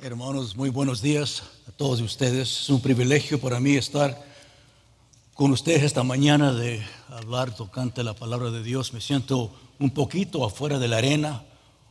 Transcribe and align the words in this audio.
Hermanos, 0.00 0.54
muy 0.54 0.70
buenos 0.70 1.02
días 1.02 1.42
a 1.66 1.72
todos 1.72 2.00
ustedes. 2.00 2.60
Es 2.60 2.70
un 2.70 2.80
privilegio 2.80 3.40
para 3.40 3.58
mí 3.58 3.74
estar 3.74 4.24
con 5.34 5.50
ustedes 5.50 5.82
esta 5.82 6.04
mañana 6.04 6.52
de 6.52 6.86
hablar 7.08 7.52
tocante 7.52 8.04
la 8.04 8.14
palabra 8.14 8.52
de 8.52 8.62
Dios. 8.62 8.92
Me 8.92 9.00
siento 9.00 9.52
un 9.80 9.90
poquito 9.90 10.44
afuera 10.44 10.78
de 10.78 10.86
la 10.86 10.98
arena 10.98 11.42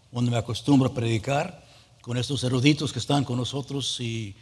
donde 0.09 0.31
me 0.31 0.38
acostumbro 0.38 0.88
a 0.88 0.93
predicar 0.93 1.65
con 1.99 2.15
estos 2.15 2.46
eruditos 2.46 2.93
que 2.93 2.99
están 2.99 3.25
con 3.25 3.35
nosotros 3.35 3.99
y 3.99 4.37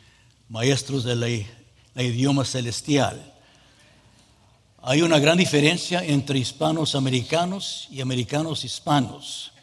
maestros 0.48 1.04
del 1.04 1.48
idioma 1.96 2.46
celestial. 2.46 3.34
Hay 4.84 5.02
una 5.02 5.18
gran 5.18 5.40
diferencia 5.40 6.06
entre 6.06 6.38
hispanos 6.38 6.94
americanos 6.94 7.88
y 7.90 8.02
americanos 8.02 8.64
hispanos. 8.64 9.55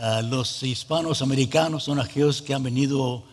Ah, 0.00 0.22
los 0.22 0.62
hispanos 0.62 1.22
americanos 1.22 1.82
son 1.82 1.98
aquellos 1.98 2.40
que 2.40 2.54
han 2.54 2.62
venido 2.62 3.24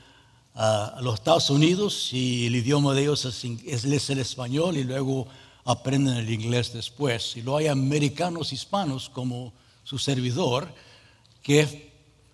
a 0.56 0.98
los 1.00 1.14
Estados 1.14 1.52
Unidos 1.52 2.10
y 2.12 2.48
el 2.48 2.56
idioma 2.56 2.96
de 2.96 3.04
ellos 3.04 3.24
es, 3.24 4.10
el 4.10 4.18
español 4.18 4.76
y 4.76 4.84
luego 4.84 5.28
aprenden 5.64 6.18
el 6.18 6.28
inglés 6.28 6.74
después. 6.74 7.38
Y 7.38 7.44
luego 7.44 7.60
hay 7.60 7.68
americanos 7.68 8.52
hispanos 8.52 9.12
como 9.12 9.54
su 9.84 10.00
servidor, 10.00 10.68
que 11.44 11.92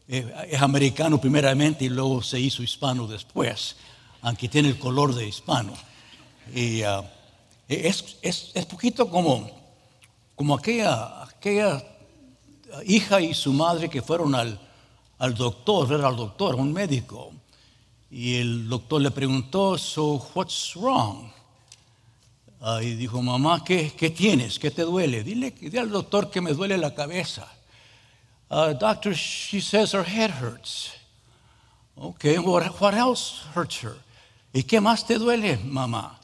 eh, 0.08 0.48
es, 0.50 0.62
americano 0.62 1.20
primeramente 1.20 1.84
y 1.84 1.90
luego 1.90 2.24
se 2.24 2.40
hizo 2.40 2.64
hispano 2.64 3.08
después, 3.08 3.76
aunque 4.22 4.48
tiene 4.48 4.70
el 4.70 4.80
color 4.80 5.14
de 5.14 5.28
hispano. 5.28 5.74
Ah, 6.86 7.04
es, 7.68 8.16
es, 8.22 8.52
es, 8.54 8.66
poquito 8.66 9.10
como, 9.10 9.52
como 10.38 10.56
aquella, 10.56 11.24
aquella 11.24 11.91
hija 12.86 13.22
y 13.22 13.34
su 13.34 13.54
madre 13.54 13.90
que 13.90 14.02
fueron 14.02 14.36
al, 14.36 14.60
al 15.18 15.36
doctor, 15.36 15.88
ver 15.88 16.06
al 16.06 16.16
doctor, 16.16 16.56
un 16.56 16.74
médico. 16.74 17.32
Y 18.10 18.36
el 18.36 18.68
doctor 18.68 19.02
le 19.02 19.12
preguntó, 19.12 19.78
so 19.78 20.16
what's 20.36 20.74
wrong? 20.76 21.32
Ah, 22.60 22.82
y 22.84 22.96
dijo, 22.96 23.22
mamá, 23.22 23.64
¿qué, 23.64 23.92
¿qué, 23.98 24.10
tienes? 24.10 24.60
¿Qué 24.60 24.70
te 24.70 24.84
duele? 24.84 25.24
Dile, 25.24 25.52
dile 25.52 25.80
al 25.80 25.90
doctor 25.90 26.30
que 26.30 26.42
me 26.42 26.54
duele 26.54 26.78
la 26.78 26.94
cabeza. 26.94 27.48
Uh, 28.50 28.74
doctor, 28.74 29.14
she 29.14 29.62
says 29.62 29.94
her 29.94 30.04
head 30.04 30.30
hurts. 30.30 30.92
Okay, 31.98 32.38
what, 32.38 32.64
what 32.82 32.94
else 32.94 33.44
hurts 33.56 33.82
her? 33.82 33.96
¿Y 34.54 34.64
qué 34.64 34.82
más 34.82 35.08
te 35.08 35.18
duele, 35.18 35.58
mamá? 35.64 36.20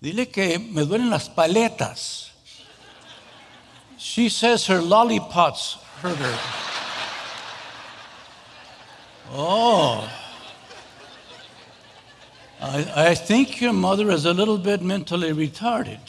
Dile 0.00 0.28
que 0.28 0.58
me 0.58 0.82
duelen 0.84 1.10
las 1.10 1.28
paletas. 1.28 2.27
She 3.98 4.28
says 4.28 4.66
her 4.66 4.80
lollipops 4.80 5.76
hurt 6.00 6.16
her. 6.16 6.38
Oh. 9.32 10.08
I, 12.60 13.10
I 13.10 13.14
think 13.14 13.60
your 13.60 13.72
mother 13.72 14.10
is 14.10 14.24
a 14.24 14.32
little 14.32 14.58
bit 14.58 14.82
mentally 14.82 15.32
retarded. 15.32 16.00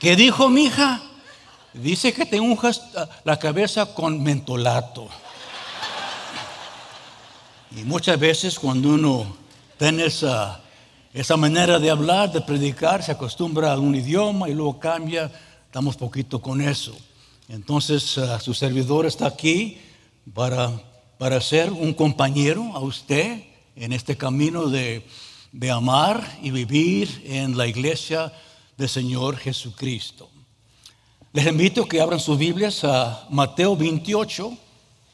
¿Qué 0.00 0.16
dijo 0.16 0.48
mi 0.48 0.66
hija? 0.66 1.00
Dice 1.72 2.12
que 2.12 2.24
te 2.24 2.38
unjas 2.38 2.80
la 3.24 3.36
cabeza 3.36 3.86
con 3.94 4.22
mentolato. 4.22 5.08
Y 7.76 7.82
muchas 7.82 8.18
veces 8.20 8.58
cuando 8.58 8.90
uno 8.90 9.36
tiene 9.76 10.06
esa, 10.06 10.60
esa 11.12 11.36
manera 11.36 11.80
de 11.80 11.90
hablar, 11.90 12.30
de 12.30 12.40
predicar, 12.40 13.02
se 13.02 13.10
acostumbra 13.10 13.72
a 13.72 13.78
un 13.78 13.96
idioma 13.96 14.48
y 14.48 14.54
luego 14.54 14.78
cambia 14.78 15.30
estamos 15.74 15.96
poquito 15.96 16.40
con 16.40 16.60
eso. 16.60 16.96
Entonces, 17.48 18.16
eh, 18.16 18.38
su 18.40 18.54
servidor 18.54 19.06
está 19.06 19.26
aquí 19.26 19.78
para, 20.32 20.70
para 21.18 21.40
ser 21.40 21.72
un 21.72 21.92
compañero 21.94 22.62
a 22.76 22.78
usted 22.78 23.42
en 23.74 23.92
este 23.92 24.16
camino 24.16 24.68
de, 24.68 25.04
de 25.50 25.70
amar 25.72 26.38
y 26.40 26.52
vivir 26.52 27.24
en 27.26 27.56
la 27.56 27.66
iglesia 27.66 28.32
del 28.76 28.88
Señor 28.88 29.36
Jesucristo. 29.36 30.30
Les 31.32 31.44
invito 31.44 31.82
a 31.82 31.88
que 31.88 32.00
abran 32.00 32.20
sus 32.20 32.38
Biblias 32.38 32.84
a 32.84 33.26
Mateo 33.28 33.76
28. 33.76 34.56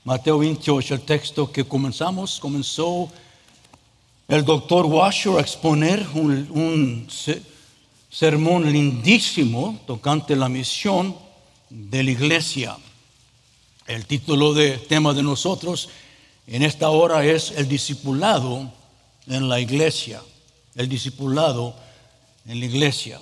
Mateo 0.04 0.40
28, 0.40 0.92
el 0.92 1.00
texto 1.00 1.50
que 1.50 1.64
comenzamos, 1.64 2.38
comenzó 2.38 3.10
el 4.28 4.44
doctor 4.44 4.84
Washer 4.84 5.38
a 5.38 5.40
exponer 5.40 6.06
un, 6.12 6.50
un 6.50 7.06
sermón 8.10 8.70
lindísimo 8.70 9.78
tocante 9.86 10.34
la 10.34 10.48
misión 10.48 11.16
de 11.70 12.02
la 12.02 12.10
iglesia. 12.10 12.76
El 13.86 14.04
título 14.06 14.52
de 14.52 14.78
tema 14.78 15.14
de 15.14 15.22
nosotros 15.22 15.88
en 16.46 16.62
esta 16.62 16.90
hora 16.90 17.24
es 17.24 17.52
el 17.52 17.68
discipulado 17.68 18.72
en 19.28 19.48
la 19.48 19.60
iglesia. 19.60 20.20
El 20.74 20.88
discipulado 20.88 21.74
en 22.46 22.58
la 22.58 22.66
iglesia. 22.66 23.20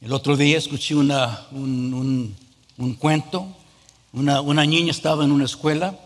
El 0.00 0.12
otro 0.12 0.36
día 0.36 0.58
escuché 0.58 0.94
una, 0.96 1.46
un, 1.52 2.36
cuento. 2.98 3.46
Una, 4.12 4.40
una 4.40 4.64
niña 4.64 4.90
estaba 4.90 5.24
en 5.24 5.30
una 5.30 5.44
escuela 5.44 5.96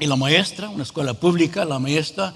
y 0.00 0.06
la 0.06 0.16
maestra, 0.16 0.68
una 0.68 0.82
escuela 0.82 1.14
pública, 1.14 1.64
la 1.64 1.78
maestra 1.78 2.34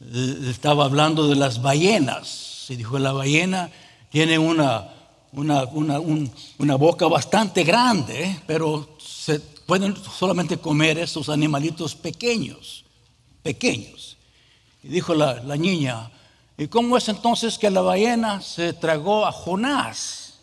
eh, 0.00 0.48
estaba 0.50 0.84
hablando 0.84 1.28
de 1.28 1.36
las 1.36 1.62
ballenas. 1.62 2.28
Se 2.66 2.76
dijo, 2.76 2.98
la 2.98 3.12
ballena 3.12 3.70
tiene 4.10 4.38
una, 4.38 4.88
una, 5.32 6.74
boca 6.76 7.06
bastante 7.06 7.62
grande, 7.62 8.40
pero 8.46 8.96
se 8.98 9.38
pueden 9.40 9.96
solamente 9.96 10.58
comer 10.58 10.98
esos 10.98 11.28
animalitos 11.28 11.94
pequeños, 11.94 12.84
pequeños. 13.42 14.16
Y 14.82 14.88
dijo 14.88 15.14
la, 15.14 15.42
la 15.44 15.56
niña, 15.56 16.10
¿y 16.58 16.66
cómo 16.66 16.96
es 16.96 17.08
entonces 17.08 17.56
que 17.56 17.70
la 17.70 17.80
ballena 17.80 18.40
se 18.40 18.72
tragó 18.72 19.24
a 19.24 19.32
Jonás? 19.32 20.40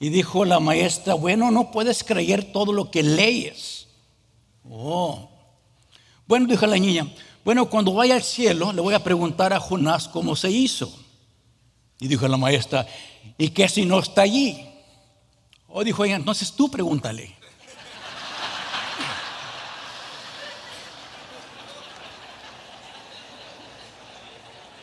Y 0.00 0.08
dijo 0.10 0.44
la 0.44 0.58
maestra, 0.58 1.14
bueno, 1.14 1.50
no 1.52 1.70
puedes 1.70 2.02
creer 2.02 2.52
todo 2.52 2.72
lo 2.72 2.90
que 2.90 3.02
lees. 3.04 3.86
Oh. 4.68 5.28
Bueno, 6.26 6.46
dijo 6.46 6.66
la 6.66 6.76
niña, 6.76 7.08
bueno, 7.44 7.70
cuando 7.70 7.92
vaya 7.92 8.16
al 8.16 8.22
cielo 8.22 8.72
le 8.72 8.80
voy 8.80 8.94
a 8.94 9.04
preguntar 9.04 9.52
a 9.52 9.60
Jonás 9.60 10.08
cómo 10.08 10.34
se 10.34 10.50
hizo. 10.50 10.92
Y 12.00 12.08
dijo 12.08 12.28
la 12.28 12.36
maestra, 12.36 12.86
¿y 13.36 13.48
qué 13.50 13.68
si 13.68 13.84
no 13.84 13.98
está 13.98 14.22
allí? 14.22 14.64
O 15.68 15.84
dijo 15.84 16.04
ella, 16.04 16.16
entonces 16.16 16.52
tú 16.52 16.70
pregúntale. 16.70 17.36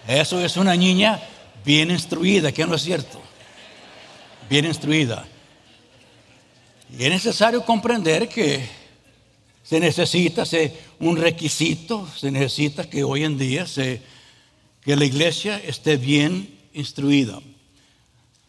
Eso 0.08 0.40
es 0.40 0.56
una 0.58 0.76
niña 0.76 1.20
bien 1.64 1.90
instruida, 1.90 2.52
que 2.52 2.66
no 2.66 2.76
es 2.76 2.84
cierto. 2.84 3.20
Bien 4.50 4.66
instruida. 4.66 5.26
Y 6.98 7.04
es 7.04 7.10
necesario 7.10 7.66
comprender 7.66 8.30
que 8.30 8.68
se 9.64 9.80
necesita 9.80 10.44
un 11.00 11.18
requisito, 11.18 12.08
se 12.16 12.30
necesita 12.30 12.88
que 12.88 13.04
hoy 13.04 13.24
en 13.24 13.40
día 13.40 13.66
se, 13.66 14.02
que 14.84 14.96
la 14.96 15.06
iglesia 15.06 15.58
esté 15.58 15.98
bien 15.98 16.55
instruida. 16.76 17.40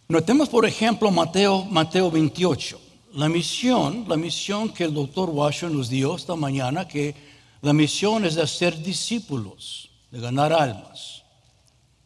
Notemos, 0.08 0.48
por 0.48 0.66
ejemplo, 0.66 1.10
Mateo, 1.10 1.64
Mateo 1.64 2.10
28. 2.10 2.80
La 3.14 3.28
misión, 3.28 4.04
la 4.06 4.16
misión 4.16 4.68
que 4.68 4.84
el 4.84 4.92
doctor 4.92 5.30
Washington 5.30 5.78
nos 5.78 5.88
dio 5.88 6.14
esta 6.14 6.36
mañana, 6.36 6.86
que 6.86 7.14
la 7.62 7.72
misión 7.72 8.24
es 8.24 8.34
de 8.34 8.42
hacer 8.42 8.82
discípulos, 8.82 9.90
de 10.10 10.20
ganar 10.20 10.52
almas. 10.52 11.22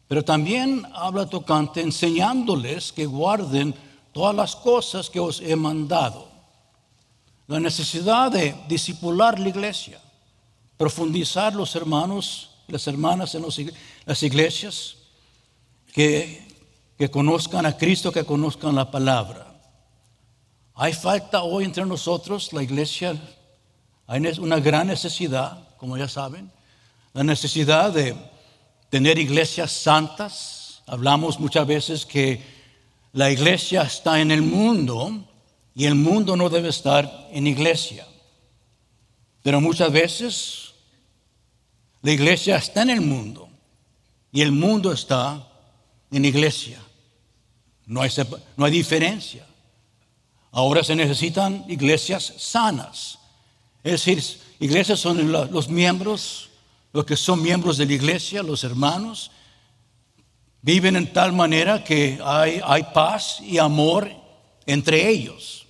Pero 0.07 0.23
también 0.23 0.85
habla 0.93 1.25
tocante 1.25 1.81
enseñándoles 1.81 2.91
que 2.91 3.05
guarden 3.05 3.75
todas 4.13 4.35
las 4.35 4.55
cosas 4.55 5.09
que 5.09 5.19
os 5.19 5.41
he 5.41 5.55
mandado. 5.55 6.29
La 7.47 7.59
necesidad 7.59 8.31
de 8.31 8.55
discipular 8.67 9.39
la 9.39 9.49
iglesia, 9.49 9.99
profundizar 10.77 11.53
los 11.53 11.75
hermanos, 11.75 12.49
las 12.67 12.87
hermanas 12.87 13.35
en 13.35 13.45
las 14.05 14.23
iglesias, 14.23 14.95
que, 15.91 16.47
conozcan 17.11 17.65
a 17.65 17.77
Cristo, 17.77 18.11
que 18.11 18.23
conozcan 18.23 18.75
la 18.75 18.89
palabra. 18.91 19.47
Hay 20.75 20.93
falta 20.93 21.43
hoy 21.43 21.65
entre 21.65 21.85
nosotros, 21.85 22.53
la 22.53 22.63
iglesia, 22.63 23.19
hay 24.07 24.21
una 24.39 24.59
gran 24.59 24.87
necesidad, 24.87 25.75
como 25.77 25.97
ya 25.97 26.07
saben, 26.07 26.51
la 27.13 27.23
necesidad 27.23 27.91
de 27.91 28.15
tener 28.89 29.17
iglesias 29.17 29.71
santas. 29.71 30.83
Hablamos 30.87 31.39
muchas 31.39 31.67
veces 31.67 32.05
que 32.05 32.41
la 33.13 33.29
iglesia 33.29 33.81
está 33.81 34.21
en 34.21 34.31
el 34.31 34.41
mundo 34.41 35.27
y 35.73 35.85
el 35.85 35.95
mundo 35.95 36.35
no 36.37 36.49
debe 36.49 36.69
estar 36.69 37.29
en 37.31 37.47
iglesia. 37.47 38.07
Pero 39.43 39.59
muchas 39.59 39.91
veces 39.91 40.73
la 42.01 42.11
iglesia 42.11 42.57
está 42.57 42.83
en 42.83 42.91
el 42.91 43.01
mundo 43.01 43.49
y 44.31 44.41
el 44.41 44.51
mundo 44.51 44.91
está 44.91 45.50
en 46.11 46.25
iglesia. 46.25 46.79
No 47.85 48.01
hay, 48.01 48.11
no 48.57 48.65
hay 48.65 48.71
diferencia. 48.71 49.45
Ahora 50.51 50.83
se 50.83 50.95
necesitan 50.95 51.65
iglesias 51.67 52.33
sanas. 52.37 53.19
Es 53.83 53.91
decir, 53.93 54.23
iglesias 54.59 54.99
son 54.99 55.31
los 55.31 55.69
miembros, 55.69 56.49
los 56.93 57.05
que 57.05 57.15
son 57.15 57.41
miembros 57.41 57.77
de 57.77 57.85
la 57.85 57.93
iglesia, 57.93 58.43
los 58.43 58.63
hermanos, 58.63 59.31
viven 60.61 60.95
en 60.95 61.11
tal 61.11 61.33
manera 61.33 61.83
que 61.83 62.19
hay, 62.23 62.61
hay 62.63 62.83
paz 62.93 63.39
y 63.41 63.57
amor 63.57 64.11
entre 64.65 65.09
ellos. 65.09 65.65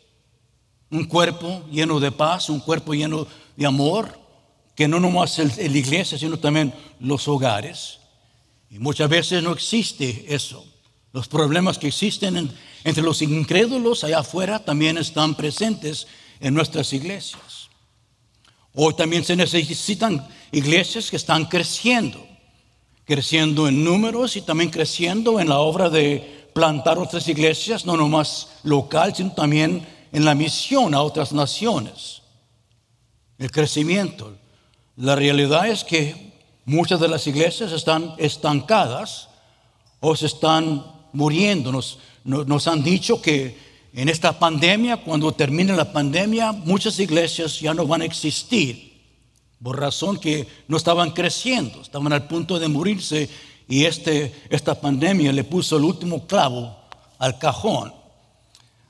Un 0.89 1.05
cuerpo 1.05 1.63
lleno 1.71 1.99
de 1.99 2.11
paz, 2.11 2.49
un 2.49 2.59
cuerpo 2.59 2.93
lleno 2.93 3.25
de 3.55 3.65
amor, 3.65 4.19
que 4.75 4.87
no 4.87 4.99
nomás 4.99 5.37
la 5.37 5.77
iglesia, 5.77 6.17
sino 6.17 6.37
también 6.37 6.73
los 6.99 7.27
hogares. 7.27 8.00
Y 8.71 8.79
muchas 8.79 9.09
veces 9.09 9.43
no 9.43 9.51
existe 9.51 10.33
eso. 10.33 10.65
Los 11.11 11.27
problemas 11.27 11.77
que 11.77 11.89
existen 11.89 12.49
entre 12.85 13.03
los 13.03 13.21
incrédulos 13.21 14.05
allá 14.05 14.19
afuera 14.19 14.63
también 14.63 14.97
están 14.97 15.35
presentes 15.35 16.07
en 16.39 16.53
nuestras 16.53 16.93
iglesias. 16.93 17.69
Hoy 18.73 18.93
también 18.93 19.25
se 19.25 19.35
necesitan 19.35 20.25
iglesias 20.53 21.09
que 21.09 21.17
están 21.17 21.45
creciendo, 21.47 22.25
creciendo 23.03 23.67
en 23.67 23.83
números 23.83 24.37
y 24.37 24.41
también 24.41 24.69
creciendo 24.69 25.41
en 25.41 25.49
la 25.49 25.59
obra 25.59 25.89
de 25.89 26.49
plantar 26.53 26.97
otras 26.97 27.27
iglesias, 27.27 27.85
no 27.85 27.97
nomás 27.97 28.53
local, 28.63 29.13
sino 29.13 29.33
también 29.33 29.85
en 30.13 30.23
la 30.23 30.33
misión 30.33 30.95
a 30.95 31.01
otras 31.01 31.33
naciones. 31.33 32.21
El 33.37 33.51
crecimiento. 33.51 34.37
La 34.95 35.17
realidad 35.17 35.67
es 35.67 35.83
que 35.83 36.30
muchas 36.65 36.99
de 36.99 37.07
las 37.07 37.25
iglesias 37.27 37.71
están 37.71 38.13
estancadas 38.17 39.29
o 39.99 40.15
se 40.15 40.27
están 40.27 40.83
muriendo. 41.13 41.71
Nos, 42.23 42.67
han 42.67 42.83
dicho 42.83 43.21
que 43.21 43.57
en 43.93 44.09
esta 44.09 44.37
pandemia, 44.37 44.97
cuando 44.97 45.31
termine 45.31 45.75
la 45.75 45.91
pandemia, 45.91 46.51
muchas 46.51 46.99
iglesias 46.99 47.59
ya 47.59 47.73
no 47.73 47.85
van 47.85 48.01
a 48.01 48.05
existir, 48.05 48.91
por 49.61 49.79
razón 49.79 50.17
que 50.17 50.47
no 50.67 50.77
estaban 50.77 51.11
creciendo, 51.11 51.81
estaban 51.81 52.11
al 52.13 52.27
punto 52.27 52.57
de 52.57 52.67
morirse 52.67 53.29
y 53.67 53.85
este, 53.85 54.33
esta 54.49 54.79
pandemia 54.79 55.31
le 55.31 55.43
puso 55.43 55.77
el 55.77 55.83
último 55.83 56.25
clavo 56.25 56.75
al 57.19 57.37
cajón. 57.37 57.93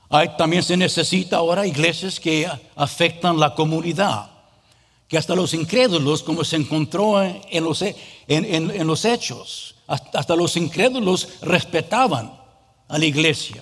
Hay, 0.10 0.30
también 0.38 0.64
se 0.64 0.78
necesita 0.78 1.38
ahora 1.38 1.68
iglesias 1.68 2.20
que 2.20 2.48
afectan 2.76 3.40
la 3.40 3.56
comunidad, 3.56 4.30
que 5.12 5.18
hasta 5.18 5.36
los 5.36 5.54
incrédulos, 5.54 6.24
como 6.24 6.46
se 6.46 6.56
encontró 6.56 7.22
en 7.22 7.66
los, 7.66 7.82
en, 7.82 7.96
en 8.30 8.88
los 8.88 9.04
hechos, 9.04 9.76
hasta 9.86 10.38
los 10.38 10.56
incrédulos 10.56 11.28
respetaban 11.42 12.34
a 12.88 12.98
la 12.98 13.06
iglesia. 13.06 13.62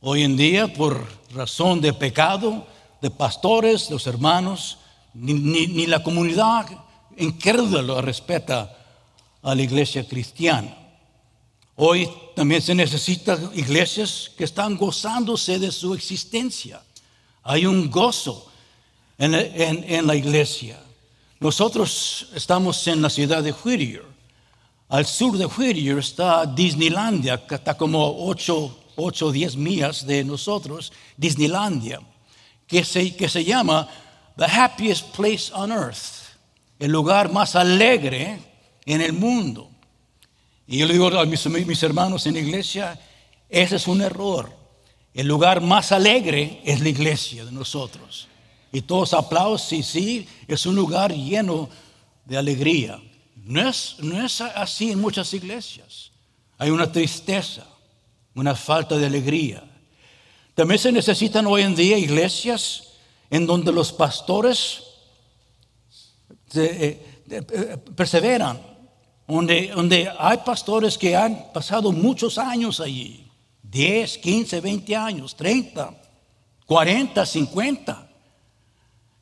Hoy 0.00 0.22
en 0.22 0.38
día, 0.38 0.72
por 0.72 1.06
razón 1.34 1.82
de 1.82 1.92
pecado, 1.92 2.66
de 3.02 3.10
pastores, 3.10 3.90
los 3.90 4.06
hermanos, 4.06 4.78
ni, 5.12 5.86
la 5.86 6.02
comunidad 6.02 6.66
incrédula 7.18 8.00
respeta 8.00 8.78
a 9.42 9.54
la 9.54 9.60
iglesia 9.60 10.08
cristiana. 10.08 10.74
Hoy 11.76 12.08
también 12.34 12.62
se 12.62 12.74
necesitan 12.74 13.50
iglesias 13.54 14.30
que 14.38 14.44
están 14.44 14.78
gozándose 14.78 15.58
de 15.58 15.70
su 15.70 15.92
existencia. 15.92 16.82
Hay 17.42 17.66
un 17.66 17.90
gozo 17.90 18.49
en, 19.20 19.34
en 19.34 20.06
la 20.06 20.16
iglesia. 20.16 20.80
Nosotros 21.38 22.28
estamos 22.34 22.86
en 22.86 23.02
la 23.02 23.10
ciudad 23.10 23.42
de 23.42 23.52
Whittier. 23.52 24.04
Al 24.88 25.06
sur 25.06 25.36
de 25.36 25.46
Whittier 25.46 25.98
está 25.98 26.46
Disneylandia, 26.46 27.46
que 27.46 27.54
está 27.54 27.76
como 27.76 28.26
8 28.26 28.76
o 28.96 29.32
10 29.32 29.56
millas 29.56 30.06
de 30.06 30.24
nosotros, 30.24 30.92
Disneylandia, 31.16 32.00
que 32.66 32.84
se, 32.84 33.14
que 33.14 33.28
se 33.28 33.44
llama 33.44 33.88
The 34.36 34.44
Happiest 34.44 35.14
Place 35.16 35.52
on 35.52 35.70
Earth, 35.70 36.36
el 36.78 36.90
lugar 36.90 37.32
más 37.32 37.54
alegre 37.54 38.38
en 38.84 39.00
el 39.00 39.12
mundo. 39.12 39.70
Y 40.66 40.78
yo 40.78 40.86
le 40.86 40.94
digo 40.94 41.08
a 41.08 41.24
mis, 41.24 41.46
mis 41.46 41.82
hermanos 41.82 42.26
en 42.26 42.34
la 42.34 42.40
iglesia, 42.40 42.98
ese 43.48 43.76
es 43.76 43.86
un 43.86 44.00
error. 44.00 44.50
El 45.12 45.26
lugar 45.26 45.60
más 45.60 45.92
alegre 45.92 46.60
es 46.64 46.80
la 46.80 46.88
iglesia 46.88 47.44
de 47.44 47.52
nosotros. 47.52 48.29
Y 48.72 48.82
todos 48.82 49.14
aplausos, 49.14 49.72
y 49.72 49.82
sí, 49.82 50.28
es 50.46 50.64
un 50.66 50.76
lugar 50.76 51.12
lleno 51.12 51.68
de 52.24 52.36
alegría. 52.36 53.00
No 53.34 53.68
es, 53.68 53.96
no 53.98 54.24
es 54.24 54.40
así 54.40 54.92
en 54.92 55.00
muchas 55.00 55.34
iglesias. 55.34 56.12
Hay 56.58 56.70
una 56.70 56.90
tristeza, 56.90 57.66
una 58.34 58.54
falta 58.54 58.96
de 58.96 59.06
alegría. 59.06 59.64
También 60.54 60.78
se 60.78 60.92
necesitan 60.92 61.46
hoy 61.46 61.62
en 61.62 61.74
día 61.74 61.98
iglesias 61.98 62.88
en 63.30 63.46
donde 63.46 63.72
los 63.72 63.92
pastores 63.92 64.82
eh, 66.54 67.24
eh, 67.30 67.76
perseveran, 67.96 68.60
donde, 69.26 69.68
donde 69.68 70.12
hay 70.18 70.38
pastores 70.38 70.98
que 70.98 71.16
han 71.16 71.52
pasado 71.52 71.92
muchos 71.92 72.38
años 72.38 72.80
allí, 72.80 73.26
10, 73.62 74.18
15, 74.18 74.60
20 74.60 74.96
años, 74.96 75.36
30, 75.36 75.94
40, 76.66 77.24
50. 77.24 78.09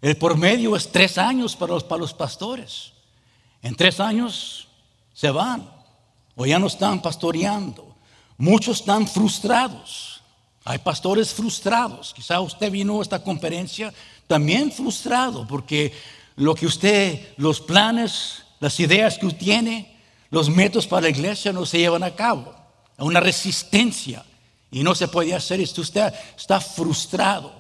El 0.01 0.17
promedio 0.17 0.77
es 0.77 0.91
tres 0.91 1.19
años 1.19 1.57
para 1.57 1.75
los, 1.75 1.85
para 1.85 2.01
los 2.01 2.15
pastores. 2.15 2.93
En 3.63 3.75
tres 3.75 3.99
años 3.99 4.69
se 5.13 5.31
van 5.31 5.69
o 6.37 6.47
ya 6.47 6.59
no 6.59 6.69
están 6.69 7.03
pastoreando. 7.03 7.97
Muchos 8.37 8.81
están 8.81 9.09
frustrados. 9.09 10.23
Hay 10.65 10.79
pastores 10.79 11.33
frustrados. 11.35 12.15
Quizá 12.15 12.41
usted 12.41 12.71
vino 12.71 13.01
a 13.01 13.03
esta 13.03 13.23
conferencia 13.23 13.93
también 14.27 14.71
frustrado 14.71 15.47
porque 15.47 15.93
lo 16.37 16.55
que 16.55 16.67
usted, 16.67 17.35
los 17.37 17.61
planes, 17.61 18.45
las 18.61 18.79
ideas 18.79 19.19
que 19.19 19.27
usted 19.27 19.39
tiene, 19.39 19.99
los 20.31 20.49
métodos 20.49 20.87
para 20.87 21.03
la 21.03 21.09
iglesia 21.09 21.53
no 21.53 21.67
se 21.67 21.79
llevan 21.79 22.05
a 22.05 22.15
cabo. 22.15 22.55
Hay 22.97 23.07
una 23.07 23.19
resistencia 23.19 24.25
y 24.71 24.85
no 24.85 24.95
se 24.95 25.09
puede 25.09 25.35
hacer 25.35 25.61
esto. 25.61 25.81
Usted 25.81 26.13
está 26.37 26.61
frustrado. 26.61 27.58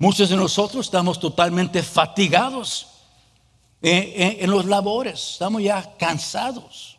Muchos 0.00 0.28
de 0.28 0.36
nosotros 0.36 0.86
estamos 0.86 1.18
totalmente 1.18 1.82
fatigados 1.82 2.86
en, 3.82 4.48
los 4.48 4.64
labores. 4.64 5.32
Estamos 5.32 5.60
ya 5.60 5.96
cansados, 5.98 6.98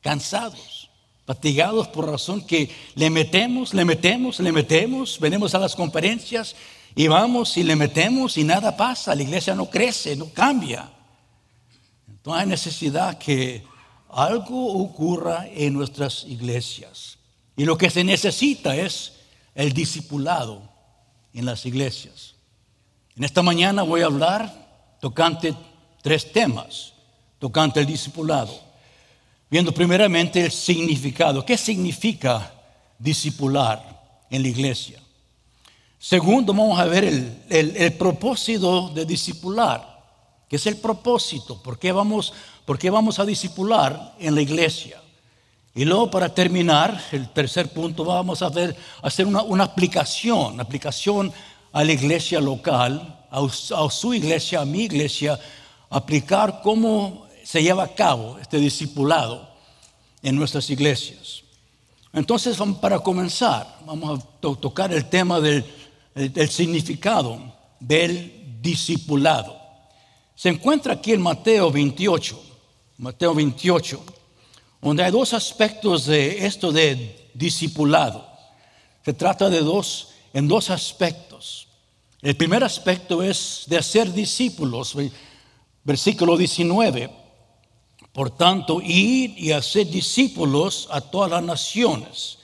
cansados, 0.00 0.90
fatigados 1.24 1.86
por 1.86 2.10
razón 2.10 2.44
que 2.44 2.68
le 2.96 3.08
metemos, 3.08 3.72
le 3.72 3.84
metemos, 3.84 4.40
le 4.40 4.50
metemos, 4.50 5.20
venimos 5.20 5.54
a 5.54 5.60
las 5.60 5.76
conferencias 5.76 6.56
y 6.96 7.06
vamos 7.06 7.56
y 7.56 7.62
le 7.62 7.76
metemos 7.76 8.36
y 8.36 8.42
nada 8.42 8.76
pasa, 8.76 9.14
la 9.14 9.22
iglesia 9.22 9.54
no 9.54 9.70
crece, 9.70 10.16
no 10.16 10.30
cambia. 10.30 10.90
Entonces 12.08 12.42
hay 12.42 12.48
necesidad 12.48 13.16
que 13.16 13.64
algo 14.08 14.82
ocurra 14.82 15.46
en 15.54 15.72
nuestras 15.72 16.24
iglesias. 16.24 17.16
Y 17.56 17.64
lo 17.64 17.78
que 17.78 17.90
se 17.90 18.02
necesita 18.02 18.74
es 18.74 19.12
el 19.54 19.72
discipulado 19.72 20.68
en 21.32 21.46
las 21.46 21.64
iglesias. 21.64 22.39
En 23.16 23.24
esta 23.24 23.42
mañana 23.42 23.82
voy 23.82 24.02
a 24.02 24.06
hablar 24.06 24.98
tocante 25.00 25.54
tres 26.02 26.32
temas 26.32 26.94
tocante 27.40 27.80
el 27.80 27.86
discipulado. 27.86 28.52
Viendo 29.50 29.72
primeramente 29.72 30.44
el 30.44 30.52
significado. 30.52 31.44
¿Qué 31.44 31.56
significa 31.56 32.52
discipular 32.96 34.24
en 34.30 34.42
la 34.42 34.48
iglesia? 34.48 35.00
Segundo, 35.98 36.52
vamos 36.54 36.78
a 36.78 36.84
ver 36.84 37.04
el, 37.48 37.92
propósito 37.94 38.90
de 38.90 39.04
discipular. 39.04 39.98
¿Qué 40.48 40.56
es 40.56 40.66
el 40.66 40.76
propósito? 40.76 41.60
¿Por 41.60 41.78
qué, 41.78 41.90
vamos, 41.90 42.32
¿Por 42.64 42.78
qué 42.78 42.90
vamos 42.90 43.18
a 43.18 43.24
discipular 43.24 44.14
en 44.20 44.34
la 44.34 44.42
iglesia? 44.42 45.00
Y 45.74 45.84
luego 45.84 46.10
para 46.10 46.32
terminar, 46.32 47.02
el 47.10 47.28
tercer 47.30 47.72
punto, 47.72 48.04
vamos 48.04 48.42
a 48.42 48.48
ver, 48.50 48.76
hacer 49.02 49.26
una, 49.26 49.42
una 49.42 49.64
aplicación, 49.64 50.60
aplicación 50.60 51.32
a 51.72 51.84
la 51.84 51.92
iglesia 51.92 52.40
local, 52.40 53.26
a, 53.30 53.90
su 53.90 54.14
iglesia, 54.14 54.60
a 54.60 54.64
mi 54.64 54.82
iglesia, 54.82 55.38
aplicar 55.88 56.60
cómo 56.62 57.26
se 57.44 57.62
lleva 57.62 57.84
a 57.84 57.94
cabo 57.94 58.38
este 58.38 58.58
discipulado 58.58 59.48
en 60.22 60.36
nuestras 60.36 60.68
iglesias. 60.70 61.42
Entonces, 62.12 62.58
para 62.80 62.98
comenzar, 62.98 63.78
vamos 63.86 64.20
a 64.20 64.56
tocar 64.56 64.92
el 64.92 65.08
tema 65.08 65.40
del, 65.40 65.64
significado 66.48 67.40
del 67.78 68.58
discipulado. 68.60 69.58
Se 70.34 70.48
encuentra 70.48 70.94
aquí 70.94 71.12
en 71.12 71.20
Mateo 71.20 71.70
28, 71.70 72.42
Mateo 72.98 73.34
28, 73.34 74.04
donde 74.82 75.04
hay 75.04 75.12
dos 75.12 75.32
aspectos 75.34 76.06
de 76.06 76.46
esto 76.46 76.72
de 76.72 77.30
discipulado. 77.34 78.26
Se 79.04 79.12
trata 79.12 79.48
de 79.48 79.60
dos, 79.60 80.08
en 80.32 80.48
dos 80.48 80.70
aspectos. 80.70 81.68
El 82.22 82.36
primer 82.36 82.62
aspecto 82.62 83.22
es 83.22 83.64
de 83.66 83.78
hacer 83.78 84.12
discípulos. 84.12 84.94
Versículo 85.84 86.36
19. 86.36 87.10
Por 88.12 88.30
tanto, 88.30 88.80
ir 88.82 89.34
y 89.38 89.52
hacer 89.52 89.88
discípulos 89.88 90.88
a 90.90 91.00
todas 91.00 91.30
las 91.30 91.42
naciones. 91.42 92.38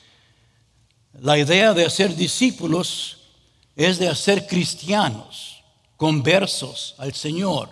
La 1.21 1.38
idea 1.38 1.75
de 1.75 1.85
hacer 1.85 2.14
discípulos 2.14 3.19
es 3.75 3.99
de 3.99 4.09
hacer 4.09 4.47
cristianos. 4.47 5.52
conversos 5.97 6.95
al 6.99 7.14
Señor, 7.14 7.71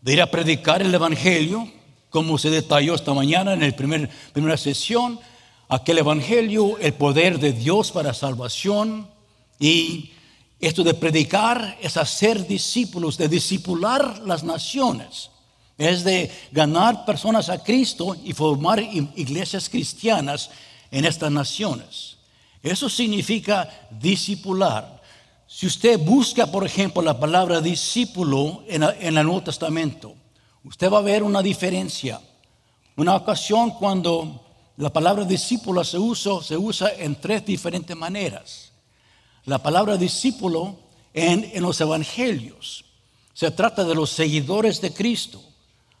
de 0.00 0.12
ir 0.12 0.22
a 0.22 0.30
predicar 0.30 0.82
el 0.82 0.94
Evangelio, 0.94 1.68
como 2.10 2.38
se 2.38 2.48
detalló 2.48 2.94
esta 2.94 3.12
mañana 3.12 3.54
en 3.54 3.60
la 3.60 3.74
primer, 3.74 4.08
primera 4.32 4.56
sesión, 4.56 5.18
aquel 5.68 5.98
Evangelio, 5.98 6.78
el 6.78 6.94
poder 6.94 7.40
de 7.40 7.52
Dios 7.52 7.90
para 7.90 8.14
salvación 8.14 9.08
y 9.58 10.10
esto 10.58 10.82
de 10.82 10.94
predicar 10.94 11.76
es 11.80 11.96
hacer 11.96 12.46
discípulos, 12.46 13.18
de 13.18 13.28
discipular 13.28 14.22
las 14.24 14.42
naciones, 14.42 15.30
es 15.76 16.04
de 16.04 16.30
ganar 16.52 17.04
personas 17.04 17.50
a 17.50 17.62
Cristo 17.62 18.16
y 18.24 18.32
formar 18.32 18.80
iglesias 18.80 19.68
cristianas 19.68 20.50
en 20.90 21.04
estas 21.04 21.30
naciones. 21.30 22.16
Eso 22.62 22.88
significa 22.88 23.68
discipular. 23.90 25.02
Si 25.46 25.66
usted 25.66 25.98
busca, 25.98 26.50
por 26.50 26.64
ejemplo, 26.66 27.02
la 27.02 27.20
palabra 27.20 27.60
discípulo 27.60 28.64
en, 28.66 28.82
el 28.82 29.14
Nuevo 29.14 29.42
Testamento, 29.42 30.14
usted 30.64 30.90
va 30.90 30.98
a 30.98 31.02
ver 31.02 31.22
una 31.22 31.42
diferencia. 31.42 32.20
Una 32.96 33.14
ocasión 33.14 33.70
cuando 33.70 34.42
la 34.78 34.92
palabra 34.92 35.24
discípulo 35.24 35.84
se 35.84 35.98
usa, 35.98 36.42
se 36.42 36.56
usa 36.56 36.90
en 36.98 37.14
tres 37.20 37.44
diferentes 37.44 37.96
maneras. 37.96 38.65
La 39.46 39.62
palabra 39.62 39.96
discípulo 39.96 40.76
en, 41.14 41.50
en 41.54 41.62
los 41.62 41.80
evangelios 41.80 42.84
se 43.32 43.48
trata 43.52 43.84
de 43.84 43.94
los 43.94 44.10
seguidores 44.10 44.80
de 44.80 44.92
Cristo, 44.92 45.40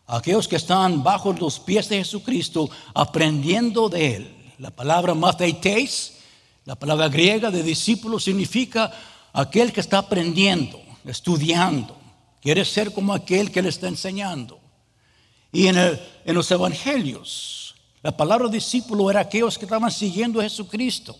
aquellos 0.08 0.48
que 0.48 0.56
están 0.56 1.04
bajo 1.04 1.32
los 1.32 1.60
pies 1.60 1.88
de 1.88 1.98
Jesucristo 1.98 2.68
aprendiendo 2.92 3.88
de 3.88 4.16
Él. 4.16 4.52
La 4.58 4.70
palabra 4.70 5.14
mathetes, 5.14 6.18
la 6.64 6.74
palabra 6.74 7.08
griega 7.08 7.52
de 7.52 7.62
discípulo, 7.62 8.18
significa 8.18 8.92
aquel 9.32 9.72
que 9.72 9.80
está 9.80 9.98
aprendiendo, 9.98 10.80
estudiando, 11.04 11.96
quiere 12.42 12.64
ser 12.64 12.92
como 12.92 13.14
aquel 13.14 13.52
que 13.52 13.62
le 13.62 13.68
está 13.68 13.86
enseñando. 13.86 14.58
Y 15.52 15.68
en, 15.68 15.76
en 15.76 16.34
los 16.34 16.50
evangelios, 16.50 17.76
la 18.02 18.16
palabra 18.16 18.48
discípulo 18.48 19.08
era 19.08 19.20
aquellos 19.20 19.56
que 19.56 19.66
estaban 19.66 19.92
siguiendo 19.92 20.40
a 20.40 20.42
Jesucristo. 20.42 21.16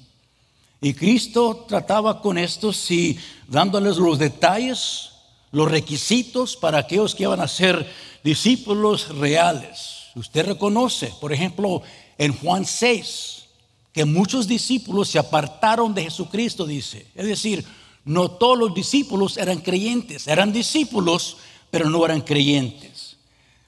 Y 0.80 0.94
Cristo 0.94 1.64
trataba 1.68 2.20
con 2.20 2.38
estos 2.38 2.90
y 2.90 3.18
dándoles 3.48 3.96
los 3.96 4.18
detalles, 4.18 5.10
los 5.50 5.70
requisitos 5.70 6.56
para 6.56 6.78
aquellos 6.78 7.14
que 7.14 7.22
iban 7.22 7.40
a 7.40 7.48
ser 7.48 7.90
discípulos 8.22 9.08
reales. 9.16 10.10
Usted 10.14 10.46
reconoce, 10.46 11.12
por 11.20 11.32
ejemplo, 11.32 11.82
en 12.18 12.34
Juan 12.36 12.64
6, 12.64 13.44
que 13.92 14.04
muchos 14.04 14.46
discípulos 14.46 15.08
se 15.08 15.18
apartaron 15.18 15.94
de 15.94 16.04
Jesucristo, 16.04 16.66
dice. 16.66 17.06
Es 17.14 17.26
decir, 17.26 17.64
no 18.04 18.30
todos 18.30 18.58
los 18.58 18.74
discípulos 18.74 19.36
eran 19.36 19.58
creyentes, 19.58 20.28
eran 20.28 20.52
discípulos, 20.52 21.38
pero 21.70 21.88
no 21.88 22.04
eran 22.04 22.20
creyentes. 22.20 23.16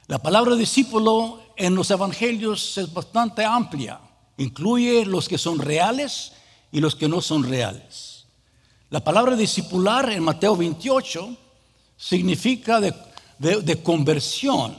La 0.07 0.19
palabra 0.19 0.55
discípulo 0.55 1.43
en 1.57 1.75
los 1.75 1.91
evangelios 1.91 2.79
es 2.79 2.93
bastante 2.93 3.45
amplia. 3.45 4.00
Incluye 4.37 5.05
los 5.05 5.29
que 5.29 5.38
son 5.38 5.59
reales 5.59 6.33
y 6.73 6.81
los 6.81 6.95
que 6.95 7.09
no 7.09 7.21
son 7.21 7.45
reales. 7.45 8.27
La 8.91 9.05
palabra 9.05 9.37
discipular 9.37 10.11
en 10.11 10.23
Mateo 10.23 10.57
28 10.57 11.37
significa 11.97 12.81
de, 12.81 13.83
conversión, 13.83 14.77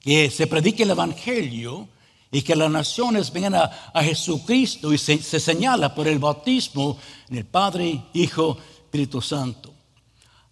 que 0.00 0.30
se 0.30 0.46
predique 0.46 0.84
el 0.84 0.90
Evangelio 0.90 1.88
y 2.30 2.42
que 2.42 2.54
las 2.54 2.70
naciones 2.70 3.32
vengan 3.32 3.54
a, 3.56 4.02
Jesucristo 4.02 4.92
y 4.92 4.98
se, 4.98 5.18
se, 5.18 5.40
señala 5.40 5.94
por 5.94 6.06
el 6.06 6.18
bautismo 6.18 6.98
en 7.28 7.38
el 7.38 7.46
Padre, 7.46 8.02
Hijo, 8.12 8.56
Espíritu 8.84 9.20
Santo. 9.20 9.72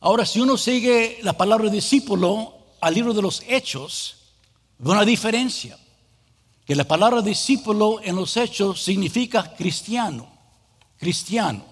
Ahora, 0.00 0.26
si 0.26 0.40
uno 0.40 0.56
sigue 0.56 1.18
la 1.22 1.32
palabra 1.32 1.70
discípulo 1.70 2.54
al 2.80 2.94
libro 2.94 3.14
de 3.14 3.22
los 3.22 3.42
Hechos, 3.48 4.16
ve 4.78 4.90
una 4.90 5.04
diferencia 5.04 5.78
que 6.68 6.76
la 6.76 6.84
palabra 6.84 7.22
discípulo 7.22 7.98
en 8.02 8.14
los 8.14 8.36
hechos 8.36 8.82
significa 8.82 9.54
cristiano, 9.56 10.28
cristiano. 10.98 11.64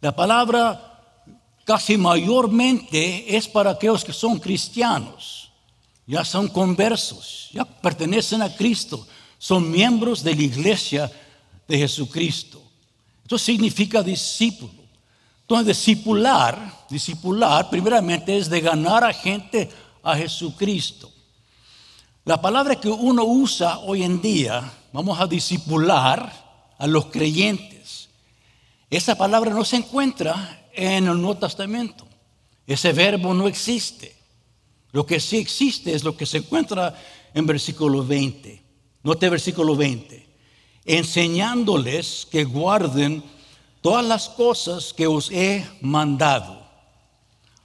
La 0.00 0.16
palabra 0.16 1.26
casi 1.66 1.98
mayormente 1.98 3.36
es 3.36 3.46
para 3.46 3.72
aquellos 3.72 4.02
que 4.02 4.14
son 4.14 4.38
cristianos, 4.38 5.52
ya 6.06 6.24
son 6.24 6.48
conversos, 6.48 7.50
ya 7.52 7.66
pertenecen 7.66 8.40
a 8.40 8.56
Cristo, 8.56 9.06
son 9.36 9.70
miembros 9.70 10.24
de 10.24 10.34
la 10.34 10.42
iglesia 10.42 11.12
de 11.68 11.76
Jesucristo. 11.76 12.62
Esto 13.24 13.36
significa 13.36 14.02
discípulo. 14.02 14.72
Entonces, 15.42 15.76
discipular, 15.76 16.86
discipular 16.88 17.68
primeramente 17.68 18.38
es 18.38 18.48
de 18.48 18.62
ganar 18.62 19.04
a 19.04 19.12
gente 19.12 19.68
a 20.02 20.16
Jesucristo. 20.16 21.12
La 22.28 22.42
palabra 22.42 22.76
que 22.76 22.90
uno 22.90 23.24
usa 23.24 23.78
hoy 23.78 24.02
en 24.02 24.20
día, 24.20 24.70
vamos 24.92 25.18
a 25.18 25.26
discipular 25.26 26.30
a 26.76 26.86
los 26.86 27.06
creyentes. 27.06 28.10
Esa 28.90 29.16
palabra 29.16 29.50
no 29.54 29.64
se 29.64 29.76
encuentra 29.76 30.68
en 30.74 31.06
el 31.06 31.18
Nuevo 31.22 31.38
Testamento. 31.38 32.06
Ese 32.66 32.92
verbo 32.92 33.32
no 33.32 33.48
existe. 33.48 34.14
Lo 34.92 35.06
que 35.06 35.20
sí 35.20 35.38
existe 35.38 35.94
es 35.94 36.04
lo 36.04 36.18
que 36.18 36.26
se 36.26 36.36
encuentra 36.36 36.94
en 37.32 37.46
versículo 37.46 38.04
20. 38.04 38.62
Note 39.04 39.30
versículo 39.30 39.74
20. 39.74 40.28
Enseñándoles 40.84 42.28
que 42.30 42.44
guarden 42.44 43.24
todas 43.80 44.04
las 44.04 44.28
cosas 44.28 44.92
que 44.92 45.06
os 45.06 45.30
he 45.30 45.66
mandado. 45.80 46.60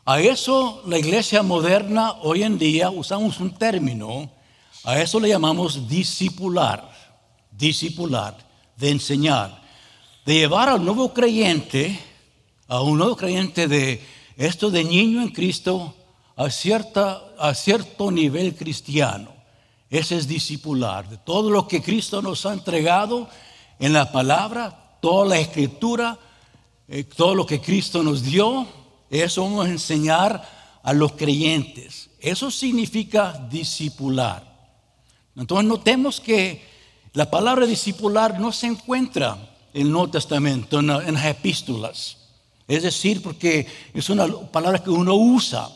A 0.05 0.21
eso 0.21 0.81
la 0.87 0.97
iglesia 0.97 1.43
moderna 1.43 2.13
hoy 2.21 2.43
en 2.43 2.57
día 2.57 2.89
usamos 2.91 3.41
un 3.41 3.53
término 3.55 4.31
a 4.83 5.01
eso 5.01 5.19
le 5.19 5.29
llamamos 5.29 5.87
discipular, 5.87 6.91
discipular, 7.51 8.37
de 8.75 8.89
enseñar, 8.89 9.61
de 10.25 10.35
llevar 10.35 10.69
al 10.69 10.83
nuevo 10.83 11.13
creyente, 11.13 11.99
a 12.67 12.81
un 12.81 12.97
nuevo 12.97 13.15
creyente 13.15 13.67
de 13.67 14.01
esto 14.35 14.69
de 14.71 14.83
niño 14.83 15.21
en 15.21 15.29
Cristo 15.29 15.95
a, 16.35 16.49
cierta, 16.49 17.23
a 17.37 17.53
cierto 17.53 18.11
nivel 18.11 18.55
cristiano. 18.55 19.31
Ese 19.89 20.17
es 20.17 20.27
discipular, 20.27 21.07
de 21.07 21.17
todo 21.17 21.49
lo 21.49 21.67
que 21.67 21.81
Cristo 21.81 22.21
nos 22.21 22.45
ha 22.45 22.53
entregado 22.53 23.29
en 23.79 23.93
la 23.93 24.11
palabra, 24.11 24.97
toda 25.01 25.27
la 25.27 25.39
escritura, 25.39 26.17
eh, 26.87 27.03
todo 27.03 27.35
lo 27.35 27.45
que 27.45 27.61
Cristo 27.61 28.01
nos 28.01 28.23
dio, 28.23 28.67
eso 29.09 29.43
vamos 29.43 29.67
a 29.67 29.69
enseñar 29.69 30.49
a 30.81 30.93
los 30.93 31.13
creyentes. 31.13 32.09
Eso 32.19 32.49
significa 32.49 33.47
discipular. 33.49 34.52
Entonces 35.35 35.67
notemos 35.67 36.19
que 36.19 36.61
la 37.13 37.29
palabra 37.29 37.65
discipular 37.65 38.39
no 38.39 38.51
se 38.51 38.67
encuentra 38.67 39.37
en 39.73 39.83
el 39.83 39.91
Nuevo 39.91 40.09
Testamento, 40.09 40.79
en, 40.79 40.87
las 40.87 41.25
epístolas. 41.25 42.17
Es 42.67 42.83
decir, 42.83 43.21
porque 43.21 43.67
es 43.93 44.09
una 44.09 44.27
palabra 44.51 44.79
que 44.79 44.89
uno 44.89 45.15
usa, 45.15 45.69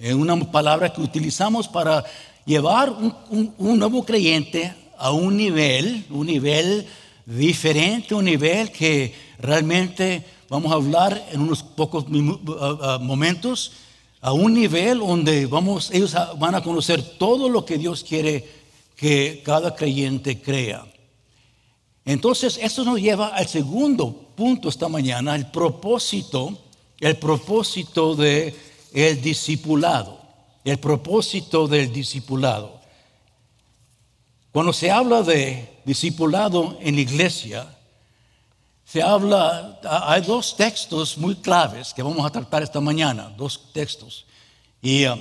es 0.00 0.14
una 0.14 0.36
palabra 0.50 0.92
que 0.92 1.00
utilizamos 1.00 1.68
para 1.68 2.04
llevar 2.44 2.90
un, 2.90 3.54
nuevo 3.58 4.04
creyente 4.04 4.74
a 4.98 5.10
un 5.10 5.36
nivel, 5.36 6.04
un 6.10 6.26
nivel 6.26 6.86
diferente, 7.26 8.14
un 8.14 8.24
nivel 8.24 8.70
que 8.70 9.14
realmente 9.38 10.24
vamos 10.48 10.72
a 10.72 10.76
hablar 10.76 11.28
en 11.30 11.40
unos 11.40 11.62
pocos 11.62 12.06
momentos, 13.00 13.72
a 14.20 14.32
un 14.32 14.54
nivel 14.54 14.98
donde 14.98 15.46
vamos, 15.46 15.90
ellos 15.92 16.14
van 16.38 16.54
a 16.54 16.62
conocer 16.62 17.02
todo 17.18 17.48
lo 17.48 17.64
que 17.64 17.78
Dios 17.78 18.02
quiere 18.02 18.63
que 18.96 19.42
cada 19.44 19.74
creyente 19.74 20.40
crea. 20.40 20.86
Entonces, 22.04 22.58
esto 22.60 22.84
nos 22.84 23.00
lleva 23.00 23.28
al 23.28 23.48
segundo 23.48 24.12
punto 24.36 24.68
esta 24.68 24.88
mañana, 24.88 25.34
el 25.34 25.50
propósito, 25.50 26.58
el 27.00 27.16
propósito 27.16 28.14
de 28.14 28.54
el 28.92 29.20
discipulado, 29.22 30.20
el 30.64 30.78
propósito 30.78 31.66
del 31.66 31.92
discipulado. 31.92 32.80
Cuando 34.52 34.72
se 34.72 34.90
habla 34.90 35.22
de 35.22 35.80
discipulado 35.84 36.78
en 36.80 36.94
la 36.94 37.00
iglesia, 37.00 37.74
se 38.84 39.02
habla, 39.02 39.80
hay 39.82 40.20
dos 40.22 40.56
textos 40.56 41.18
muy 41.18 41.34
claves 41.36 41.92
que 41.92 42.02
vamos 42.02 42.24
a 42.24 42.30
tratar 42.30 42.62
esta 42.62 42.80
mañana, 42.80 43.32
dos 43.36 43.72
textos. 43.72 44.26
Y 44.80 45.06
um, 45.06 45.18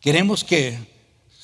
queremos 0.00 0.42
que 0.44 0.76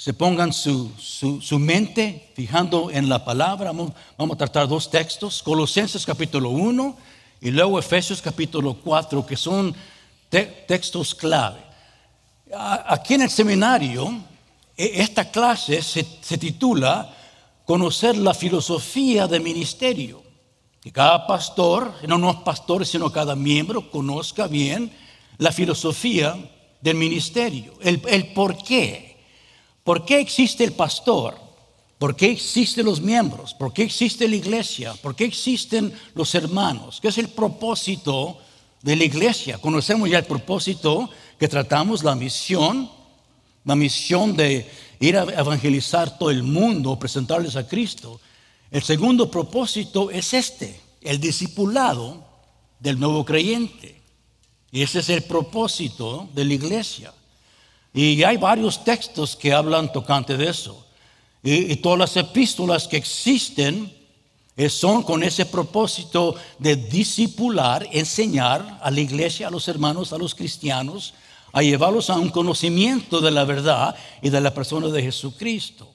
se 0.06 0.14
pongan 0.14 0.52
su, 0.52 1.58
mente 1.58 2.30
fijando 2.36 2.92
en 2.92 3.08
la 3.08 3.24
palabra. 3.24 3.72
Vamos, 3.72 3.92
a 4.34 4.36
tratar 4.36 4.68
dos 4.68 4.88
textos, 4.88 5.42
Colosenses 5.42 6.06
capítulo 6.06 6.50
1 6.50 6.96
y 7.40 7.50
luego 7.50 7.76
Efesios 7.76 8.22
capítulo 8.22 8.74
4, 8.74 9.26
que 9.26 9.36
son 9.36 9.74
textos 10.30 11.12
clave. 11.12 11.58
Aquí 12.54 13.14
en 13.14 13.22
el 13.22 13.30
seminario, 13.30 14.22
e, 14.76 15.02
esta 15.02 15.28
clase 15.28 15.82
se, 15.82 16.06
se 16.20 16.38
titula 16.38 17.12
Conocer 17.64 18.16
la 18.16 18.32
filosofía 18.32 19.26
de 19.26 19.40
ministerio. 19.40 20.22
Que 20.80 20.92
cada 20.92 21.26
pastor, 21.26 21.92
no 22.06 22.16
no 22.16 22.44
pastores, 22.44 22.90
sino 22.90 23.10
cada 23.10 23.34
miembro, 23.34 23.90
conozca 23.90 24.46
bien 24.46 24.92
la 25.38 25.50
filosofía 25.50 26.38
del 26.80 26.94
ministerio, 26.94 27.72
el, 27.80 28.00
el 28.06 28.28
por 28.34 28.56
qué. 28.56 29.05
¿Por 29.86 30.04
qué 30.04 30.18
existe 30.18 30.64
el 30.64 30.72
pastor? 30.72 31.36
¿Por 31.96 32.16
qué 32.16 32.32
existen 32.32 32.84
los 32.84 33.00
miembros? 33.00 33.54
¿Por 33.54 33.72
qué 33.72 33.84
existe 33.84 34.26
la 34.26 34.34
iglesia? 34.34 34.94
¿Por 34.94 35.14
qué 35.14 35.24
existen 35.24 35.92
los 36.12 36.34
hermanos? 36.34 36.98
¿Qué 37.00 37.06
es 37.06 37.18
el 37.18 37.28
propósito 37.28 38.36
de 38.82 38.96
la 38.96 39.04
iglesia? 39.04 39.58
Conocemos 39.58 40.10
ya 40.10 40.18
el 40.18 40.24
propósito 40.24 41.08
que 41.38 41.46
tratamos, 41.46 42.02
la 42.02 42.16
misión, 42.16 42.90
la 43.64 43.76
misión 43.76 44.36
de 44.36 44.68
ir 44.98 45.16
a 45.16 45.22
evangelizar 45.22 46.18
todo 46.18 46.32
el 46.32 46.42
mundo, 46.42 46.98
presentarles 46.98 47.54
a 47.54 47.68
Cristo. 47.68 48.20
El 48.72 48.82
segundo 48.82 49.30
propósito 49.30 50.10
es 50.10 50.34
este, 50.34 50.80
el 51.00 51.20
discipulado 51.20 52.26
del 52.80 52.98
nuevo 52.98 53.24
creyente. 53.24 54.02
Y 54.72 54.82
ese 54.82 54.98
es 54.98 55.10
el 55.10 55.22
propósito 55.22 56.28
de 56.34 56.44
la 56.44 56.54
iglesia. 56.54 57.12
Y 57.96 58.22
hay 58.24 58.36
varios 58.36 58.84
textos 58.84 59.34
que 59.34 59.54
hablan 59.54 59.90
tocante 59.90 60.36
de 60.36 60.50
eso. 60.50 60.86
Y, 61.42 61.76
todas 61.76 61.98
las 61.98 62.16
epístolas 62.18 62.86
que 62.86 62.98
existen 62.98 63.90
eh, 64.54 64.68
son 64.68 65.02
con 65.02 65.22
ese 65.22 65.46
propósito 65.46 66.34
de 66.58 66.76
discipular, 66.76 67.88
enseñar 67.92 68.80
a 68.82 68.90
la 68.90 69.00
iglesia, 69.00 69.48
a 69.48 69.50
los 69.50 69.66
hermanos, 69.66 70.12
a 70.12 70.18
los 70.18 70.34
cristianos, 70.34 71.14
a 71.54 71.62
llevarlos 71.62 72.10
a 72.10 72.18
un 72.18 72.28
conocimiento 72.28 73.22
de 73.22 73.30
la 73.30 73.44
verdad 73.44 73.96
y 74.20 74.28
de 74.28 74.42
la 74.42 74.52
persona 74.52 74.88
de 74.88 75.02
Jesucristo. 75.02 75.90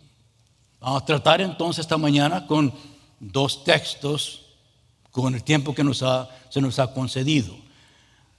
Vamos 0.79 1.03
a 1.03 1.05
tratar 1.05 1.39
entonces 1.39 1.83
esta 1.83 1.97
mañana 1.97 2.47
con 2.47 2.73
dos 3.19 3.63
textos 3.63 4.41
con 5.11 5.35
el 5.35 5.43
tiempo 5.43 5.75
que 5.75 5.83
nos 5.83 6.03
se 6.49 6.61
nos 6.61 6.79
ha 6.79 6.91
concedido. 6.95 7.55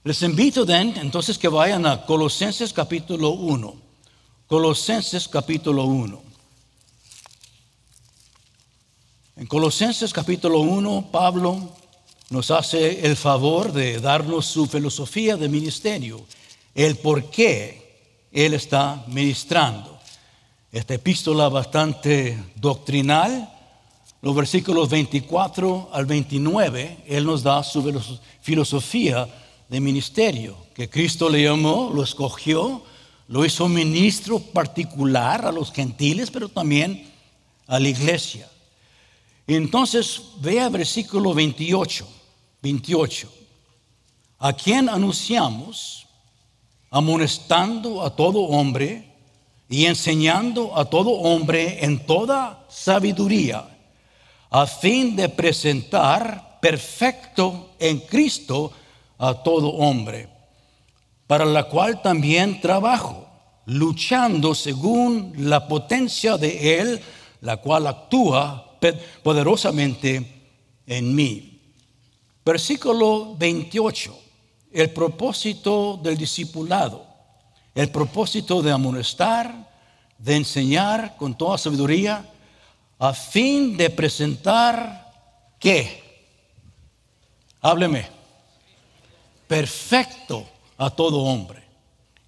Les 0.04 0.20
invito 0.22 0.68
entonces 0.68 1.38
que 1.38 1.46
vayan 1.46 1.86
a 1.86 2.04
Colosenses 2.04 2.72
capítulo 2.72 3.30
1. 3.30 3.76
Colosenses 4.48 5.28
capítulo 5.28 5.84
1. 5.84 6.22
En 9.36 9.46
Colosenses 9.46 10.12
capítulo 10.12 10.58
1, 10.58 11.08
Pablo 11.12 11.70
nos 12.30 12.50
hace 12.50 13.06
el 13.06 13.16
favor 13.16 13.72
de 13.72 14.00
darnos 14.00 14.46
su 14.46 14.66
filosofía 14.66 15.36
de 15.36 15.48
ministerio, 15.48 16.26
el 16.74 16.96
por 16.96 17.30
qué 17.30 18.26
él 18.32 18.54
está 18.54 19.04
ministrando. 19.06 20.00
Esta 20.72 20.94
epístola 20.94 21.48
bastante 21.48 22.36
doctrinal, 22.56 23.56
los 24.20 24.34
versículos 24.34 24.88
24 24.88 25.90
al 25.92 26.06
29, 26.06 27.04
él 27.06 27.24
nos 27.24 27.44
da 27.44 27.62
su 27.62 28.18
filosofía 28.40 29.28
de 29.72 29.80
ministerio, 29.80 30.54
que 30.74 30.90
Cristo 30.90 31.30
le 31.30 31.44
llamó, 31.44 31.90
lo 31.94 32.02
escogió, 32.02 32.82
lo 33.28 33.42
hizo 33.42 33.70
ministro 33.70 34.38
particular 34.38 35.46
a 35.46 35.50
los 35.50 35.72
gentiles, 35.72 36.30
pero 36.30 36.50
también 36.50 37.10
a 37.66 37.80
la 37.80 37.88
iglesia. 37.88 38.46
Entonces, 39.46 40.24
vea 40.42 40.68
versículo 40.68 41.32
28, 41.32 42.06
28. 42.60 43.32
A 44.40 44.52
quien 44.52 44.90
anunciamos, 44.90 46.06
amonestando 46.90 48.02
a 48.02 48.14
todo 48.14 48.40
hombre 48.40 49.10
y 49.70 49.86
enseñando 49.86 50.76
a 50.78 50.84
todo 50.84 51.12
hombre 51.12 51.82
en 51.82 52.04
toda 52.04 52.66
sabiduría, 52.68 53.66
a 54.50 54.66
fin 54.66 55.16
de 55.16 55.30
presentar 55.30 56.58
perfecto 56.60 57.70
en 57.78 58.00
Cristo 58.00 58.70
a 59.22 59.34
todo 59.34 59.68
hombre, 59.68 60.28
para 61.28 61.44
la 61.44 61.68
cual 61.68 62.02
también 62.02 62.60
trabajo, 62.60 63.28
luchando 63.66 64.52
según 64.52 65.32
la 65.36 65.68
potencia 65.68 66.36
de 66.36 66.80
Él, 66.80 67.00
la 67.40 67.58
cual 67.58 67.86
actúa 67.86 68.80
poderosamente 69.22 70.50
en 70.88 71.14
mí. 71.14 71.60
Versículo 72.44 73.36
28, 73.36 74.18
el 74.72 74.90
propósito 74.90 76.00
del 76.02 76.16
discipulado, 76.16 77.06
el 77.76 77.90
propósito 77.90 78.60
de 78.60 78.72
amonestar, 78.72 79.70
de 80.18 80.34
enseñar 80.34 81.16
con 81.16 81.38
toda 81.38 81.58
sabiduría, 81.58 82.28
a 82.98 83.12
fin 83.12 83.76
de 83.76 83.88
presentar 83.88 85.12
qué? 85.60 86.02
Hábleme. 87.60 88.21
Perfecto 89.52 90.48
a 90.78 90.88
todo 90.88 91.18
hombre. 91.18 91.62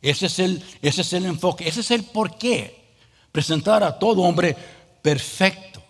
Ese 0.03 0.27
es 0.27 0.39
el, 0.41 0.63
ese 0.83 1.01
es 1.01 1.11
el 1.15 1.25
enfoque, 1.25 1.67
ese 1.67 1.81
es 1.81 1.91
el 1.91 2.05
porqué. 2.05 2.85
Presentar 3.33 3.83
a 3.83 3.99
todo 3.99 4.21
hombre 4.21 4.55
perfecto. 5.01 5.83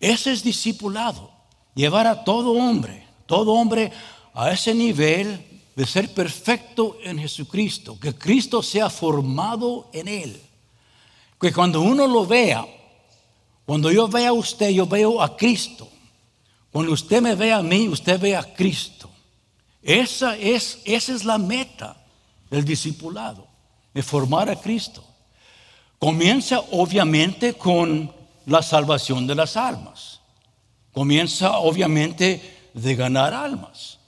Ese 0.00 0.32
es 0.32 0.42
discipulado, 0.42 1.30
llevar 1.74 2.06
a 2.06 2.24
todo 2.24 2.52
hombre, 2.52 3.06
todo 3.26 3.52
hombre 3.52 3.92
a 4.32 4.50
ese 4.50 4.74
nivel 4.74 5.44
de 5.76 5.86
ser 5.86 6.08
perfecto 6.14 6.96
en 7.02 7.18
Jesucristo, 7.18 8.00
que 8.00 8.14
Cristo 8.14 8.62
sea 8.62 8.88
formado 8.88 9.90
en 9.92 10.08
él. 10.08 10.40
Que 11.38 11.52
cuando 11.52 11.82
uno 11.82 12.06
lo 12.06 12.24
vea, 12.24 12.66
cuando 13.66 13.92
yo 13.92 14.08
vea 14.08 14.30
a 14.30 14.32
usted, 14.32 14.70
yo 14.70 14.86
veo 14.86 15.20
a 15.20 15.36
Cristo. 15.36 15.86
Cuando 16.70 16.92
usted 16.92 17.20
me 17.20 17.34
ve 17.34 17.52
a 17.52 17.60
mí, 17.60 17.88
usted 17.88 18.18
ve 18.18 18.34
a 18.34 18.54
Cristo. 18.54 19.11
Esa 19.82 20.36
es, 20.36 20.80
esa 20.84 21.12
es 21.12 21.24
la 21.24 21.38
meta 21.38 21.96
del 22.50 22.64
discipulado, 22.64 23.46
de 23.92 24.02
formar 24.02 24.48
a 24.48 24.56
Cristo. 24.56 25.04
Comienza 25.98 26.60
obviamente 26.70 27.54
con 27.54 28.12
la 28.46 28.62
salvación 28.62 29.26
de 29.26 29.34
las 29.34 29.56
almas. 29.56 30.20
Comienza 30.92 31.58
obviamente 31.58 32.70
de 32.74 32.94
ganar 32.94 33.34
almas, 33.34 33.98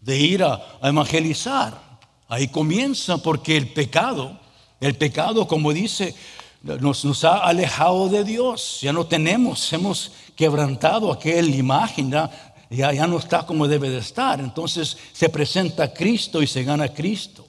de 0.00 0.18
ir 0.18 0.42
a, 0.42 0.60
evangelizar. 0.82 1.80
Ahí 2.28 2.48
comienza 2.48 3.18
porque 3.18 3.56
el 3.56 3.68
pecado, 3.68 4.38
el 4.80 4.96
pecado 4.96 5.46
como 5.46 5.72
dice, 5.72 6.14
nos, 6.62 7.24
ha 7.24 7.38
alejado 7.38 8.08
de 8.08 8.24
Dios. 8.24 8.78
Ya 8.80 8.92
no 8.92 9.06
tenemos, 9.06 9.72
hemos 9.72 10.12
quebrantado 10.34 11.12
aquella 11.12 11.56
imagen, 11.56 12.12
ya, 12.76 13.06
no 13.06 13.18
está 13.18 13.44
como 13.46 13.68
debe 13.68 13.90
de 13.90 13.98
estar. 13.98 14.40
Entonces 14.40 14.96
se 15.12 15.28
presenta 15.28 15.92
Cristo 15.92 16.42
y 16.42 16.46
se 16.46 16.64
gana 16.64 16.92
Cristo. 16.92 17.46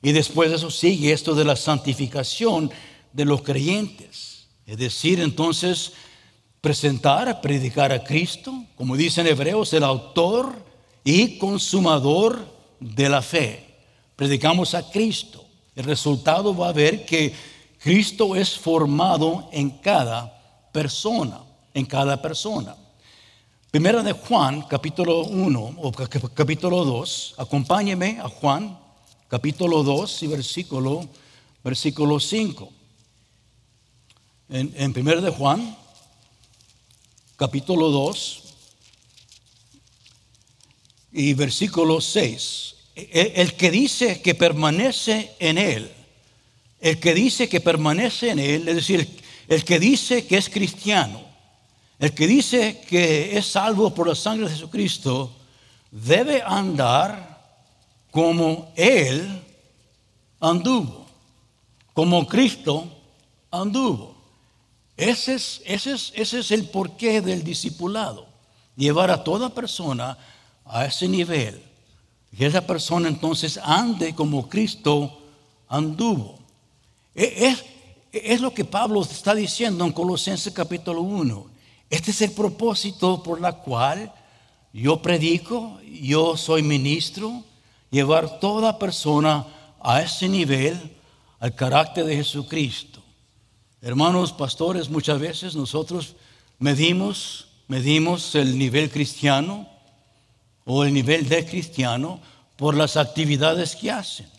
Y 0.00 0.12
después 0.12 0.50
de 0.50 0.56
eso 0.56 0.70
sigue 0.70 1.12
esto 1.12 1.34
de 1.34 1.44
la 1.44 1.56
santificación 1.56 2.70
de 3.12 3.24
los 3.24 3.42
creyentes. 3.42 4.46
Es 4.66 4.78
decir, 4.78 5.20
entonces, 5.20 5.92
presentar, 6.60 7.40
predicar 7.40 7.92
a 7.92 8.02
Cristo, 8.02 8.64
como 8.76 8.96
dicen 8.96 9.26
Hebreos, 9.26 9.72
el 9.72 9.84
autor 9.84 10.54
y 11.04 11.38
consumador 11.38 12.46
de 12.80 13.08
la 13.08 13.22
fe. 13.22 13.64
Predicamos 14.16 14.74
a 14.74 14.90
Cristo. 14.90 15.44
El 15.74 15.84
resultado 15.84 16.56
va 16.56 16.68
a 16.68 16.72
ver 16.72 17.04
que 17.04 17.32
Cristo 17.78 18.36
es 18.36 18.56
formado 18.56 19.48
en 19.52 19.70
cada 19.70 20.70
persona, 20.72 21.40
en 21.74 21.84
cada 21.84 22.20
persona. 22.20 22.76
Primera 23.72 24.02
de 24.02 24.12
Juan, 24.12 24.68
capítulo 24.68 25.24
1 25.24 25.76
o 25.80 25.92
capítulo 25.92 26.84
2, 26.84 27.36
acompáñeme 27.38 28.20
a 28.20 28.28
Juan, 28.28 28.78
capítulo 29.28 29.82
2 29.82 30.24
y 30.24 30.26
versículo, 30.26 31.08
versículo 31.64 32.20
5 32.20 32.70
en, 34.50 34.74
en 34.76 34.92
1 34.94 35.22
de 35.22 35.30
Juan, 35.30 35.74
capítulo 37.36 37.88
2 37.88 38.42
y 41.12 41.32
versículo 41.32 42.02
6. 42.02 42.74
El, 42.94 43.54
que 43.54 43.70
dice 43.70 44.20
que 44.20 44.34
permanece 44.34 45.34
en 45.38 45.56
Él, 45.56 45.90
el 46.78 47.00
que 47.00 47.14
dice 47.14 47.48
que 47.48 47.62
permanece 47.62 48.32
en 48.32 48.38
Él, 48.38 48.68
es 48.68 48.76
decir, 48.76 49.08
el 49.48 49.64
que 49.64 49.80
dice 49.80 50.26
que 50.26 50.36
es 50.36 50.50
cristiano, 50.50 51.31
el 52.02 52.12
que 52.14 52.26
dice 52.26 52.80
que 52.80 53.38
es 53.38 53.46
salvo 53.46 53.94
por 53.94 54.08
la 54.08 54.16
sangre 54.16 54.46
de 54.46 54.54
Jesucristo, 54.54 55.30
debe 55.88 56.42
andar 56.42 57.60
como 58.10 58.72
Él 58.74 59.40
anduvo, 60.40 61.06
como 61.94 62.26
Cristo 62.26 62.88
anduvo. 63.52 64.16
Ese 64.96 65.36
es, 65.36 66.50
el 66.50 66.68
porqué 66.70 67.20
del 67.20 67.44
discipulado. 67.44 68.26
Llevar 68.74 69.12
a 69.12 69.22
toda 69.22 69.54
persona 69.54 70.18
a 70.64 70.86
ese 70.86 71.06
nivel. 71.06 71.62
Que 72.36 72.46
esa 72.46 72.66
persona 72.66 73.06
entonces 73.06 73.60
ande 73.62 74.12
como 74.12 74.48
Cristo 74.48 75.20
anduvo. 75.68 76.40
E, 77.14 77.46
es, 77.46 77.64
es 78.10 78.40
lo 78.40 78.52
que 78.52 78.64
Pablo 78.64 79.02
está 79.02 79.36
diciendo 79.36 79.84
en 79.84 79.92
Colosenses 79.92 80.52
capítulo 80.52 81.02
1. 81.02 81.51
Este 81.92 82.10
es 82.10 82.22
el 82.22 82.32
propósito 82.32 83.22
por 83.22 83.38
la 83.38 83.52
cual 83.52 84.10
yo 84.72 85.02
predico, 85.02 85.78
yo 85.84 86.38
soy 86.38 86.62
ministro, 86.62 87.44
llevar 87.90 88.40
toda 88.40 88.78
persona 88.78 89.46
a 89.78 90.00
ese 90.00 90.26
nivel, 90.26 90.96
al 91.38 91.54
carácter 91.54 92.06
de 92.06 92.16
Jesucristo. 92.16 93.02
Hermanos 93.82 94.32
pastores, 94.32 94.88
muchas 94.88 95.20
veces 95.20 95.54
nosotros 95.54 96.16
medimos, 96.58 97.48
medimos 97.68 98.34
el 98.36 98.56
nivel 98.56 98.90
cristiano 98.90 99.68
o 100.64 100.84
el 100.84 100.94
nivel 100.94 101.28
de 101.28 101.44
cristiano 101.44 102.20
por 102.56 102.74
las 102.74 102.96
actividades 102.96 103.76
que 103.76 103.90
hacen. 103.90 104.30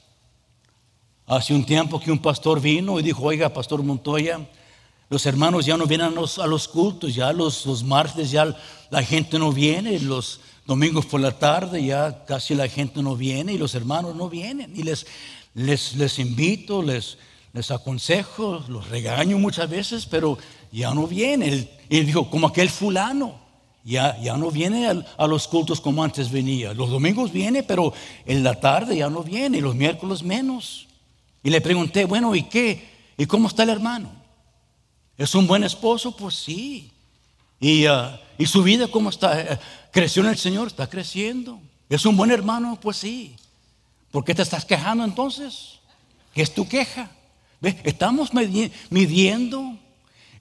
Hace 1.27 1.53
un 1.53 1.63
tiempo 1.63 1.99
que 1.99 2.11
un 2.11 2.19
pastor 2.19 2.59
vino 2.59 2.99
y 2.99 3.03
dijo, 3.03 3.21
oiga, 3.21 3.53
pastor 3.53 3.83
Montoya, 3.83 4.39
los 5.13 5.27
hermanos 5.27 5.67
ya 5.67 5.77
no 5.77 5.85
vienen 5.85 6.07
a 6.17 6.47
los, 6.47 6.67
cultos, 6.67 7.13
ya 7.13 7.31
los, 7.31 7.67
los 7.67 7.83
martes 7.83 8.31
ya 8.31 8.57
la 8.89 9.03
gente 9.03 9.37
no 9.37 9.51
viene, 9.51 9.99
los 9.99 10.39
domingos 10.65 11.05
por 11.05 11.21
la 11.21 11.37
tarde 11.37 11.85
ya 11.85 12.25
casi 12.25 12.55
la 12.55 12.67
gente 12.67 13.03
no 13.03 13.15
viene 13.15 13.53
y 13.53 13.59
los 13.59 13.75
hermanos 13.75 14.15
no 14.15 14.27
vienen. 14.27 14.73
Y 14.75 14.81
les, 14.81 15.05
les, 15.53 15.95
les 15.97 16.17
invito, 16.17 16.81
les, 16.81 17.19
les 17.53 17.69
aconsejo, 17.69 18.63
los 18.67 18.89
regaño 18.89 19.37
muchas 19.37 19.69
veces, 19.69 20.07
pero 20.07 20.39
ya 20.71 20.95
no 20.95 21.05
viene. 21.05 21.69
Y 21.89 21.99
dijo, 21.99 22.31
como 22.31 22.47
aquel 22.47 22.71
fulano, 22.71 23.39
ya, 23.83 24.19
ya 24.19 24.35
no 24.35 24.49
viene 24.49 24.87
a, 24.87 25.27
los 25.27 25.47
cultos 25.47 25.79
como 25.79 26.03
antes 26.03 26.31
venía. 26.31 26.73
Los 26.73 26.89
domingos 26.89 27.31
viene, 27.31 27.61
pero 27.61 27.93
en 28.25 28.43
la 28.43 28.59
tarde 28.59 28.97
ya 28.97 29.11
no 29.11 29.21
viene, 29.21 29.59
y 29.59 29.61
los 29.61 29.75
miércoles 29.75 30.23
menos. 30.23 30.87
Y 31.43 31.51
le 31.51 31.61
pregunté, 31.61 32.05
bueno, 32.05 32.33
¿y 32.33 32.41
qué? 32.45 32.89
¿Y 33.15 33.27
cómo 33.27 33.47
está 33.47 33.61
el 33.61 33.69
hermano? 33.69 34.22
¿Es 35.17 35.35
un 35.35 35.47
buen 35.47 35.63
esposo? 35.63 36.15
Pues 36.15 36.35
sí. 36.35 36.91
¿Y, 37.59 37.85
ah, 37.85 38.19
¿y 38.37 38.45
su 38.45 38.63
vida 38.63 38.87
cómo 38.87 39.09
está? 39.09 39.39
Eh, 39.39 39.59
¿Creció 39.91 40.23
en 40.23 40.29
el 40.29 40.37
Señor? 40.37 40.67
Está 40.67 40.87
creciendo. 40.87 41.59
¿Es 41.89 42.05
un 42.05 42.17
buen 42.17 42.31
hermano? 42.31 42.79
Pues 42.81 42.97
sí. 42.97 43.35
¿Por 44.11 44.23
qué 44.23 44.35
te 44.35 44.41
estás 44.41 44.65
quejando 44.65 45.03
entonces? 45.03 45.79
¿Qué 46.33 46.41
es 46.41 46.53
tu 46.53 46.67
queja? 46.67 47.09
Estamos 47.83 48.31
midiendo 48.89 49.77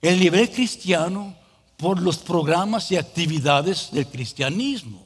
el 0.01 0.19
nivel 0.19 0.49
cristiano 0.49 1.35
por 1.77 2.01
los 2.01 2.17
programas 2.17 2.91
y 2.91 2.97
actividades 2.97 3.89
del 3.91 4.07
cristianismo. 4.07 5.05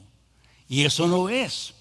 Y 0.68 0.84
eso 0.84 1.06
no 1.06 1.28
es. 1.28 1.74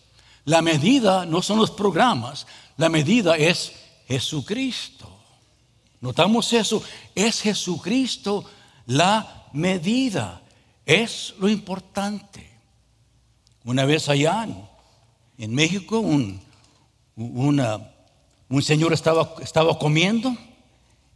La 0.45 0.61
medida 0.61 1.25
no 1.25 1.41
son 1.41 1.59
los 1.59 1.71
programas, 1.71 2.47
la 2.77 2.89
medida 2.89 3.35
es 3.35 3.73
Jesucristo. 4.07 5.06
Notamos 6.01 6.53
eso, 6.53 6.83
es 7.15 7.41
Jesucristo 7.41 8.45
la 8.85 9.47
medida, 9.53 10.41
es 10.85 11.33
lo 11.39 11.49
importante. 11.49 12.49
Una 13.63 13.85
vez 13.85 14.07
allá 14.07 14.47
en, 15.37 15.53
México, 15.53 15.99
un, 15.99 16.39
un 18.49 18.61
señor 18.61 18.93
estaba, 18.93 19.35
estaba, 19.41 19.77
comiendo 19.77 20.35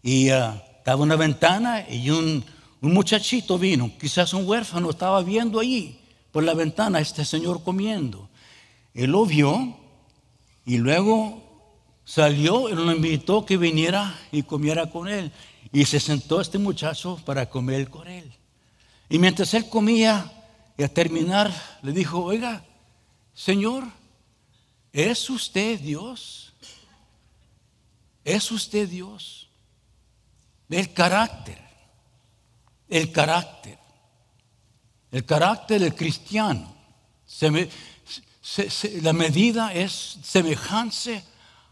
y 0.03 0.31
uh, 0.31 0.53
estaba 0.77 0.97
en 0.97 1.03
una 1.03 1.15
ventana 1.15 1.85
y 1.89 2.09
un, 2.09 2.43
muchachito 2.81 3.59
vino, 3.59 3.91
quizás 3.99 4.33
un 4.33 4.47
huérfano, 4.47 4.89
estaba 4.89 5.21
viendo 5.21 5.59
allí 5.59 5.99
por 6.31 6.43
la 6.43 6.55
ventana 6.55 6.99
este 6.99 7.23
señor 7.23 7.63
comiendo. 7.63 8.27
Él 8.95 9.11
lo 9.11 9.25
vio 9.25 9.77
y 10.65 10.77
luego 10.77 11.50
Salió 12.03 12.69
y 12.69 12.73
lo 12.73 12.91
invitó 12.91 13.45
que 13.45 13.57
viniera 13.57 14.19
y 14.31 14.43
comiera 14.43 14.89
con 14.89 15.07
él. 15.07 15.31
Y 15.71 15.85
se 15.85 15.99
sentó 15.99 16.41
este 16.41 16.57
muchacho 16.57 17.19
para 17.25 17.49
comer 17.49 17.89
con 17.89 18.07
él. 18.07 18.31
Y 19.09 19.19
mientras 19.19 19.53
él 19.53 19.69
comía, 19.69 20.31
y 20.77 20.83
a 20.83 20.93
terminar, 20.93 21.51
le 21.81 21.91
dijo, 21.91 22.23
oiga, 22.23 22.63
Señor, 23.33 23.83
¿es 24.91 25.29
usted 25.29 25.79
Dios? 25.79 26.53
¿Es 28.23 28.51
usted 28.51 28.87
Dios? 28.87 29.49
El 30.69 30.93
carácter, 30.93 31.59
el 32.87 33.11
carácter, 33.11 33.77
el 35.11 35.25
carácter 35.25 35.81
del 35.81 35.95
cristiano. 35.95 36.73
la 39.01 39.13
medida 39.13 39.73
es 39.73 40.17
semejante 40.23 41.23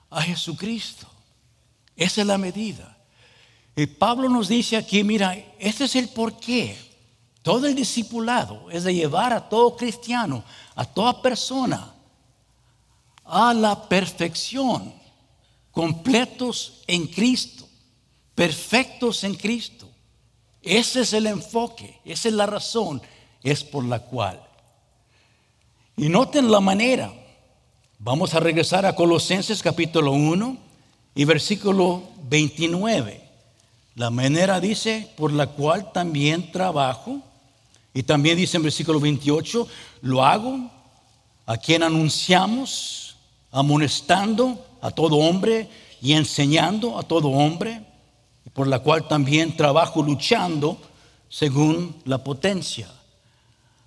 a 0.10 0.22
Jesucristo. 0.22 1.08
Esa 1.95 2.22
es 2.22 2.28
la 2.28 2.38
medida. 2.38 2.98
Y 3.76 3.86
Pablo 3.86 4.30
nos 4.30 4.48
dice 4.48 4.78
aquí, 4.78 5.04
mira, 5.04 5.36
este 5.60 5.86
es 5.86 5.95
el 5.95 6.10
porqué. 6.10 6.78
Todo 7.41 7.67
el 7.67 7.76
discipulado 7.76 8.69
es 8.69 8.84
de 8.84 8.93
llevar 8.93 9.34
a 9.34 9.48
todo 9.48 9.76
cristiano, 9.76 10.43
a 10.76 10.86
toda 10.86 11.22
persona, 11.22 11.93
a 13.24 13.54
la 13.54 13.88
perfección, 13.88 14.93
completos 15.72 16.84
en 16.88 17.08
Cristo, 17.08 17.67
perfectos 18.36 19.24
en 19.24 19.36
Cristo. 19.36 19.89
Ese 20.62 21.02
es 21.02 21.13
el 21.13 21.28
enfoque, 21.28 22.02
esa 22.04 22.28
es 22.28 22.34
la 22.34 22.45
razón, 22.45 23.02
es 23.41 23.63
por 23.63 23.86
la 23.86 24.00
cual. 24.00 24.41
Y 25.95 26.10
noten 26.10 26.52
la 26.52 26.60
manera. 26.60 27.13
Vamos 28.02 28.34
a 28.34 28.40
regresar 28.40 28.86
a 28.86 28.96
Colosenses 28.96 29.62
capítulo 29.62 30.14
1 30.14 30.56
y 31.16 31.26
versículo 31.26 32.04
29. 32.30 33.22
La 33.96 34.10
manera 34.10 34.62
dice, 34.62 35.12
por 35.18 35.34
la 35.34 35.48
cual 35.48 35.92
también 35.92 36.50
trabajo. 36.54 37.20
Y 37.94 38.04
también 38.04 38.38
dice 38.38 38.56
en 38.56 38.64
versículo 38.64 39.02
28, 39.02 39.68
lo 40.04 40.24
hago 40.24 40.72
a 41.46 41.58
quien 41.58 41.84
anunciamos, 41.84 43.18
amonestando 43.52 44.66
a 44.80 44.92
todo 44.92 45.18
hombre 45.18 45.68
y 46.02 46.14
enseñando 46.14 46.98
a 46.98 47.04
todo 47.04 47.28
hombre, 47.28 47.84
por 48.54 48.68
la 48.68 48.80
cual 48.80 49.10
también 49.10 49.58
trabajo 49.58 50.02
luchando 50.02 50.80
según 51.28 51.98
la 52.06 52.24
potencia. 52.24 52.90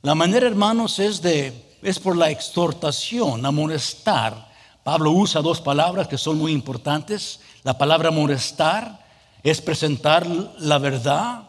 La 0.02 0.14
manera, 0.14 0.46
hermanos, 0.46 0.98
es 0.98 1.22
de 1.22 1.71
es 1.82 1.98
por 1.98 2.16
la 2.16 2.30
exhortación, 2.30 3.44
amonestar. 3.44 4.50
Pablo 4.84 5.10
usa 5.10 5.42
dos 5.42 5.60
palabras 5.60 6.08
que 6.08 6.18
son 6.18 6.38
muy 6.38 6.52
importantes. 6.52 7.40
La 7.64 7.76
palabra 7.76 8.08
amonestar 8.08 9.00
es 9.42 9.60
presentar 9.60 10.26
la 10.58 10.78
verdad 10.78 11.42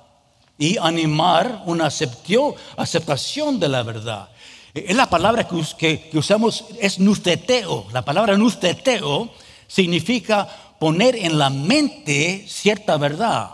y 0.57 0.77
animar 0.77 1.63
una 1.65 1.85
aceptación 1.85 3.59
de 3.59 3.69
la 3.69 3.83
verdad. 3.83 4.29
Es 4.73 4.95
la 4.95 5.07
palabra 5.07 5.47
que, 5.47 6.09
usamos, 6.13 6.65
es 6.79 6.99
nusteteo. 6.99 7.87
La 7.91 8.03
palabra 8.03 8.35
nusteteo 8.35 9.29
significa 9.67 10.47
poner 10.79 11.15
en 11.15 11.37
la 11.37 11.51
mente 11.51 12.45
cierta 12.47 12.97
verdad, 12.97 13.51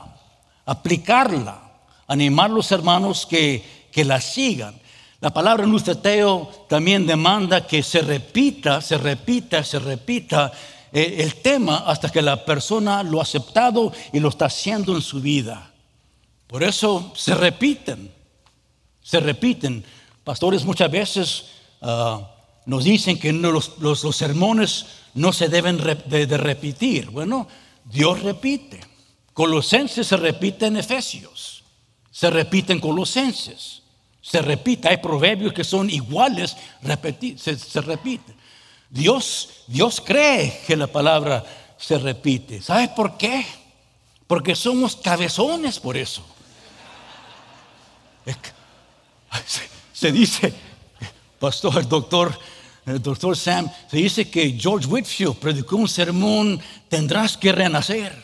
aplicarla, 0.66 1.62
animar 2.08 2.50
a 2.50 2.54
los 2.54 2.72
hermanos 2.72 3.26
que, 3.26 3.90
que 3.92 4.06
la 4.06 4.22
sigan. 4.22 4.79
La 5.22 5.32
palabra 5.32 5.66
nusteteo 5.66 6.66
también 6.70 7.06
demanda 7.06 7.68
que 7.68 7.84
se 7.84 8.02
repita, 8.02 8.80
se 8.80 8.98
repita, 8.98 9.64
se 9.66 9.78
repita 9.78 10.52
eh, 10.94 11.18
el 11.20 11.36
tema 11.36 11.84
hasta 11.86 12.10
que 12.10 12.22
la 12.22 12.46
persona 12.46 13.04
lo 13.04 13.20
ha 13.20 13.24
aceptado 13.24 13.92
y 14.14 14.20
lo 14.22 14.30
está 14.30 14.46
haciendo 14.46 14.96
en 14.96 15.02
su 15.02 15.20
vida. 15.20 15.74
Por 16.48 16.64
eso 16.64 17.12
se 17.16 17.36
repiten, 17.36 18.10
se 19.02 19.20
repiten. 19.20 19.84
Pastores 20.24 20.64
muchas 20.64 20.90
veces 20.90 21.46
ah, 21.82 22.36
nos 22.66 22.86
dicen 22.86 23.20
que 23.20 23.34
los, 23.34 24.16
sermones 24.16 24.86
no 25.16 25.34
se 25.34 25.50
deben 25.50 25.78
de 25.78 26.38
repetir. 26.38 27.10
Bueno, 27.10 27.46
Dios 27.84 28.22
repite. 28.24 28.80
Colosenses 29.34 30.08
se 30.08 30.18
repite 30.18 30.68
en 30.68 30.78
Efesios, 30.78 31.64
se 32.10 32.30
repite 32.30 32.74
en 32.74 32.80
Colosenses 32.80 33.79
se 34.30 34.42
repite. 34.42 34.88
Hay 34.88 34.98
proverbios 34.98 35.54
que 35.54 35.64
son 35.64 35.90
iguales, 35.90 36.56
se, 37.38 37.58
se 37.58 37.82
repiten. 37.82 38.36
Dios, 38.90 39.64
Dios 39.68 40.02
cree 40.06 40.62
que 40.68 40.76
la 40.76 40.88
palabra 40.88 41.44
se 41.78 41.98
repite. 41.98 42.62
¿Sabes 42.62 42.90
por 42.90 43.18
qué? 43.18 43.44
Porque 44.28 44.56
somos 44.56 44.96
cabezones 44.96 45.80
por 45.80 45.98
eso. 45.98 46.24
Se, 49.94 50.12
dice, 50.12 50.54
pastor, 51.40 51.88
doctor, 51.88 52.38
el 52.86 53.02
doctor 53.02 53.36
Sam, 53.36 53.70
se 53.90 53.98
dice 53.98 54.30
que 54.30 54.52
George 54.52 54.88
Whitfield 54.88 55.38
predicó 55.38 55.76
un 55.76 55.88
sermón, 55.88 56.62
tendrás 56.88 57.36
que 57.36 57.52
renacer. 57.52 58.24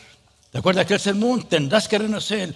¿Te 0.52 0.58
acuerdas 0.58 0.84
aquel 0.84 1.00
sermón? 1.00 1.42
Tendrás 1.48 1.88
que 1.88 1.98
renacer. 1.98 2.54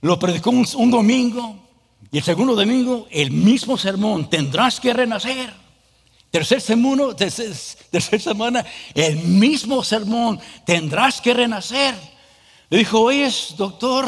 Lo 0.00 0.18
predicó 0.18 0.50
un 0.50 0.90
domingo 0.90 1.69
y 2.12 2.18
el 2.18 2.24
segundo 2.24 2.54
domingo, 2.56 3.06
el 3.10 3.30
mismo 3.30 3.78
sermón, 3.78 4.28
tendrás 4.28 4.80
que 4.80 4.92
renacer. 4.92 5.52
Tercer, 6.30 6.60
sermón, 6.60 7.16
tercer, 7.16 8.20
semana, 8.20 8.64
el 8.94 9.16
mismo 9.16 9.82
sermón, 9.82 10.40
tendrás 10.64 11.20
que 11.20 11.34
renacer. 11.34 11.94
Le 12.68 12.78
dijo, 12.78 13.00
oye, 13.00 13.28
doctor, 13.56 14.06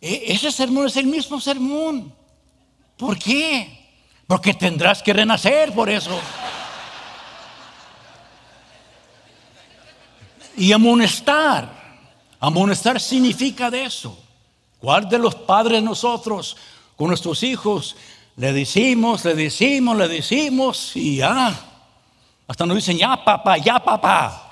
e, 0.00 0.32
ese 0.32 0.50
sermón 0.50 0.86
es 0.86 0.96
el 0.96 1.06
mismo 1.06 1.40
sermón. 1.40 2.14
¿Por 2.96 3.18
qué? 3.18 3.78
Porque 4.26 4.54
tendrás 4.54 5.02
que 5.02 5.12
renacer 5.12 5.72
por 5.72 5.88
eso. 5.88 6.18
Y 10.56 10.72
amonestar. 10.72 11.80
Amonestar 12.38 13.00
significa 13.00 13.70
de 13.70 13.84
eso. 13.84 14.18
¿Cuál 14.80 15.08
de 15.08 15.18
los 15.18 15.34
padres 15.34 15.82
nosotros 15.82 16.56
con 16.96 17.08
nuestros 17.08 17.42
hijos 17.42 17.96
le 18.36 18.52
decimos, 18.52 19.24
le 19.24 19.34
decimos, 19.34 19.96
le 19.96 20.08
decimos 20.08 20.96
y 20.96 21.16
ya? 21.16 21.54
Hasta 22.48 22.66
nos 22.66 22.76
dicen, 22.76 22.98
ya 22.98 23.22
papá, 23.22 23.58
ya 23.58 23.78
papá. 23.78 24.50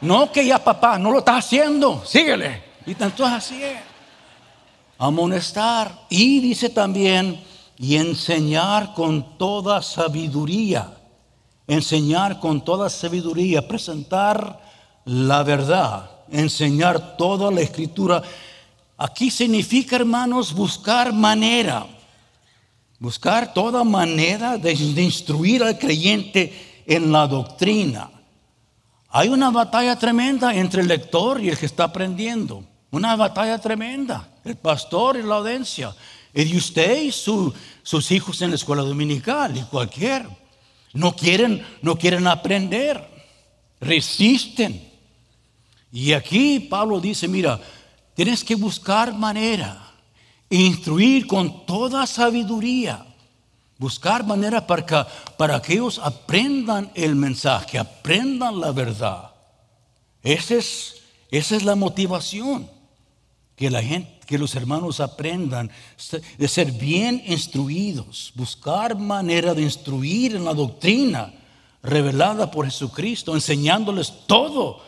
No 0.00 0.30
que 0.30 0.46
ya 0.46 0.62
papá, 0.62 0.98
no 0.98 1.10
lo 1.10 1.18
está 1.18 1.38
haciendo, 1.38 2.04
síguele. 2.04 2.62
Y 2.86 2.94
tanto 2.94 3.24
así 3.24 3.62
es. 3.62 3.80
Amonestar. 4.98 6.06
Y 6.08 6.40
dice 6.40 6.68
también, 6.68 7.42
y 7.78 7.96
enseñar 7.96 8.94
con 8.94 9.38
toda 9.38 9.82
sabiduría. 9.82 10.92
Enseñar 11.66 12.40
con 12.40 12.64
toda 12.64 12.88
sabiduría, 12.88 13.66
presentar 13.66 14.60
la 15.04 15.42
verdad, 15.42 16.10
enseñar 16.30 17.16
toda 17.16 17.50
la 17.50 17.60
escritura. 17.60 18.22
Aquí 19.00 19.30
significa, 19.30 19.94
hermanos, 19.94 20.52
buscar 20.52 21.12
manera, 21.12 21.86
buscar 22.98 23.54
toda 23.54 23.84
manera 23.84 24.58
de, 24.58 24.72
instruir 24.72 25.62
al 25.62 25.78
creyente 25.78 26.82
en 26.84 27.12
la 27.12 27.28
doctrina. 27.28 28.10
Hay 29.10 29.28
una 29.28 29.50
batalla 29.50 29.96
tremenda 29.96 30.52
entre 30.52 30.82
el 30.82 30.88
lector 30.88 31.40
y 31.40 31.48
el 31.48 31.56
que 31.56 31.66
está 31.66 31.84
aprendiendo. 31.84 32.64
Una 32.90 33.14
batalla 33.14 33.58
tremenda. 33.60 34.28
El 34.44 34.56
pastor 34.56 35.16
y 35.16 35.22
la 35.22 35.36
audiencia. 35.36 35.94
Y 36.34 36.56
usted 36.56 37.02
y 37.02 37.12
sus 37.12 38.10
hijos 38.10 38.42
en 38.42 38.50
la 38.50 38.56
escuela 38.56 38.82
dominical 38.82 39.56
y 39.56 39.62
cualquier. 39.62 40.26
No 40.92 41.14
quieren, 41.14 41.64
no 41.82 41.96
quieren 41.96 42.26
aprender. 42.26 43.08
Resisten. 43.80 44.88
Y 45.92 46.12
aquí 46.12 46.60
Pablo 46.60 47.00
dice, 47.00 47.28
mira, 47.28 47.60
tienes 48.18 48.42
que 48.42 48.56
buscar 48.56 49.14
manera. 49.14 49.84
Instruir 50.50 51.28
con 51.28 51.66
toda 51.66 52.04
sabiduría 52.04 53.06
Buscar 53.78 54.26
manera 54.26 54.66
para 54.66 54.84
que, 54.84 55.04
para 55.36 55.62
que 55.62 55.74
ellos 55.74 56.00
aprendan 56.02 56.90
el 56.96 57.14
mensaje, 57.14 57.78
aprendan 57.78 58.60
la 58.60 58.72
verdad. 58.72 59.30
Esa 60.20 60.56
es, 60.56 60.96
esa 61.30 61.54
es 61.54 61.62
la 61.62 61.76
motivación. 61.76 62.68
Que 63.54 63.70
la 63.70 63.80
gente, 63.80 64.18
que 64.26 64.36
los 64.36 64.56
hermanos 64.56 64.98
aprendan 64.98 65.70
de 66.36 66.48
ser 66.48 66.72
bien 66.72 67.22
instruidos, 67.24 68.32
buscar 68.34 68.98
manera 68.98 69.54
de 69.54 69.62
instruir 69.62 70.34
en 70.34 70.44
la 70.44 70.54
doctrina 70.54 71.32
revelada 71.80 72.50
por 72.50 72.66
Jesucristo, 72.66 73.34
enseñándoles 73.34 74.12
todo 74.26 74.82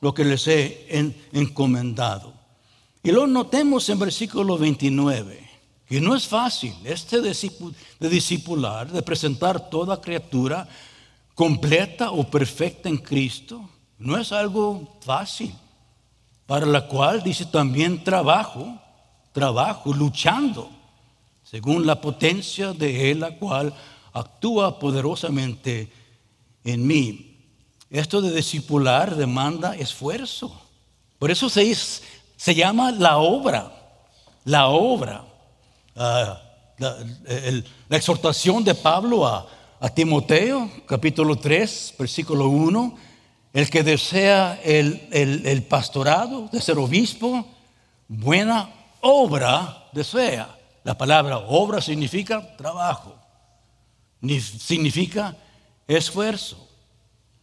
lo 0.00 0.12
que 0.12 0.24
les 0.24 0.48
he 0.48 1.14
encomendado. 1.32 2.41
Y 3.02 3.10
lo 3.10 3.26
notemos 3.26 3.88
en 3.88 3.98
versículo 3.98 4.56
29. 4.56 5.50
Y 5.90 6.00
no 6.00 6.14
es 6.14 6.26
fácil 6.26 6.74
este 6.84 7.20
de 7.20 8.08
discipular, 8.08 8.90
de 8.90 9.02
presentar 9.02 9.68
toda 9.68 10.00
criatura 10.00 10.66
completa 11.34 12.12
o 12.12 12.30
perfecta 12.30 12.88
en 12.88 12.98
Cristo. 12.98 13.68
No 13.98 14.16
es 14.16 14.32
algo 14.32 14.98
fácil, 15.00 15.54
para 16.46 16.64
la 16.64 16.86
cual 16.86 17.22
dice 17.22 17.44
también 17.46 18.02
trabajo, 18.04 18.80
trabajo, 19.32 19.92
luchando, 19.92 20.70
según 21.42 21.86
la 21.86 22.00
potencia 22.00 22.72
de 22.72 23.10
Él, 23.10 23.20
la 23.20 23.36
cual 23.36 23.74
actúa 24.12 24.78
poderosamente 24.78 25.92
en 26.64 26.86
mí. 26.86 27.36
Esto 27.90 28.22
de 28.22 28.34
discipular 28.34 29.14
demanda 29.14 29.76
esfuerzo. 29.76 30.58
Por 31.18 31.30
eso 31.30 31.50
se, 31.50 31.76
se 32.42 32.56
llama 32.56 32.90
la 32.90 33.18
obra, 33.18 33.70
la 34.46 34.66
obra. 34.66 35.24
Ah, 35.94 36.42
la, 36.76 37.96
exhortación 37.96 38.64
de 38.64 38.74
Pablo 38.74 39.24
a, 39.24 39.46
Timoteo, 39.94 40.68
capítulo 40.84 41.36
3, 41.36 41.94
versículo 41.96 42.48
1, 42.48 42.98
el 43.52 43.70
que 43.70 43.84
desea 43.84 44.60
el, 44.64 45.08
el, 45.12 45.62
pastorado, 45.62 46.48
de 46.50 46.60
ser 46.60 46.78
obispo, 46.78 47.46
buena 48.08 48.68
obra 49.02 49.88
desea. 49.92 50.58
La 50.82 50.98
palabra 50.98 51.38
obra 51.38 51.80
significa 51.80 52.56
trabajo, 52.56 53.14
significa 54.58 55.36
esfuerzo. 55.86 56.68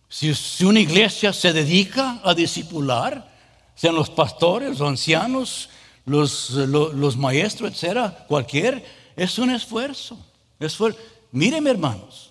Si, 0.10 0.36
si, 0.36 0.66
una 0.66 0.82
iglesia 0.82 1.32
se 1.32 1.54
dedica 1.54 2.20
a 2.22 2.34
discipular, 2.34 3.38
sean 3.80 3.96
los 3.96 4.10
pastores, 4.10 4.78
los 4.78 4.89
ancianos, 4.89 5.70
los, 6.06 6.50
los, 6.50 7.15
maestros, 7.15 7.72
etcétera, 7.72 8.26
cualquier, 8.28 8.84
es 9.15 9.39
un 9.39 9.52
esfuerzo. 9.52 10.20
esfuerzo. 10.60 11.00
Míreme, 11.32 11.70
hermanos. 11.70 12.30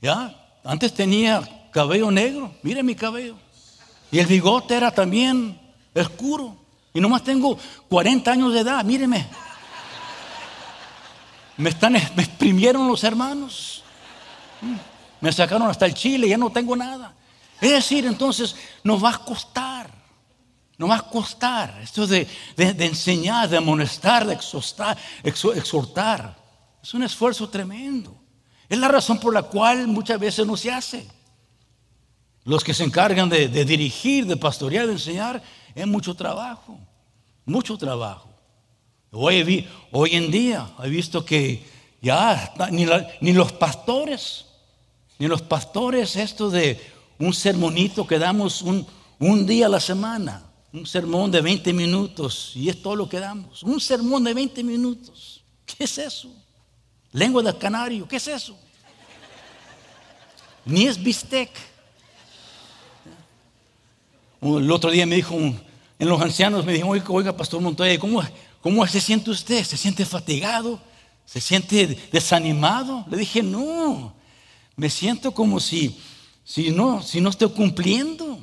Ya, 0.00 0.32
antes 0.62 0.94
tenía 0.94 1.68
cabello 1.72 2.12
negro, 2.12 2.54
mire 2.62 2.80
mi 2.84 2.94
cabello. 2.94 3.34
Y 4.12 4.20
el 4.20 4.26
bigote 4.26 4.76
era 4.76 4.92
también 4.92 5.60
oscuro. 5.96 6.56
Y 6.94 7.00
nomás 7.00 7.24
tengo 7.24 7.58
40 7.88 8.30
años 8.30 8.52
de 8.52 8.60
edad, 8.60 8.84
míreme. 8.84 9.26
Me, 11.56 11.70
están, 11.70 11.94
me 11.94 12.22
exprimieron 12.22 12.86
los 12.86 13.02
hermanos. 13.02 13.82
Me 15.20 15.32
sacaron 15.32 15.68
hasta 15.68 15.86
el 15.86 15.94
chile, 15.94 16.28
ya 16.28 16.38
no 16.38 16.50
tengo 16.50 16.76
nada. 16.76 17.14
Es 17.60 17.72
decir, 17.72 18.06
entonces 18.06 18.54
nos 18.84 19.02
va 19.02 19.10
a 19.10 19.18
costar. 19.18 19.69
No 20.80 20.90
a 20.94 21.02
costar. 21.02 21.78
Esto 21.82 22.06
de, 22.06 22.26
enseñar, 22.56 23.50
de 23.50 23.58
amonestar, 23.58 24.26
de 24.26 24.32
exhortar, 24.32 24.96
exhortar. 25.22 26.34
Es 26.82 26.94
un 26.94 27.02
esfuerzo 27.02 27.50
tremendo. 27.50 28.16
Es 28.66 28.78
la 28.78 28.88
razón 28.88 29.20
por 29.20 29.34
la 29.34 29.42
cual 29.42 29.86
muchas 29.88 30.18
veces 30.18 30.46
no 30.46 30.56
se 30.56 30.70
hace. 30.70 31.06
Los 32.44 32.64
que 32.64 32.72
se 32.72 32.84
encargan 32.84 33.28
de, 33.28 33.48
dirigir, 33.66 34.24
de 34.24 34.38
pastorear, 34.38 34.86
de 34.86 34.94
enseñar, 34.94 35.42
es 35.74 35.86
mucho 35.86 36.14
trabajo. 36.14 36.78
Mucho 37.44 37.76
trabajo. 37.76 38.30
Hoy, 39.10 39.68
hoy 39.92 40.10
en 40.14 40.30
día 40.30 40.66
he 40.82 40.88
visto 40.88 41.26
que 41.26 41.62
ya 42.00 42.54
ni, 42.70 42.86
ni 43.20 43.34
los 43.34 43.52
pastores, 43.52 44.46
ni 45.18 45.28
los 45.28 45.42
pastores, 45.42 46.16
esto 46.16 46.48
de 46.48 46.80
un 47.18 47.34
sermonito 47.34 48.06
que 48.06 48.18
damos 48.18 48.62
un, 48.62 48.86
un 49.18 49.44
día 49.44 49.66
a 49.66 49.68
la 49.68 49.80
semana 49.80 50.46
un 50.72 50.86
sermón 50.86 51.30
de 51.30 51.40
20 51.40 51.72
minutos 51.72 52.52
y 52.54 52.68
es 52.68 52.80
todo 52.80 52.96
lo 52.96 53.08
que 53.08 53.18
damos. 53.18 53.62
Un 53.62 53.80
sermón 53.80 54.22
de 54.24 54.34
20 54.34 54.62
minutos. 54.62 55.42
¿Qué 55.66 55.84
es 55.84 55.98
eso? 55.98 56.32
Lengua 57.12 57.42
de 57.42 57.56
canario, 57.56 58.06
¿qué 58.06 58.16
es 58.16 58.28
eso? 58.28 58.56
Ni 60.64 60.86
es 60.86 61.02
bistec. 61.02 61.50
El 64.40 64.70
otro 64.70 64.90
día 64.90 65.06
me 65.06 65.16
dijo, 65.16 65.34
en 65.36 66.08
los 66.08 66.20
ancianos 66.20 66.64
me 66.64 66.72
dijo, 66.72 66.88
oiga, 66.88 67.36
Pastor 67.36 67.60
Montoya, 67.60 67.98
¿cómo, 67.98 68.22
¿cómo 68.60 68.86
se 68.86 69.00
siente 69.00 69.30
usted? 69.30 69.64
¿Se 69.64 69.76
siente 69.76 70.04
fatigado? 70.06 70.80
¿Se 71.26 71.40
siente 71.40 71.98
desanimado? 72.12 73.04
Le 73.10 73.18
dije, 73.18 73.42
no, 73.42 74.14
me 74.76 74.88
siento 74.88 75.32
como 75.32 75.60
si, 75.60 75.98
si, 76.44 76.70
no, 76.70 77.02
si 77.02 77.20
no 77.20 77.30
estoy 77.30 77.50
cumpliendo 77.50 78.38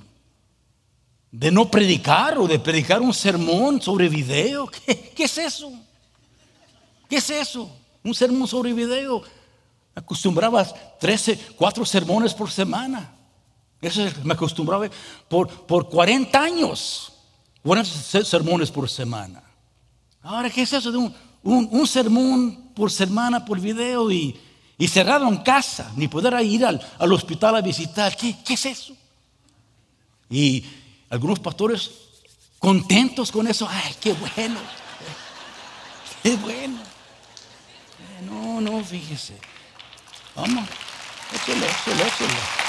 de 1.31 1.51
no 1.51 1.69
predicar 1.69 2.37
o 2.37 2.47
de 2.47 2.59
predicar 2.59 3.01
un 3.01 3.13
sermón 3.13 3.81
sobre 3.81 4.09
video. 4.09 4.67
¿Qué, 5.15 5.23
es 5.23 5.37
eso? 5.37 5.71
¿Qué 7.09 7.17
es 7.17 7.29
eso? 7.29 7.69
Un 8.03 8.13
sermón 8.13 8.47
sobre 8.47 8.73
video. 8.73 9.21
Acostumbraba 9.93 10.63
13, 10.99 11.53
cuatro 11.55 11.85
sermones 11.85 12.33
por 12.33 12.49
semana. 12.49 13.13
Eso 13.81 14.01
me 14.23 14.33
acostumbraba 14.33 14.89
por, 15.27 15.49
por 15.65 15.89
40 15.89 16.39
años. 16.39 17.13
Buenos 17.63 17.87
sermones 17.87 18.71
por 18.71 18.89
semana. 18.89 19.43
Ahora, 20.21 20.49
¿qué 20.49 20.61
es 20.61 20.73
eso 20.73 20.91
de 20.91 20.97
un, 21.43 21.87
sermón 21.87 22.71
por 22.73 22.91
semana 22.91 23.43
por 23.43 23.59
video 23.59 24.11
y, 24.11 24.39
y, 24.77 24.87
cerrado 24.87 25.27
en 25.27 25.37
casa? 25.37 25.91
Ni 25.95 26.07
poder 26.07 26.33
ir 26.45 26.65
al, 26.65 26.81
al 26.97 27.13
hospital 27.13 27.55
a 27.55 27.61
visitar. 27.61 28.15
¿Qué, 28.15 28.35
¿Qué 28.43 28.53
es 28.53 28.65
eso? 28.65 28.95
Y 30.29 30.65
algunos 31.09 31.39
pastores 31.39 31.91
contentos 32.59 33.31
con 33.31 33.47
eso. 33.47 33.67
Ay, 33.69 33.95
qué 33.99 34.13
bueno. 34.13 34.59
Qué 36.23 36.35
bueno. 36.35 36.79
No, 38.29 38.61
no, 38.61 38.83
fíjese. 38.83 39.37
Vamos. 40.35 40.67
Échale, 41.33 41.65
échale, 41.65 42.07
échale. 42.07 42.67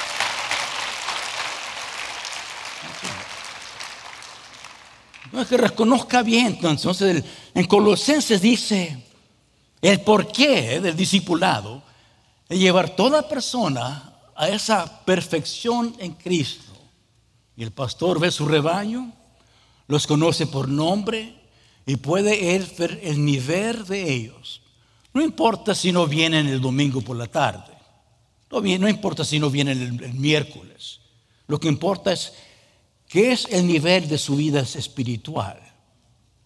No 5.33 5.42
es 5.42 5.48
que 5.48 5.57
reconozca 5.57 6.22
bien. 6.22 6.59
Entonces, 6.62 7.24
en 7.55 7.66
Colosenses 7.66 8.40
dice, 8.40 9.05
El 9.83 10.01
porqué 10.01 10.81
del 10.81 10.96
discipulado 10.96 11.83
es 12.48 12.59
llevar 12.59 12.96
toda 12.96 13.29
persona 13.29 14.12
a 14.35 14.48
esa 14.48 15.05
perfección 15.05 15.94
en 15.98 16.14
Cristo. 16.14 16.72
Y 17.59 17.64
el 17.64 17.73
pastor 17.73 18.21
ve 18.21 18.31
su 18.31 18.47
rebaño, 18.47 19.12
los 19.88 20.07
conoce 20.07 20.47
por 20.47 20.68
nombre 20.68 21.35
y 21.85 21.97
puede 21.97 22.57
ver 22.79 23.01
el 23.03 23.25
nivel 23.25 23.85
de 23.85 24.14
ellos. 24.14 24.62
No 25.12 25.25
importa 25.25 25.75
si 25.75 25.90
no 25.90 26.07
vienen 26.07 26.47
el 26.47 26.61
domingo 26.61 27.01
por 27.01 27.16
la 27.16 27.27
tarde, 27.27 27.73
no, 28.53 28.61
no 28.61 28.88
importa 28.88 29.25
si 29.25 29.40
no 29.40 29.51
vienen 29.51 29.83
el, 29.83 30.05
el 30.05 30.14
miércoles. 30.14 31.01
Lo 31.49 31.59
que 31.59 31.66
importa 31.66 32.12
es 32.12 32.33
qué 33.09 33.33
es 33.33 33.49
el 33.51 33.66
nivel 33.66 34.09
de 34.09 34.18
su 34.18 34.37
vida 34.37 34.61
espiritual. 34.61 35.61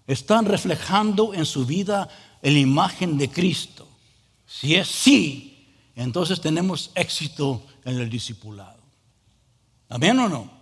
Están 0.07 0.47
reflejando 0.47 1.35
en 1.35 1.45
su 1.45 1.67
vida 1.67 2.09
la 2.41 2.59
imagen 2.59 3.19
de 3.19 3.29
Cristo. 3.29 3.87
Si 4.47 4.77
es 4.77 4.89
sí, 4.89 5.77
entonces 5.95 6.41
tenemos 6.41 6.91
éxito 6.95 7.67
en 7.85 7.99
el 8.01 8.09
discipulado. 8.09 8.81
¿Amén 9.91 10.19
o 10.19 10.27
no? 10.31 10.62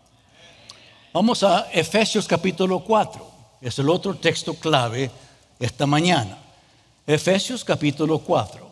Vamos 1.12 1.42
a 1.42 1.68
Efesios 1.72 2.28
capítulo 2.28 2.84
4. 2.84 3.26
Es 3.60 3.76
el 3.80 3.88
otro 3.88 4.14
texto 4.14 4.54
clave 4.54 5.10
esta 5.58 5.84
mañana. 5.84 6.38
Efesios 7.04 7.64
capítulo 7.64 8.20
4. 8.20 8.70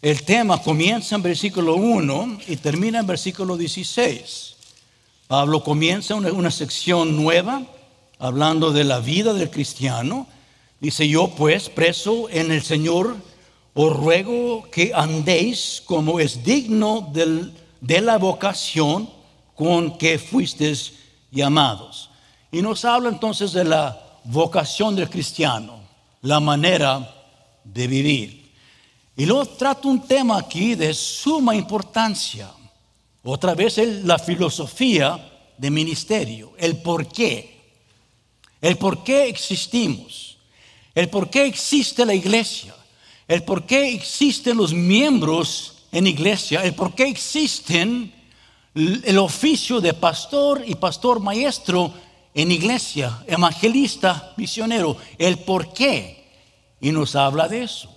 El 0.00 0.22
tema 0.22 0.62
comienza 0.62 1.16
en 1.16 1.22
versículo 1.22 1.74
1 1.74 2.38
y 2.46 2.56
termina 2.56 3.00
en 3.00 3.06
versículo 3.08 3.56
16. 3.56 4.54
Pablo 5.26 5.64
comienza 5.64 6.14
una, 6.14 6.30
una 6.32 6.52
sección 6.52 7.16
nueva 7.16 7.64
hablando 8.20 8.70
de 8.70 8.84
la 8.84 9.00
vida 9.00 9.32
del 9.32 9.50
cristiano. 9.50 10.28
Dice 10.78 11.08
yo 11.08 11.34
pues, 11.34 11.68
preso 11.68 12.30
en 12.30 12.52
el 12.52 12.62
Señor, 12.62 13.16
os 13.74 13.96
ruego 13.96 14.70
que 14.70 14.92
andéis 14.94 15.82
como 15.84 16.20
es 16.20 16.44
digno 16.44 17.12
de 17.12 18.00
la 18.00 18.18
vocación 18.18 19.18
con 19.60 19.98
que 19.98 20.18
fuisteis 20.18 20.94
llamados. 21.30 22.08
Y 22.50 22.62
nos 22.62 22.82
habla 22.86 23.10
entonces 23.10 23.52
de 23.52 23.64
la 23.64 24.00
vocación 24.24 24.96
del 24.96 25.10
cristiano, 25.10 25.80
la 26.22 26.40
manera 26.40 27.14
de 27.62 27.86
vivir. 27.86 28.52
Y 29.18 29.26
luego 29.26 29.44
trata 29.44 29.86
un 29.86 30.00
tema 30.00 30.38
aquí 30.38 30.74
de 30.74 30.94
suma 30.94 31.54
importancia. 31.54 32.50
Otra 33.22 33.54
vez 33.54 33.76
la 34.02 34.18
filosofía 34.18 35.30
de 35.58 35.70
ministerio, 35.70 36.54
el 36.56 36.78
por 36.78 37.06
qué 37.06 37.60
el 38.62 38.78
por 38.78 39.04
qué 39.04 39.28
existimos, 39.28 40.38
el 40.94 41.10
por 41.10 41.28
qué 41.28 41.44
existe 41.44 42.06
la 42.06 42.14
iglesia, 42.14 42.74
el 43.28 43.42
por 43.42 43.66
qué 43.66 43.92
existen 43.92 44.56
los 44.56 44.72
miembros 44.72 45.84
en 45.92 46.06
iglesia, 46.06 46.62
el 46.62 46.74
por 46.74 46.94
qué 46.94 47.08
existen 47.08 48.19
el 48.74 49.18
oficio 49.18 49.80
de 49.80 49.94
pastor 49.94 50.62
y 50.66 50.74
pastor 50.74 51.20
maestro 51.20 51.92
en 52.34 52.52
iglesia, 52.52 53.24
evangelista, 53.26 54.32
misionero, 54.36 54.96
el 55.18 55.38
por 55.40 55.72
qué. 55.72 56.28
Y 56.80 56.92
nos 56.92 57.14
habla 57.16 57.48
de 57.48 57.64
eso. 57.64 57.90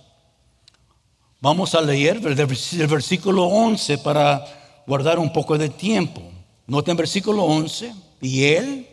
Vamos 1.40 1.74
a 1.74 1.80
leer 1.80 2.20
el 2.24 2.86
versículo 2.86 3.44
11 3.44 3.98
para 3.98 4.44
guardar 4.86 5.18
un 5.18 5.32
poco 5.32 5.56
de 5.56 5.68
tiempo. 5.68 6.22
Noten 6.66 6.96
versículo 6.96 7.44
11. 7.44 7.94
Y 8.20 8.44
él, 8.44 8.88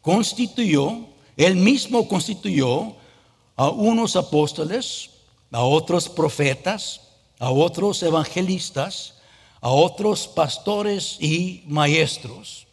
constituyó, 0.00 1.06
él 1.36 1.56
mismo 1.56 2.06
constituyó 2.06 2.94
a 3.56 3.70
unos 3.70 4.16
apóstoles, 4.16 5.10
a 5.50 5.62
otros 5.62 6.08
profetas, 6.08 7.00
a 7.38 7.50
otros 7.50 8.02
evangelistas, 8.02 9.14
a 9.60 9.70
otros 9.70 10.26
pastores 10.28 11.16
y 11.20 11.64
maestros, 11.66 12.66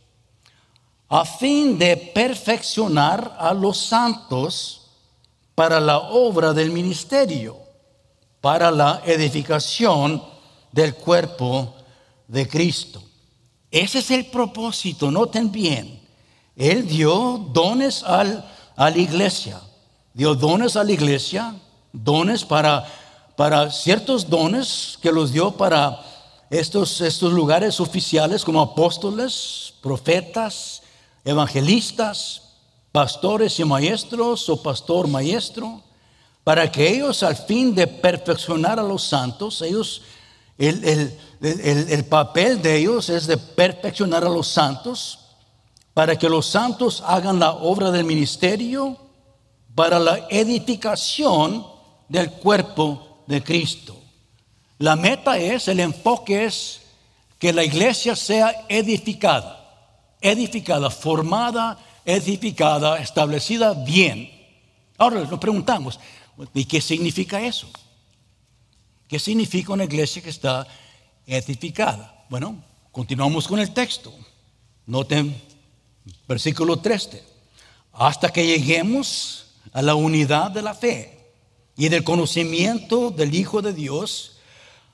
a 1.10 1.26
fin 1.26 1.78
de 1.78 1.96
perfeccionar 1.96 3.36
a 3.39 3.54
los 3.54 3.78
santos 3.78 4.82
para 5.56 5.80
la 5.80 6.00
obra 6.00 6.54
del 6.54 6.72
ministerio, 6.72 7.58
para 8.41 8.72
la 8.72 9.02
edificación 9.06 10.24
del 10.72 10.96
cuerpo 10.96 11.74
de 12.28 12.48
Cristo. 12.48 13.02
Ese 13.69 14.00
es 14.00 14.12
el 14.12 14.26
propósito, 14.28 15.10
noten 15.12 15.52
bien. 15.52 16.02
Él 16.56 16.88
dio 16.88 17.38
dones 17.52 18.04
a 18.04 18.24
la 18.78 18.98
iglesia. 18.98 19.60
Dio 20.13 20.36
dones 20.36 20.76
a 20.76 20.84
la 20.84 20.91
iglesia, 20.91 21.56
dones 21.91 22.46
para, 22.46 22.86
para 23.36 23.72
ciertos 23.72 24.30
dones 24.30 25.00
que 25.02 25.12
los 25.12 25.32
dio 25.32 25.52
para 25.52 26.00
estos, 26.49 27.01
estos 27.01 27.34
lugares 27.34 27.79
oficiales 27.79 28.43
como 28.43 28.62
apóstoles, 28.62 29.73
profetas, 29.82 30.82
evangelistas, 31.25 32.41
pastores 32.91 33.60
y 33.60 33.65
maestros 33.65 34.49
o 34.49 34.62
pastor 34.62 35.08
maestro, 35.08 35.82
para 36.43 36.71
que 36.71 36.88
ellos 36.88 37.23
al 37.23 37.36
fin 37.36 37.73
de 37.73 37.88
perfeccionar 37.88 38.79
a 38.79 38.84
los 38.84 39.03
santos, 39.03 39.62
ellos, 39.62 40.01
el, 40.58 41.17
el 41.41 42.06
papel 42.06 42.62
de 42.62 42.77
ellos 42.77 43.10
es 43.10 43.27
de 43.27 43.38
perfeccionar 43.38 44.23
a 44.23 44.29
los 44.29 44.47
santos 44.47 45.19
para 45.93 46.17
que 46.17 46.29
los 46.29 46.45
santos 46.45 47.03
hagan 47.06 47.39
la 47.39 47.51
obra 47.51 47.91
del 47.91 48.03
ministerio 48.03 48.97
para 49.75 49.99
la 49.99 50.27
edificación 50.29 51.65
del 52.10 52.32
cuerpo 52.32 53.23
de 53.27 53.43
Cristo. 53.43 54.02
La 54.84 54.98
meta 54.98 55.38
es, 55.38 55.69
el 55.69 55.80
enfoque 55.80 56.43
es 56.43 56.82
que 57.39 57.54
la 57.54 57.63
iglesia 57.63 58.17
sea 58.17 58.65
edificada, 58.67 60.13
edificada, 60.19 60.89
formada, 60.89 61.80
edificada, 62.04 63.00
establecida 63.00 63.76
bien. 63.76 64.30
Ahora 64.98 65.22
nos 65.22 65.39
preguntamos, 65.39 66.02
¿y 66.54 66.65
qué 66.65 66.82
significa 66.82 67.41
eso? 67.41 67.69
¿Qué 69.08 69.19
significa 69.19 69.72
una 69.72 69.86
iglesia 69.86 70.22
que 70.22 70.32
está 70.32 70.67
edificada? 71.28 72.26
Bueno, 72.28 72.62
continuamos 72.91 73.48
con 73.48 73.60
el 73.62 73.74
texto. 73.74 74.13
Noten 74.86 75.34
Versículo 76.28 76.76
13. 76.76 77.24
Hasta 77.93 78.34
que 78.34 78.46
lleguemos 78.46 79.46
a 79.72 79.82
la 79.82 79.96
unidad 79.96 80.52
de 80.52 80.62
la 80.62 80.74
fe 80.74 81.32
y 81.78 81.88
del 81.88 82.04
conocimiento 82.04 83.12
del 83.12 83.34
Hijo 83.34 83.62
de 83.62 83.72
Dios, 83.72 84.33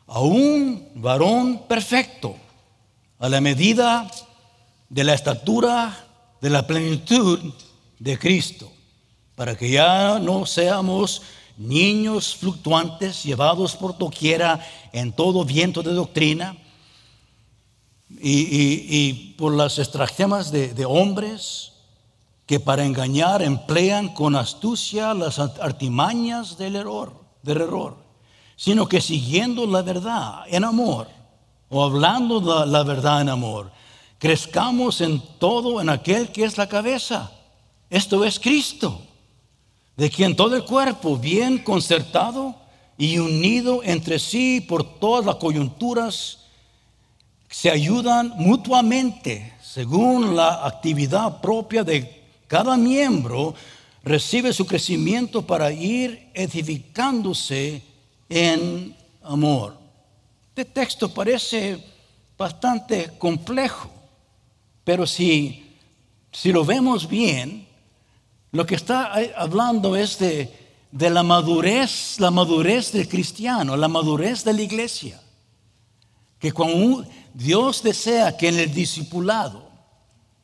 a 0.09 0.21
un 0.21 0.89
varón 0.95 1.67
perfecto, 1.67 2.35
a 3.19 3.29
la 3.29 3.41
medida 3.41 4.09
de 4.89 5.03
la 5.03 5.13
estatura 5.13 6.05
de 6.41 6.49
la 6.49 6.65
plenitud 6.65 7.53
de 7.99 8.17
Cristo, 8.17 8.71
para 9.35 9.55
que 9.55 9.69
ya 9.69 10.17
no 10.19 10.45
seamos 10.45 11.21
niños 11.57 12.35
fluctuantes 12.35 13.23
llevados 13.23 13.75
por 13.75 13.97
doquiera 13.97 14.65
en 14.93 15.11
todo 15.11 15.45
viento 15.45 15.83
de 15.83 15.93
doctrina 15.93 16.57
y, 18.09 19.35
por 19.37 19.53
las 19.53 19.77
estratagemas 19.77 20.51
de, 20.51 20.85
hombres 20.85 21.73
que 22.47 22.59
para 22.59 22.83
engañar 22.83 23.43
emplean 23.43 24.13
con 24.15 24.35
astucia 24.35 25.13
las 25.13 25.37
artimañas 25.37 26.57
del 26.57 26.77
error, 26.77 27.13
del 27.43 27.61
error, 27.61 28.08
sino 28.59 28.89
que 28.89 28.99
siguiendo 28.99 29.65
la 29.65 29.81
verdad 29.83 30.43
en 30.49 30.65
amor 30.65 31.07
o 31.69 31.81
hablando 31.81 32.41
la, 32.41 32.65
la 32.65 32.83
verdad 32.83 33.21
en 33.21 33.29
amor, 33.29 33.71
crezcamos 34.17 34.99
en 34.99 35.23
todo 35.39 35.79
en 35.79 35.87
aquel 35.87 36.29
que 36.29 36.43
es 36.43 36.57
la 36.57 36.67
cabeza. 36.67 37.31
Esto 37.89 38.25
es 38.25 38.37
Cristo, 38.37 39.01
de 39.95 40.09
quien 40.09 40.35
todo 40.35 40.57
el 40.57 40.65
cuerpo, 40.65 41.15
bien 41.15 41.59
concertado 41.59 42.53
y 42.97 43.17
unido 43.17 43.79
entre 43.81 44.19
sí 44.19 44.59
por 44.59 44.99
todas 44.99 45.25
las 45.25 45.35
coyunturas, 45.35 46.39
se 47.49 47.71
ayudan 47.71 48.33
mutuamente 48.35 49.53
según 49.63 50.35
la 50.35 50.67
actividad 50.67 51.39
propia 51.39 51.85
de 51.85 52.25
cada 52.47 52.75
miembro, 52.75 53.55
recibe 54.03 54.51
su 54.51 54.67
crecimiento 54.67 55.47
para 55.47 55.71
ir 55.71 56.29
edificándose 56.33 57.87
en 58.29 58.95
amor. 59.23 59.77
Este 60.49 60.65
texto 60.65 61.09
parece 61.09 61.83
bastante 62.37 63.11
complejo, 63.17 63.89
pero 64.83 65.05
si, 65.05 65.75
si 66.31 66.51
lo 66.51 66.63
vemos 66.63 67.07
bien, 67.07 67.67
lo 68.51 68.65
que 68.65 68.75
está 68.75 69.13
hablando 69.35 69.95
es 69.95 70.17
de, 70.19 70.51
de 70.91 71.09
la 71.09 71.23
madurez, 71.23 72.19
la 72.19 72.31
madurez 72.31 72.91
del 72.91 73.07
cristiano, 73.07 73.75
la 73.75 73.87
madurez 73.87 74.43
de 74.43 74.53
la 74.53 74.61
iglesia. 74.61 75.21
Que 76.39 76.51
cuando 76.51 77.05
Dios 77.33 77.83
desea 77.83 78.37
que 78.37 78.47
en 78.47 78.59
el 78.59 78.73
discipulado, 78.73 79.69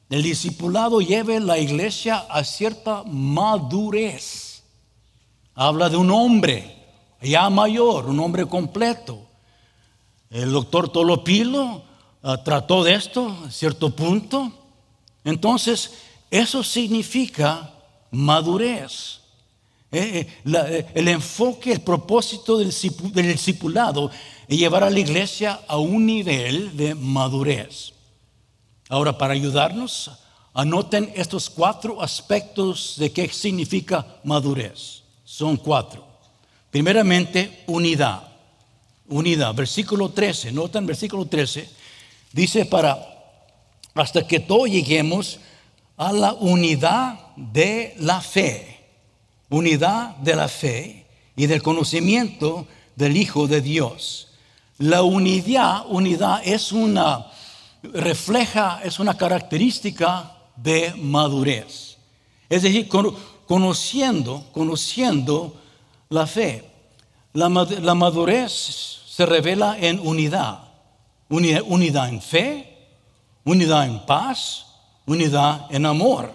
el 0.10 0.22
discipulado 0.22 1.02
lleve 1.02 1.40
la 1.40 1.58
iglesia 1.58 2.26
a 2.30 2.44
cierta 2.44 3.04
madurez. 3.04 4.64
Habla 5.56 5.90
de 5.90 5.98
un 5.98 6.12
hombre 6.12 6.75
ya 7.26 7.50
mayor, 7.50 8.06
un 8.08 8.20
hombre 8.20 8.46
completo. 8.46 9.20
El 10.30 10.52
doctor 10.52 10.90
Tolopilo 10.90 11.84
ah, 12.24 12.44
trató 12.44 12.84
de 12.84 12.94
esto 12.94 13.36
a 13.46 13.52
cierto 13.52 13.96
punto. 13.96 14.52
Entonces, 15.24 15.94
eso 16.30 16.64
significa 16.64 17.72
madurez. 18.12 19.22
Eh, 19.92 20.20
eh, 20.20 20.28
eh, 20.46 20.86
el 20.94 21.08
enfoque, 21.08 21.72
el 21.72 21.82
propósito 21.82 22.58
del, 22.58 22.74
del 23.14 23.32
discipulado 23.32 24.12
es 24.48 24.58
llevar 24.58 24.84
a 24.84 24.90
la 24.90 25.00
iglesia 25.00 25.62
a 25.68 25.78
un 25.78 26.06
nivel 26.06 26.76
de 26.76 26.96
madurez. 26.96 27.94
Ahora, 28.90 29.18
para 29.18 29.34
ayudarnos, 29.34 30.12
anoten 30.54 31.12
estos 31.16 31.50
cuatro 31.50 32.02
aspectos 32.02 32.96
de 32.98 33.12
qué 33.12 33.30
significa 33.30 34.20
madurez. 34.24 35.04
Son 35.24 35.58
cuatro. 35.58 36.15
Primeramente, 36.76 37.64
unidad. 37.68 38.24
Unidad. 39.08 39.56
Versículo 39.56 40.10
13, 40.10 40.52
notan 40.52 40.86
versículo 40.86 41.26
13, 41.26 41.70
dice 42.34 42.66
para, 42.66 43.00
hasta 43.94 44.28
que 44.28 44.42
todos 44.42 44.70
lleguemos 44.70 45.40
a 45.96 46.12
la 46.12 46.34
unidad 46.34 47.18
de 47.38 47.96
la 48.00 48.20
fe. 48.20 48.78
Unidad 49.50 50.18
de 50.18 50.36
la 50.36 50.50
fe 50.50 51.06
y 51.38 51.46
del 51.46 51.62
conocimiento 51.62 52.68
del 52.98 53.16
Hijo 53.16 53.48
de 53.48 53.62
Dios. 53.62 54.34
La 54.78 55.02
unidad, 55.02 55.86
unidad 55.88 56.42
es 56.44 56.74
una, 56.74 57.28
refleja, 57.84 58.82
es 58.84 59.00
una 59.00 59.16
característica 59.16 60.36
de 60.58 60.94
madurez. 60.98 61.96
Es 62.50 62.64
decir, 62.64 62.90
conociendo, 63.48 64.46
conociendo 64.52 65.62
la 66.10 66.28
fe. 66.28 66.64
La, 67.34 67.50
madurez 67.50 69.02
se 69.08 69.26
revela 69.26 69.78
en 69.80 70.00
unidad. 70.00 70.60
unidad. 71.30 72.10
En 72.10 72.22
fe, 72.22 72.88
unidad 73.44 73.86
en 73.86 74.06
paz, 74.06 74.66
unidad 75.06 75.68
en 75.70 75.86
amor. 75.86 76.32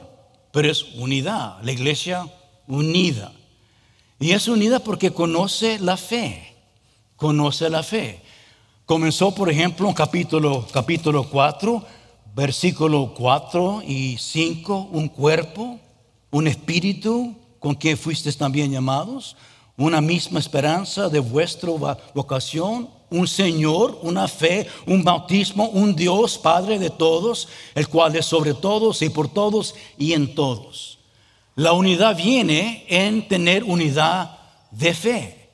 Pero 0.53 0.71
es 0.71 0.83
unidad, 0.95 1.63
la 1.63 1.73
iglesia 1.73 2.27
unida. 2.67 3.33
Y 4.19 4.33
es 4.33 4.49
unida 4.49 4.81
porque 4.81 5.13
conoce 5.13 5.79
la 5.79 5.97
fe, 5.97 6.55
conoce 7.17 7.71
la 7.71 7.83
fe. 7.83 8.21
Comenzó, 8.85 9.35
por 9.35 9.49
ejemplo, 9.49 9.89
en 9.89 9.95
capítulo, 9.95 10.67
capítulo 10.73 11.31
4, 11.31 11.85
versículo 12.35 13.15
4 13.17 13.83
y 13.87 14.19
5, 14.19 14.89
un 14.93 15.09
cuerpo, 15.09 15.79
un 16.31 16.47
espíritu 16.49 17.37
con 17.59 17.77
que 17.77 17.97
fuisteis 17.97 18.37
también 18.37 18.73
llamados, 18.73 19.37
una 19.81 20.03
misma 20.03 20.39
esperanza 20.39 21.09
de 21.09 21.21
vuestra 21.21 21.71
vocación, 22.15 22.91
un 23.09 23.27
Señor, 23.27 23.99
una 24.03 24.29
fe, 24.29 24.67
un 24.87 25.03
bautismo, 25.03 25.69
un 25.71 25.97
Dios, 25.97 26.37
Padre 26.37 26.79
de 26.79 26.91
todos, 26.91 27.49
el 27.75 27.89
cual 27.89 28.15
es 28.15 28.27
sobre 28.27 28.53
todos 28.53 29.01
y 29.01 29.09
por 29.09 29.29
todos 29.29 29.75
y 29.97 30.13
en 30.13 30.35
todos. 30.35 30.99
La 31.55 31.73
unidad 31.73 32.15
viene 32.15 32.85
en 32.89 33.27
tener 33.27 33.65
unidad 33.65 34.39
de 34.71 34.93
fe, 34.93 35.51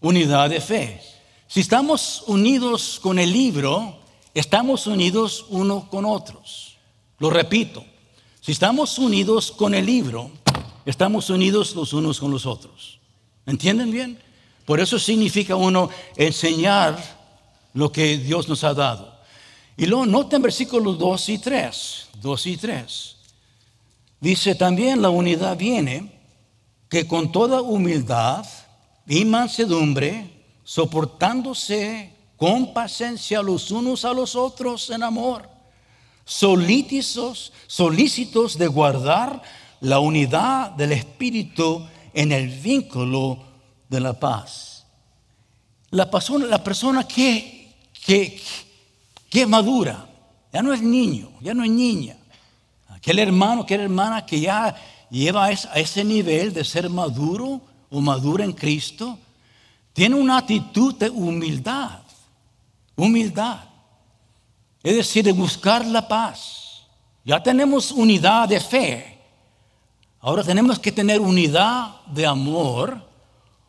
unidad 0.00 0.50
de 0.50 0.60
fe. 0.60 1.00
Si 1.48 1.60
estamos 1.60 2.22
unidos 2.28 3.00
con 3.02 3.18
el 3.18 3.32
libro, 3.32 3.98
estamos 4.34 4.86
unidos 4.86 5.46
uno 5.48 5.88
con 5.90 6.04
otros. 6.04 6.76
Lo 7.18 7.28
repito, 7.28 7.84
si 8.40 8.52
estamos 8.52 8.98
unidos 8.98 9.50
con 9.50 9.74
el 9.74 9.84
libro, 9.84 10.30
estamos 10.86 11.28
unidos 11.28 11.74
los 11.74 11.92
unos 11.92 12.20
con 12.20 12.30
los 12.30 12.46
otros. 12.46 13.00
¿Entienden 13.46 13.90
bien? 13.90 14.18
Por 14.64 14.80
eso 14.80 14.98
significa 14.98 15.56
uno 15.56 15.90
enseñar 16.16 16.98
lo 17.74 17.92
que 17.92 18.16
Dios 18.18 18.48
nos 18.48 18.64
ha 18.64 18.72
dado. 18.72 19.14
Y 19.76 19.86
luego 19.86 20.06
noten 20.06 20.40
versículos 20.40 20.98
2 20.98 21.28
y 21.28 21.38
3. 21.38 22.08
2 22.22 22.46
y 22.46 22.56
3. 22.56 23.16
Dice 24.20 24.54
también 24.54 25.02
la 25.02 25.10
unidad 25.10 25.56
viene 25.56 26.12
que 26.88 27.06
con 27.06 27.32
toda 27.32 27.60
humildad 27.60 28.46
y 29.06 29.24
mansedumbre, 29.24 30.30
soportándose 30.62 32.14
con 32.36 32.72
paciencia 32.72 33.42
los 33.42 33.70
unos 33.70 34.04
a 34.04 34.12
los 34.12 34.34
otros 34.34 34.90
en 34.90 35.02
amor, 35.02 35.48
solícitos, 36.24 37.52
solícitos 37.66 38.56
de 38.56 38.66
guardar 38.66 39.42
la 39.80 39.98
unidad 39.98 40.70
del 40.70 40.92
Espíritu 40.92 41.86
en 42.14 42.32
el 42.32 42.48
vínculo 42.48 43.44
de 43.88 44.00
la 44.00 44.18
paz. 44.18 44.86
La 45.90 46.10
persona, 46.10 46.46
la 46.46 46.62
persona 46.62 47.06
que, 47.06 47.74
que, 48.04 48.40
que 49.28 49.46
madura, 49.46 50.08
ya 50.52 50.62
no 50.62 50.72
es 50.72 50.80
niño, 50.80 51.30
ya 51.40 51.52
no 51.52 51.64
es 51.64 51.70
niña. 51.70 52.16
Aquel 52.88 53.18
hermano, 53.18 53.62
aquella 53.62 53.82
hermana 53.82 54.24
que 54.24 54.40
ya 54.40 54.74
lleva 55.10 55.46
a 55.46 55.50
ese 55.50 56.04
nivel 56.04 56.54
de 56.54 56.64
ser 56.64 56.88
maduro 56.88 57.60
o 57.90 58.00
madura 58.00 58.44
en 58.44 58.52
Cristo, 58.52 59.18
tiene 59.92 60.16
una 60.16 60.38
actitud 60.38 60.94
de 60.94 61.10
humildad, 61.10 62.00
humildad. 62.96 63.60
Es 64.82 64.96
decir, 64.96 65.24
de 65.24 65.32
buscar 65.32 65.84
la 65.86 66.06
paz. 66.06 66.82
Ya 67.24 67.42
tenemos 67.42 67.90
unidad 67.90 68.48
de 68.48 68.60
fe, 68.60 69.13
Ahora 70.26 70.42
tenemos 70.42 70.78
que 70.78 70.90
tener 70.90 71.20
unidad 71.20 71.96
de 72.06 72.24
amor, 72.24 72.98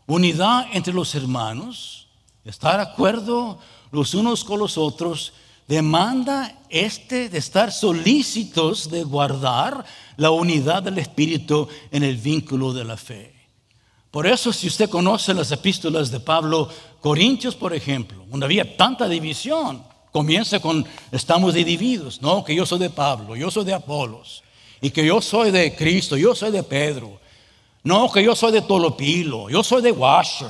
unidad 0.07 0.67
entre 0.71 0.93
los 0.93 1.13
hermanos, 1.13 2.07
estar 2.45 2.77
de 2.77 2.83
acuerdo 2.83 3.59
los 3.91 4.13
unos 4.13 4.45
con 4.45 4.59
los 4.59 4.77
otros. 4.77 5.33
Demanda 5.67 6.57
este 6.69 7.27
de 7.27 7.39
estar 7.39 7.73
solícitos 7.73 8.89
de 8.89 9.03
guardar 9.03 9.83
la 10.15 10.31
unidad 10.31 10.81
del 10.81 10.97
Espíritu 10.97 11.67
en 11.91 12.03
el 12.03 12.15
vínculo 12.15 12.71
de 12.71 12.85
la 12.85 12.95
fe. 12.95 13.35
Por 14.09 14.25
eso, 14.25 14.53
si 14.53 14.67
usted 14.67 14.89
conoce 14.89 15.33
las 15.33 15.51
epístolas 15.51 16.09
de 16.09 16.21
Pablo, 16.21 16.69
Corintios, 17.01 17.53
por 17.55 17.73
ejemplo, 17.73 18.23
donde 18.29 18.45
había 18.45 18.77
tanta 18.77 19.09
división, 19.09 19.83
comienza 20.13 20.61
con 20.61 20.85
estamos 21.11 21.53
divididos, 21.53 22.21
no, 22.21 22.45
que 22.45 22.55
yo 22.55 22.65
soy 22.65 22.79
de 22.79 22.89
Pablo, 22.89 23.35
yo 23.35 23.51
soy 23.51 23.65
de 23.65 23.73
Apolos, 23.73 24.44
y 24.81 24.89
que 24.89 25.05
yo 25.05 25.21
soy 25.21 25.51
de 25.51 25.75
Cristo, 25.75 26.17
yo 26.17 26.35
soy 26.35 26.51
de 26.51 26.63
Pedro. 26.63 27.19
No, 27.83 28.11
que 28.11 28.23
yo 28.23 28.35
soy 28.35 28.51
de 28.51 28.61
Tolopilo, 28.61 29.49
yo 29.49 29.63
soy 29.63 29.81
de 29.81 29.91
Washer, 29.91 30.49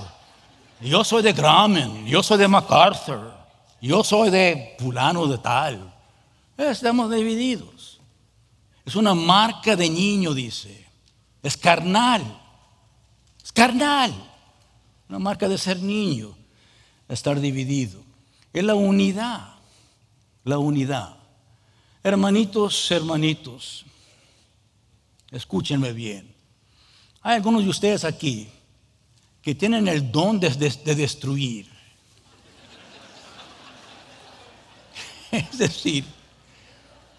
yo 0.81 1.03
soy 1.03 1.21
de 1.21 1.33
Graham, 1.33 2.05
yo 2.05 2.23
soy 2.23 2.37
de 2.37 2.47
MacArthur, 2.47 3.33
yo 3.81 4.03
soy 4.03 4.29
de 4.29 4.75
fulano 4.79 5.27
de 5.27 5.37
tal. 5.37 5.93
Estamos 6.57 7.11
divididos. 7.11 7.99
Es 8.85 8.95
una 8.95 9.13
marca 9.13 9.75
de 9.75 9.89
niño, 9.89 10.33
dice. 10.33 10.85
Es 11.43 11.57
carnal. 11.57 12.23
Es 13.43 13.51
carnal. 13.51 14.13
Una 15.09 15.19
marca 15.19 15.49
de 15.49 15.57
ser 15.57 15.79
niño. 15.79 16.37
Estar 17.09 17.39
dividido. 17.39 18.01
Es 18.53 18.63
la 18.63 18.75
unidad. 18.75 19.55
La 20.43 20.57
unidad. 20.57 21.17
Hermanitos, 22.03 22.91
hermanitos. 22.91 23.85
Escúchenme 25.31 25.93
bien. 25.93 26.33
Hay 27.21 27.35
algunos 27.35 27.63
de 27.63 27.69
ustedes 27.69 28.03
aquí 28.03 28.47
que 29.41 29.55
tienen 29.55 29.87
el 29.87 30.11
don 30.11 30.39
de, 30.39 30.49
destruir. 30.49 31.67
Es 35.31 35.57
decir, 35.57 36.05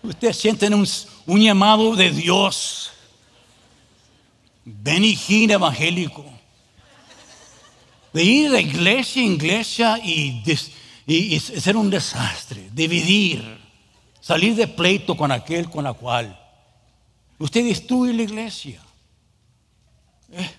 ustedes 0.03 0.37
sienten 0.37 0.75
un, 0.75 0.87
llamado 1.41 1.95
de 1.95 2.11
Dios, 2.11 2.91
benijín 4.65 5.51
evangélico, 5.51 6.25
de 8.13 8.25
ir 8.25 8.51
de 8.51 8.63
iglesia 8.63 9.23
en 9.23 9.33
iglesia 9.33 9.99
y, 10.03 10.43
y 11.07 11.41
ser 11.41 11.77
un 11.77 11.91
desastre, 11.91 12.71
dividir, 12.73 13.43
salir 14.21 14.55
de 14.55 14.67
pleito 14.67 15.17
con 15.17 15.31
aquel, 15.31 15.69
con 15.69 15.85
la 15.85 15.93
cual. 15.93 16.45
Usted 17.39 17.64
destruye 17.64 18.12
la 18.12 18.22
iglesia. 18.22 18.80
Eh, 20.32 20.51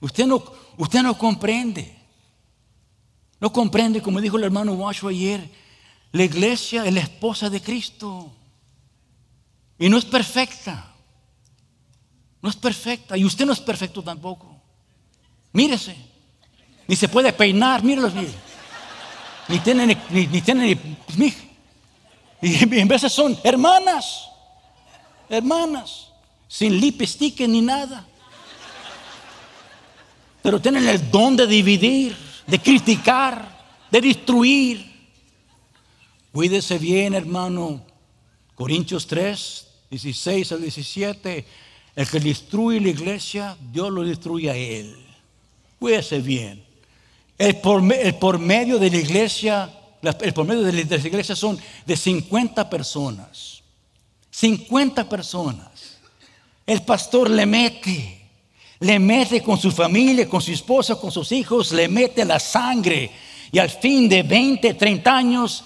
usted, 0.00 0.26
no, 0.26 0.42
usted 0.76 1.02
no 1.02 1.16
comprende. 1.16 1.96
No 3.38 3.52
comprende, 3.52 4.02
como 4.02 4.20
dijo 4.20 4.36
el 4.36 4.44
hermano 4.44 4.72
Washo 4.72 5.08
ayer, 5.08 5.48
la 6.12 6.24
iglesia 6.24 6.84
es 6.84 6.92
la 6.92 7.00
esposa 7.00 7.48
de 7.50 7.60
Cristo. 7.60 8.32
Y 9.78 9.88
no 9.88 9.98
es 9.98 10.04
perfecta. 10.04 10.94
No 12.42 12.48
es 12.48 12.56
perfecta. 12.56 13.16
Y 13.16 13.24
usted 13.24 13.46
no 13.46 13.52
es 13.52 13.60
perfecto 13.60 14.02
tampoco. 14.02 14.60
Mírese. 15.52 15.96
Ni 16.86 16.96
se 16.96 17.08
puede 17.08 17.32
peinar, 17.32 17.82
mírelos, 17.84 18.14
mire. 18.14 18.32
Ni 19.48 19.58
tiene 19.60 19.86
ni, 19.86 20.26
ni, 20.26 20.40
tiene 20.40 20.78
ni, 21.16 21.34
y 22.42 22.78
en 22.78 22.88
veces 22.88 23.12
son 23.12 23.36
hermanas 23.42 24.29
hermanas, 25.30 26.08
sin 26.48 26.78
lipstick 26.78 27.40
ni 27.48 27.62
nada. 27.62 28.06
pero 30.42 30.60
tienen 30.60 30.88
el 30.88 31.10
don 31.10 31.36
de 31.36 31.46
dividir, 31.46 32.16
de 32.46 32.58
criticar, 32.58 33.60
de 33.90 34.00
destruir. 34.00 34.90
Cuídese 36.32 36.78
bien, 36.78 37.14
hermano. 37.14 37.82
Corintios 38.54 39.06
3, 39.06 39.66
16 39.90 40.52
al 40.52 40.62
17. 40.62 41.46
El 41.94 42.08
que 42.08 42.20
destruye 42.20 42.80
la 42.80 42.88
iglesia, 42.88 43.56
Dios 43.72 43.90
lo 43.90 44.02
destruye 44.02 44.50
a 44.50 44.56
él. 44.56 44.96
Cuídese 45.78 46.20
bien. 46.20 46.64
El 47.36 47.56
por, 47.56 47.82
el 47.92 48.14
por 48.14 48.38
medio 48.38 48.78
de 48.78 48.90
la 48.90 48.96
iglesia, 48.96 49.70
el 50.02 50.32
por 50.32 50.46
medio 50.46 50.62
de 50.62 50.72
la 50.72 50.80
iglesia 50.80 51.36
son 51.36 51.58
de 51.86 51.96
50 51.96 52.70
personas. 52.70 53.59
50 54.40 55.06
personas. 55.06 55.98
El 56.64 56.82
pastor 56.82 57.28
le 57.28 57.44
mete, 57.44 58.26
le 58.78 58.98
mete 58.98 59.42
con 59.42 59.58
su 59.58 59.70
familia, 59.70 60.26
con 60.28 60.40
su 60.40 60.50
esposa, 60.50 60.96
con 60.96 61.12
sus 61.12 61.30
hijos, 61.32 61.72
le 61.72 61.88
mete 61.88 62.24
la 62.24 62.40
sangre. 62.40 63.10
Y 63.52 63.58
al 63.58 63.68
fin 63.68 64.08
de 64.08 64.22
20, 64.22 64.74
30 64.74 65.14
años, 65.14 65.64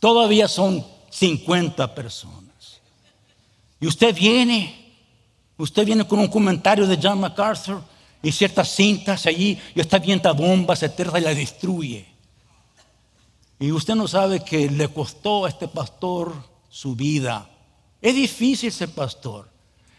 todavía 0.00 0.48
son 0.48 0.82
50 1.10 1.94
personas. 1.94 2.80
Y 3.78 3.86
usted 3.86 4.14
viene, 4.14 4.94
usted 5.58 5.84
viene 5.84 6.06
con 6.06 6.18
un 6.18 6.28
comentario 6.28 6.86
de 6.86 6.98
John 7.02 7.20
MacArthur 7.20 7.82
y 8.22 8.32
ciertas 8.32 8.74
cintas 8.74 9.26
allí, 9.26 9.60
y 9.74 9.80
está 9.80 9.98
avienta 9.98 10.32
bombas, 10.32 10.82
etcétera, 10.82 11.18
y 11.18 11.22
la 11.22 11.34
destruye. 11.34 12.06
Y 13.58 13.72
usted 13.72 13.94
no 13.94 14.08
sabe 14.08 14.42
que 14.42 14.70
le 14.70 14.88
costó 14.88 15.44
a 15.44 15.50
este 15.50 15.68
pastor 15.68 16.32
su 16.70 16.96
vida. 16.96 17.50
Es 18.00 18.14
difícil 18.14 18.72
ser 18.72 18.90
pastor. 18.90 19.48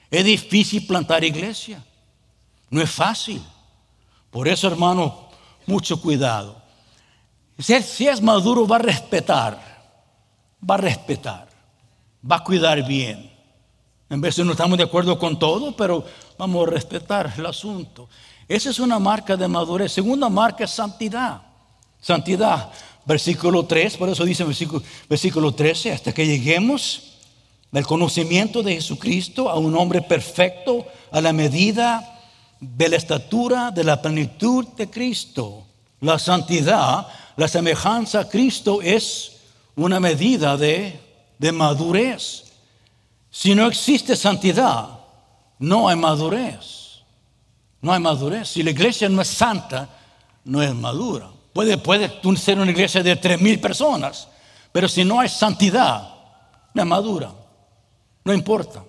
Es 0.10 0.24
difícil 0.24 0.86
plantar 0.86 1.24
iglesia. 1.24 1.84
No 2.70 2.82
es 2.82 2.90
fácil. 2.90 3.42
Por 4.30 4.48
eso, 4.48 4.68
hermano, 4.68 5.30
mucho 5.66 6.00
cuidado. 6.02 6.62
Si 7.60 8.08
es 8.08 8.22
maduro, 8.22 8.68
va 8.68 8.76
a 8.76 8.80
respetar. 8.80 9.60
Va 10.70 10.76
a 10.76 10.78
respetar. 10.78 11.48
Va 12.30 12.38
a 12.38 12.44
cuidar 12.44 12.86
bien. 12.88 13.32
En 14.10 14.22
vez 14.22 14.36
de 14.36 14.46
no 14.46 14.52
estamos 14.52 14.78
de 14.78 14.86
acuerdo 14.86 15.20
con 15.20 15.38
todo, 15.38 15.76
pero 15.76 16.06
vamos 16.38 16.68
a 16.68 16.72
respetar 16.72 17.34
el 17.38 17.46
asunto. 17.46 18.08
Esa 18.48 18.70
es 18.70 18.80
una 18.80 19.00
marca 19.00 19.36
de 19.36 19.48
madurez. 19.48 19.92
Segunda 19.92 20.30
marca 20.30 20.64
es 20.64 20.72
santidad. 20.72 21.42
Santidad. 22.00 22.72
Versículo 23.06 23.66
3, 23.66 23.98
por 23.98 24.10
eso 24.10 24.24
dice 24.24 24.44
versículo, 24.44 24.84
versículo 25.10 25.54
13, 25.54 25.94
hasta 25.94 26.14
que 26.14 26.26
lleguemos 26.26 27.17
del 27.72 27.86
conocimiento 27.86 28.64
de 28.64 28.76
Jesucristo 28.76 29.50
a 29.50 29.58
un 29.58 29.76
hombre 29.76 30.02
perfecto 30.02 30.86
a 31.12 31.22
la 31.22 31.34
medida 31.34 32.18
de 32.60 32.90
la 32.90 32.96
estatura 32.96 33.72
de 33.72 33.84
la 33.84 34.02
plenitud 34.02 34.68
de 34.70 34.90
Cristo. 34.90 35.66
La 36.00 36.18
santidad, 36.20 37.08
la 37.36 37.48
semejanza 37.48 38.22
a 38.22 38.30
Cristo 38.30 38.82
es 38.82 39.38
una 39.76 40.00
medida 40.00 40.58
de, 40.58 41.00
de 41.38 41.52
madurez. 41.52 42.46
Si 43.30 43.54
no 43.54 43.68
existe 43.68 44.16
santidad, 44.16 44.90
no 45.60 45.88
hay 45.88 45.96
madurez. 45.96 47.04
No 47.82 47.94
hay 47.94 48.00
madurez. 48.00 48.50
Si 48.50 48.64
la 48.64 48.72
iglesia 48.72 49.10
no 49.10 49.22
es 49.22 49.28
santa, 49.28 49.90
no 50.46 50.62
es 50.62 50.74
madura. 50.74 51.30
Puede, 51.54 51.78
puede 51.78 52.12
ser 52.38 52.60
una 52.60 52.72
iglesia 52.72 53.04
de 53.04 53.16
tres 53.16 53.40
mil 53.42 53.60
personas, 53.60 54.28
pero 54.72 54.88
si 54.88 55.04
no 55.04 55.20
hay 55.20 55.30
santidad, 55.30 56.10
no 56.74 56.82
es 56.82 56.88
madura. 56.88 57.32
No 58.28 58.34
importa. 58.34 58.84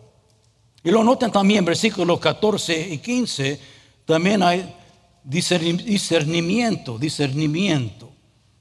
Y 0.83 0.91
lo 0.91 1.05
notan 1.05 1.31
también, 1.31 1.65
versículos 1.65 2.19
14 2.19 2.89
y 2.93 2.99
15, 2.99 3.61
también 4.05 4.43
hay 4.43 4.75
discernimiento, 5.23 6.99
discernimiento, 6.99 8.11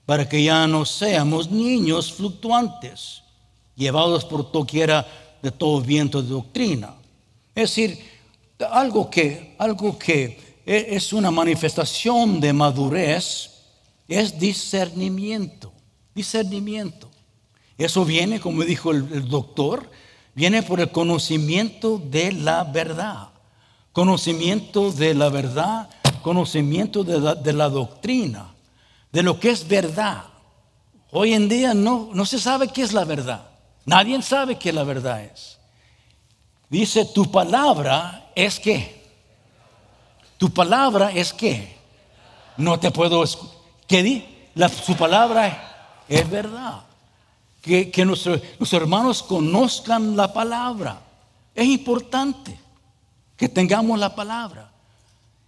para 0.05 0.30
que 0.30 0.43
ya 0.43 0.67
no 0.67 0.86
seamos 0.86 1.49
niños 1.49 2.13
fluctuantes, 2.13 3.23
llevados 3.75 4.23
por 4.23 4.51
toquiera 4.51 5.07
de 5.41 5.49
todo 5.49 5.82
viento 5.82 6.21
de 6.21 6.30
doctrina. 6.30 6.93
Es 7.55 7.71
decir, 7.71 7.99
algo 8.69 9.09
que, 9.09 9.55
algo 9.57 9.97
que 9.97 10.61
e, 10.63 10.89
es 10.91 11.11
una 11.11 11.32
manifestación 11.32 12.39
de 12.39 12.53
madurez 12.53 13.49
es 14.07 14.38
discernimiento, 14.38 15.73
discernimiento. 16.13 17.09
Eso 17.80 18.05
viene, 18.05 18.39
como 18.39 18.63
dijo 18.63 18.91
el 18.91 19.28
doctor, 19.28 19.97
viene 20.38 20.61
por 20.61 20.79
el 20.79 20.91
conocimiento 20.91 21.97
de 21.97 22.31
la 22.31 22.63
verdad. 22.63 23.29
Conocimiento 23.91 24.91
de 24.91 25.15
la 25.15 25.29
verdad, 25.29 25.89
conocimiento 26.21 27.03
de 27.03 27.53
la, 27.53 27.69
doctrina, 27.69 28.53
de 29.11 29.23
lo 29.23 29.39
que 29.39 29.49
es 29.49 29.67
verdad. 29.67 30.25
Hoy 31.09 31.33
en 31.33 31.49
día 31.49 31.73
no, 31.73 32.11
no 32.13 32.23
se 32.23 32.38
sabe 32.38 32.67
qué 32.67 32.83
es 32.83 32.93
la 32.93 33.03
verdad. 33.03 33.47
Nadie 33.85 34.21
sabe 34.21 34.59
qué 34.59 34.71
la 34.71 34.83
verdad 34.83 35.23
es. 35.23 35.57
Dice, 36.69 37.05
tu 37.05 37.31
palabra 37.31 38.29
es 38.35 38.59
qué. 38.59 39.07
Tu 40.38 40.53
palabra 40.53 41.11
es 41.11 41.33
qué. 41.33 41.77
No 42.57 42.79
te 42.79 42.91
puedo... 42.91 43.23
¿Qué 43.88 44.03
di? 44.03 44.23
Su 44.85 44.95
palabra 44.95 46.03
es 46.07 46.29
verdad 46.29 46.86
que, 47.68 48.05
nuestros, 48.05 48.41
hermanos 48.72 49.22
conozcan 49.22 50.15
la 50.15 50.32
palabra. 50.32 51.01
Es 51.53 51.68
importante 51.68 52.57
que 53.36 53.49
tengamos 53.49 53.99
la 53.99 54.15
palabra. 54.15 54.72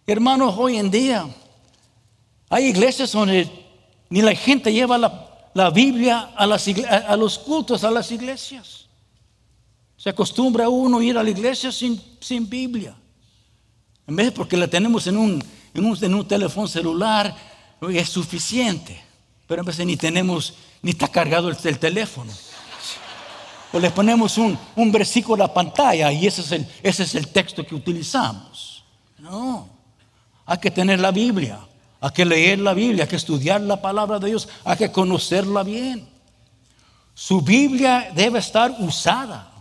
Hermanos, 0.06 0.56
hoy 0.58 0.78
en 0.78 0.92
día 0.92 1.28
hay 2.50 2.66
iglesias 2.66 3.12
donde 3.12 3.50
ni 4.10 4.22
la 4.22 4.36
gente 4.36 4.74
lleva 4.74 4.98
la, 4.98 5.70
Biblia 5.72 6.32
a, 6.36 6.44
a, 6.44 7.18
los 7.18 7.40
cultos, 7.40 7.84
a 7.84 7.92
las 7.92 8.12
iglesias. 8.12 8.88
Se 9.98 10.10
acostumbra 10.10 10.70
uno 10.70 11.02
ir 11.02 11.18
a 11.18 11.24
la 11.24 11.30
iglesia 11.30 11.72
sin, 11.72 12.02
sin 12.20 12.50
Biblia. 12.50 12.96
En 14.08 14.16
vez 14.16 14.28
de 14.28 14.32
porque 14.32 14.58
la 14.58 14.68
tenemos 14.68 15.08
en 15.08 15.18
un, 15.18 15.44
en 15.74 16.14
un 16.14 16.28
teléfono 16.28 16.68
celular, 16.68 17.36
es 17.88 18.10
suficiente. 18.10 19.09
Pero 19.50 19.64
a 19.64 19.66
veces 19.66 19.84
ni 19.84 19.98
tenemos 19.98 20.54
ni 20.84 20.92
está 20.92 21.08
cargado 21.08 21.50
el, 21.50 21.80
teléfono. 21.80 22.32
O 23.74 23.80
le 23.80 23.90
ponemos 23.90 24.38
un, 24.38 24.60
versículo 24.92 25.44
a 25.44 25.48
la 25.48 25.54
pantalla 25.56 26.12
y 26.12 26.28
ese 26.28 26.42
es, 26.42 26.52
el, 26.52 26.68
ese 26.84 27.02
es 27.02 27.16
el 27.16 27.30
texto 27.30 27.66
que 27.66 27.74
utilizamos. 27.74 28.84
No, 29.18 29.68
hay 30.46 30.60
que 30.60 30.70
tener 30.70 31.00
la 31.00 31.10
Biblia, 31.10 31.62
hay 32.00 32.12
que 32.12 32.26
leer 32.26 32.60
la 32.60 32.76
Biblia, 32.76 33.06
hay 33.06 33.10
que 33.10 33.16
estudiar 33.16 33.60
la 33.62 33.82
palabra 33.82 34.20
de 34.20 34.28
Dios, 34.28 34.48
hay 34.64 34.78
que 34.78 34.92
conocerla 34.92 35.64
bien. 35.64 36.08
Su 37.16 37.42
Biblia 37.42 38.12
debe 38.14 38.38
estar 38.38 38.70
usada. 38.78 39.52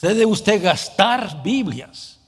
Debe 0.00 0.26
usted 0.26 0.60
gastar 0.60 1.44
Biblias. 1.44 2.18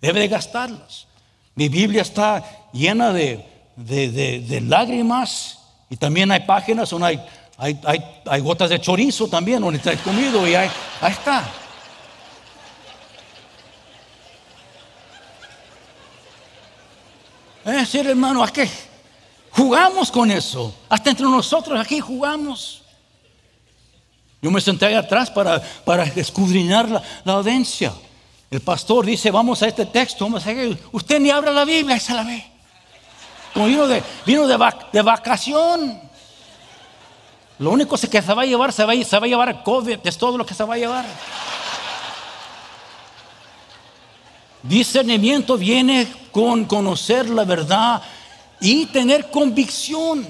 Debe 0.00 0.20
de 0.20 0.28
gastarlas. 0.28 1.08
Mi 1.56 1.68
Biblia 1.68 2.02
está 2.02 2.68
llena 2.72 3.12
de, 3.12 3.44
de 3.76 4.60
lágrimas 4.60 5.59
y 5.90 5.96
también 5.96 6.30
hay 6.30 6.40
páginas 6.40 6.88
donde 6.88 7.20
hay, 7.58 7.80
hay, 8.24 8.40
gotas 8.40 8.70
de 8.70 8.80
chorizo 8.80 9.26
también, 9.28 9.60
donde 9.60 9.78
está 9.78 9.94
comido 9.96 10.46
y 10.46 10.54
ahí 10.54 10.70
está. 11.02 11.44
Es 17.64 17.72
decir, 17.72 18.06
hermano, 18.06 18.42
¿a 18.42 18.48
qué? 18.50 18.70
Jugamos 19.50 20.10
con 20.10 20.30
eso. 20.30 20.74
Hasta 20.88 21.10
entre 21.10 21.26
nosotros 21.26 21.78
aquí 21.78 22.00
jugamos. 22.00 22.82
Yo 24.40 24.50
me 24.50 24.60
senté 24.60 24.86
ahí 24.86 24.94
atrás 24.94 25.30
para, 25.30 25.60
para 25.84 26.04
escudriñar 26.04 26.88
la, 26.88 27.02
la, 27.24 27.32
audiencia. 27.34 27.92
El 28.50 28.60
pastor 28.60 29.04
dice, 29.04 29.30
vamos 29.30 29.62
a 29.62 29.68
este 29.68 29.84
texto, 29.86 30.24
vamos 30.24 30.46
a 30.46 30.52
usted 30.92 31.20
ni 31.20 31.30
abra 31.30 31.50
la 31.50 31.64
Biblia 31.64 31.96
y 31.96 32.00
se 32.00 32.14
la 32.14 32.22
ve. 32.22 32.59
Como 33.52 33.66
vino 33.66 33.86
de, 33.86 34.02
vino 34.24 34.46
de, 34.46 35.02
vacación. 35.02 36.00
Lo 37.58 37.70
único 37.70 37.96
que 37.96 38.22
se 38.22 38.34
va 38.34 38.42
a 38.42 38.46
llevar, 38.46 38.72
se 38.72 38.84
va, 38.84 38.92
a 38.92 39.26
llevar 39.26 39.62
COVID, 39.62 39.98
es 40.04 40.16
todo 40.16 40.38
lo 40.38 40.46
que 40.46 40.54
se 40.54 40.64
va 40.64 40.74
a 40.74 40.78
llevar. 40.78 41.04
Discernimiento 44.62 45.56
viene 45.56 46.06
con 46.30 46.64
conocer 46.64 47.28
la 47.28 47.44
verdad 47.44 48.02
y 48.60 48.86
tener 48.86 49.30
convicción. 49.30 50.26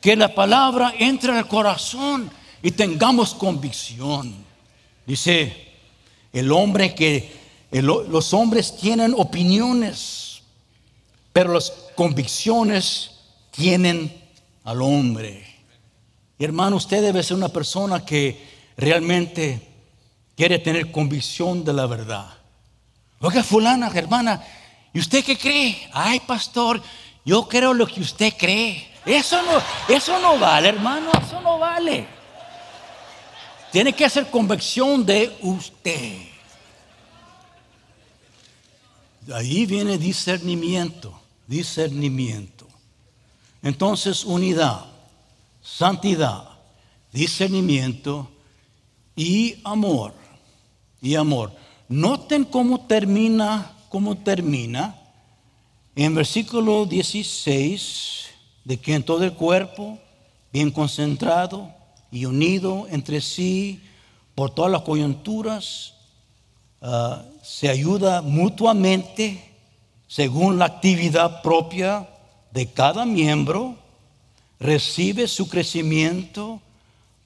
Que 0.00 0.16
la 0.16 0.34
palabra 0.34 0.94
entre 0.98 1.36
al 1.36 1.46
corazón 1.46 2.30
y 2.62 2.70
tengamos 2.70 3.34
convicción. 3.34 4.34
Dice 5.06 5.70
el 6.32 6.52
hombre 6.52 6.94
que 6.94 7.38
los 7.72 8.32
hombres 8.32 8.76
tienen 8.76 9.14
opiniones, 9.16 10.19
pero 11.40 11.54
los 11.54 11.72
convicciones 11.94 13.12
tienen 13.50 14.14
al 14.62 14.82
hombre. 14.82 15.42
Hermano, 16.38 16.76
usted 16.76 17.00
debe 17.00 17.22
ser 17.22 17.34
una 17.34 17.48
persona 17.48 18.04
que 18.04 18.46
realmente 18.76 19.58
quiere 20.36 20.58
tener 20.58 20.92
convicción 20.92 21.64
de 21.64 21.72
la 21.72 21.86
verdad. 21.86 22.28
Oiga, 23.20 23.42
fulana, 23.42 23.90
hermana, 23.94 24.44
¿Y 24.92 24.98
usted 24.98 25.24
qué 25.24 25.38
cree? 25.38 25.88
Ay, 25.94 26.20
pastor, 26.20 26.82
yo 27.24 27.48
creo 27.48 27.72
lo 27.72 27.86
que 27.86 28.02
usted 28.02 28.34
cree. 28.36 28.90
Eso 29.06 29.40
no, 29.40 29.62
eso 29.88 30.20
no 30.20 30.38
vale, 30.38 30.68
hermano, 30.68 31.10
eso 31.26 31.40
no 31.40 31.58
vale. 31.58 32.06
Tiene 33.72 33.94
que 33.94 34.04
hacer 34.04 34.26
convicción 34.30 35.06
de 35.06 35.38
usted. 35.40 36.18
Ahí 39.32 39.64
viene 39.64 39.96
discernimiento, 39.96 41.18
discernimiento. 41.50 42.68
Entonces, 43.60 44.24
unidad, 44.24 44.84
santidad, 45.60 46.44
discernimiento 47.12 48.30
y 49.16 49.56
amor. 49.64 50.14
Y 51.02 51.16
amor. 51.16 51.52
Noten 51.88 52.44
cómo 52.44 52.86
termina, 52.86 53.72
cómo 53.88 54.16
termina 54.16 54.96
en 55.96 56.14
versículo 56.14 56.86
16, 56.86 58.26
de 58.64 58.76
que 58.78 58.94
en 58.94 59.02
todo 59.02 59.24
el 59.24 59.32
cuerpo, 59.32 59.98
bien 60.52 60.70
concentrado 60.70 61.74
y 62.12 62.26
unido 62.26 62.86
entre 62.90 63.20
sí 63.20 63.82
por 64.36 64.54
todas 64.54 64.70
las 64.70 64.82
coyunturas, 64.82 65.94
ah, 66.80 67.24
se 67.42 67.68
ayuda 67.68 68.22
mutuamente 68.22 69.49
según 70.10 70.58
la 70.58 70.64
actividad 70.64 71.40
propia 71.40 72.08
de 72.50 72.72
cada 72.72 73.06
miembro, 73.06 73.78
recibe 74.58 75.28
su 75.28 75.48
crecimiento 75.48 76.60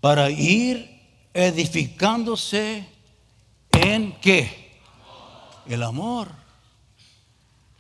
para 0.03 0.28
ir 0.28 1.01
edificándose 1.32 2.87
en 3.72 4.12
qué? 4.20 4.82
El 5.64 5.82
amor. 5.82 6.28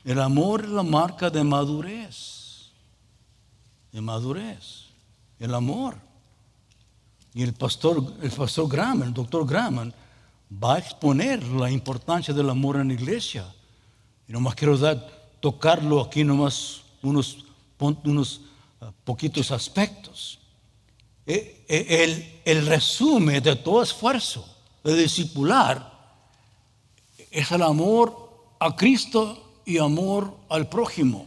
El 0.06 0.22
amor 0.22 0.64
es 0.64 0.70
la 0.70 0.82
marca 0.82 1.28
de 1.28 1.44
madurez. 1.44 2.70
De 3.92 4.00
madurez. 4.00 4.86
El 5.38 5.54
amor. 5.54 5.96
Y 7.34 7.42
el 7.42 7.52
pastor, 7.52 8.02
el 8.22 8.30
pastor 8.30 8.70
Graham, 8.70 9.02
el 9.02 9.12
doctor 9.12 9.46
Graham, 9.46 9.92
va 10.50 10.76
a 10.76 10.78
exponer 10.78 11.42
la 11.42 11.70
importancia 11.70 12.32
del 12.32 12.48
amor 12.48 12.76
en 12.76 12.88
la 12.88 12.94
iglesia. 12.94 13.44
Y 14.28 14.32
nomás 14.32 14.54
quiero 14.54 14.76
dar, 14.78 14.98
tocarlo 15.40 16.00
aquí 16.00 16.24
nomás 16.24 16.82
unos, 17.02 17.44
unos 17.78 18.40
ah, 18.80 18.92
poquitos 19.04 19.50
aspectos. 19.50 20.38
E, 21.26 21.64
e, 21.68 22.04
el, 22.04 22.40
el 22.44 22.66
resumen 22.66 23.42
de 23.42 23.56
todo 23.56 23.82
esfuerzo 23.82 24.46
de 24.82 24.94
discipular 24.94 25.92
es 27.30 27.50
el 27.50 27.62
amor 27.62 28.54
a 28.58 28.74
Cristo 28.76 29.60
y 29.64 29.78
amor 29.78 30.34
al 30.48 30.68
prójimo. 30.68 31.26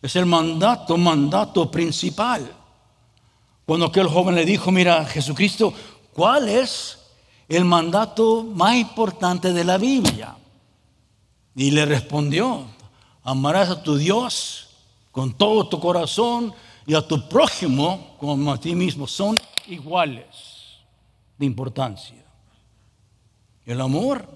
Es 0.00 0.16
el 0.16 0.26
mandato, 0.26 0.96
mandato 0.96 1.70
principal. 1.70 2.50
Cuando 3.66 3.86
aquel 3.86 4.06
joven 4.06 4.34
le 4.34 4.44
dijo, 4.44 4.70
mira, 4.70 5.04
Jesucristo, 5.06 5.72
¿cuál 6.12 6.48
es 6.48 6.98
el 7.48 7.64
mandato 7.64 8.42
más 8.42 8.76
importante 8.76 9.52
de 9.52 9.64
la 9.64 9.78
Biblia? 9.78 10.36
Y 11.54 11.70
le 11.70 11.86
respondió, 11.86 12.64
amarás 13.22 13.70
a 13.70 13.82
tu 13.82 13.96
Dios 13.96 14.68
con 15.12 15.32
todo 15.32 15.68
tu 15.68 15.78
corazón 15.78 16.52
y 16.86 16.94
a 16.94 17.06
tu 17.06 17.28
prójimo 17.28 18.16
como 18.18 18.52
a 18.52 18.58
ti 18.58 18.74
mismo. 18.74 19.06
Son 19.06 19.40
iguales 19.68 20.26
de 21.38 21.46
importancia. 21.46 22.24
El 23.64 23.80
amor 23.80 24.28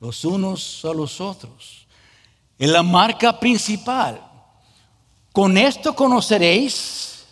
los 0.00 0.24
unos 0.24 0.84
a 0.84 0.92
los 0.92 1.20
otros. 1.20 1.86
Es 2.58 2.68
la 2.68 2.82
marca 2.82 3.38
principal. 3.38 4.20
Con 5.32 5.56
esto 5.56 5.94
conoceréis 5.94 7.24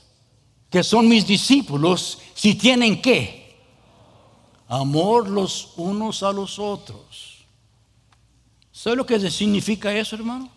que 0.71 0.83
son 0.83 1.09
mis 1.09 1.27
discípulos 1.27 2.19
si 2.35 2.55
tienen 2.55 3.01
qué? 3.03 3.61
Amor 4.69 5.29
los 5.29 5.75
unos 5.77 6.23
a 6.23 6.33
los 6.33 6.59
otros. 6.59 7.32
¿Sabe 8.73 8.97
lo 8.97 9.07
que 9.07 9.31
significa 9.31 9.93
eso, 9.93 10.17
hermano? 10.17 10.51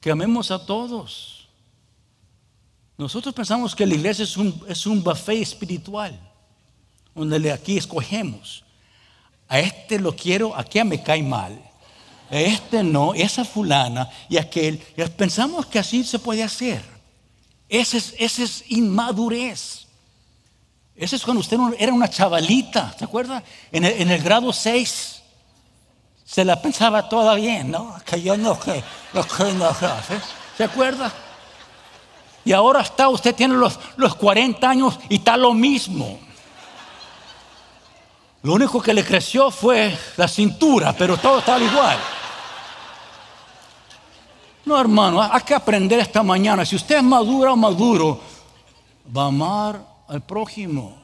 Que 0.00 0.10
amemos 0.10 0.50
a 0.50 0.64
todos. 0.64 1.48
Nosotros 2.96 3.34
pensamos 3.34 3.74
que 3.74 3.86
la 3.86 3.94
iglesia 3.94 4.22
es 4.22 4.36
un, 4.36 4.62
es 4.68 4.86
un 4.86 5.02
buffet 5.02 5.42
espiritual, 5.42 6.18
donde 7.14 7.50
aquí 7.50 7.76
escogemos. 7.76 8.62
A 9.48 9.58
este 9.58 9.98
lo 9.98 10.14
quiero, 10.14 10.54
a 10.54 10.60
aquel 10.60 10.84
me 10.84 11.02
cae 11.02 11.22
mal. 11.22 11.58
A 12.30 12.40
este 12.40 12.82
no, 12.82 13.14
esa 13.14 13.44
fulana 13.44 14.08
y 14.28 14.36
aquel. 14.36 14.78
pensamos 15.16 15.66
que 15.66 15.78
así 15.78 16.04
se 16.04 16.18
puede 16.18 16.42
hacer. 16.42 16.82
Ese 17.68 17.98
es, 17.98 18.14
ese 18.18 18.42
es 18.44 18.64
inmadurez. 18.68 19.86
Ese 20.96 21.16
es 21.16 21.22
cuando 21.22 21.40
usted 21.40 21.58
era 21.78 21.92
una 21.92 22.08
chavalita, 22.08 22.94
¿se 22.96 23.04
acuerda? 23.04 23.42
En 23.72 23.84
el, 23.84 24.22
grado 24.22 24.52
6 24.52 25.22
se 26.24 26.44
la 26.44 26.60
pensaba 26.60 27.08
toda 27.08 27.34
bien, 27.34 27.70
¿no? 27.70 27.96
Que 28.04 28.20
yo 28.22 28.36
no, 28.36 28.58
que, 28.58 28.82
que 29.12 29.52
no, 29.52 29.68
¿se 30.56 30.64
acuerda? 30.64 31.12
Y 32.44 32.52
ahora 32.52 32.80
está, 32.80 33.08
usted 33.08 33.34
tiene 33.34 33.54
los, 33.54 33.78
los 33.96 34.14
40 34.14 34.68
años 34.68 34.98
y 35.08 35.16
está 35.16 35.36
lo 35.36 35.54
mismo. 35.54 36.18
Lo 38.42 38.54
único 38.54 38.80
que 38.82 38.92
le 38.92 39.04
creció 39.04 39.50
fue 39.50 39.96
la 40.16 40.28
cintura, 40.28 40.92
pero 40.92 41.16
todo 41.16 41.38
está 41.38 41.58
igual. 41.58 41.96
No, 44.66 44.80
hermano, 44.80 45.22
hay 45.22 45.42
que 45.42 45.54
aprender 45.54 46.00
esta 46.00 46.22
mañana. 46.22 46.64
Si 46.64 46.76
usted 46.76 46.96
es 46.96 47.02
madura 47.02 47.52
o 47.52 47.56
maduro, 47.56 48.20
va 49.14 49.24
a 49.24 49.26
amar 49.26 49.86
al 50.08 50.22
prójimo. 50.22 51.03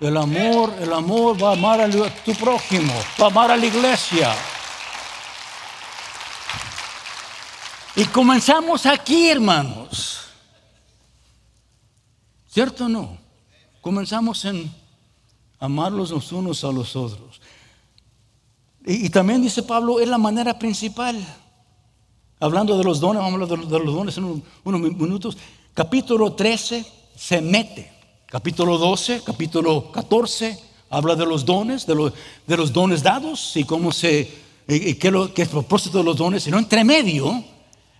El 0.00 0.16
amor, 0.16 0.74
el 0.80 0.92
amor 0.92 1.42
va 1.42 1.50
a 1.50 1.52
amar 1.52 1.80
a 1.80 1.88
tu 1.88 2.34
prójimo, 2.34 2.92
va 3.20 3.26
a 3.26 3.30
amar 3.30 3.50
a 3.52 3.56
la 3.56 3.66
iglesia. 3.66 4.34
Y 7.96 8.04
comenzamos 8.06 8.86
aquí, 8.86 9.28
hermanos. 9.28 10.20
¿Cierto 12.48 12.86
o 12.86 12.88
no? 12.88 13.18
Comenzamos 13.80 14.44
en 14.44 14.72
amarlos 15.60 16.10
los 16.10 16.32
unos 16.32 16.64
a 16.64 16.72
los 16.72 16.96
otros. 16.96 17.40
Y, 18.84 19.08
también 19.10 19.42
dice 19.42 19.62
Pablo, 19.62 20.00
es 20.00 20.08
la 20.08 20.18
manera 20.18 20.58
principal. 20.58 21.16
Hablando 22.40 22.76
de 22.76 22.84
los 22.84 23.00
dones, 23.00 23.22
vamos 23.22 23.40
a 23.40 23.44
hablar 23.44 23.66
de 23.68 23.78
los, 23.78 23.94
dones 23.94 24.18
en 24.18 24.42
unos 24.64 24.80
minutos. 24.80 25.38
Capítulo 25.72 26.34
13 26.34 26.84
se 27.16 27.40
mete. 27.40 27.93
Capítulo 28.34 28.78
12, 28.78 29.22
capítulo 29.22 29.92
14 29.92 30.58
habla 30.90 31.14
de 31.14 31.24
los 31.24 31.44
dones, 31.44 31.86
de 31.86 31.94
los, 31.94 32.72
dones 32.72 33.00
dados 33.00 33.56
y 33.56 33.62
cómo 33.62 33.92
se, 33.92 34.28
y, 34.66 34.94
qué, 34.94 35.12
qué 35.32 35.42
es 35.42 35.48
el 35.48 35.52
propósito 35.52 35.98
de 35.98 36.04
los 36.04 36.16
dones. 36.16 36.44
Y 36.48 36.50
no 36.50 36.58
entre 36.58 36.82
medio 36.82 37.44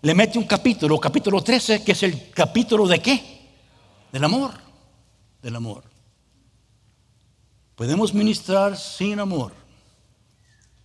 le 0.03 0.13
mete 0.13 0.37
un 0.37 0.45
capítulo, 0.45 0.99
capítulo 0.99 1.41
13, 1.41 1.85
que 1.85 1.93
es 1.93 2.03
el 2.03 2.33
capítulo 2.33 2.89
de 2.89 2.99
qué? 2.99 3.47
Del 4.11 4.25
amor, 4.25 4.55
del 5.41 5.55
amor. 5.55 5.85
Podemos 7.77 8.13
ministrar 8.13 8.77
sin 8.77 9.21
amor. 9.21 9.53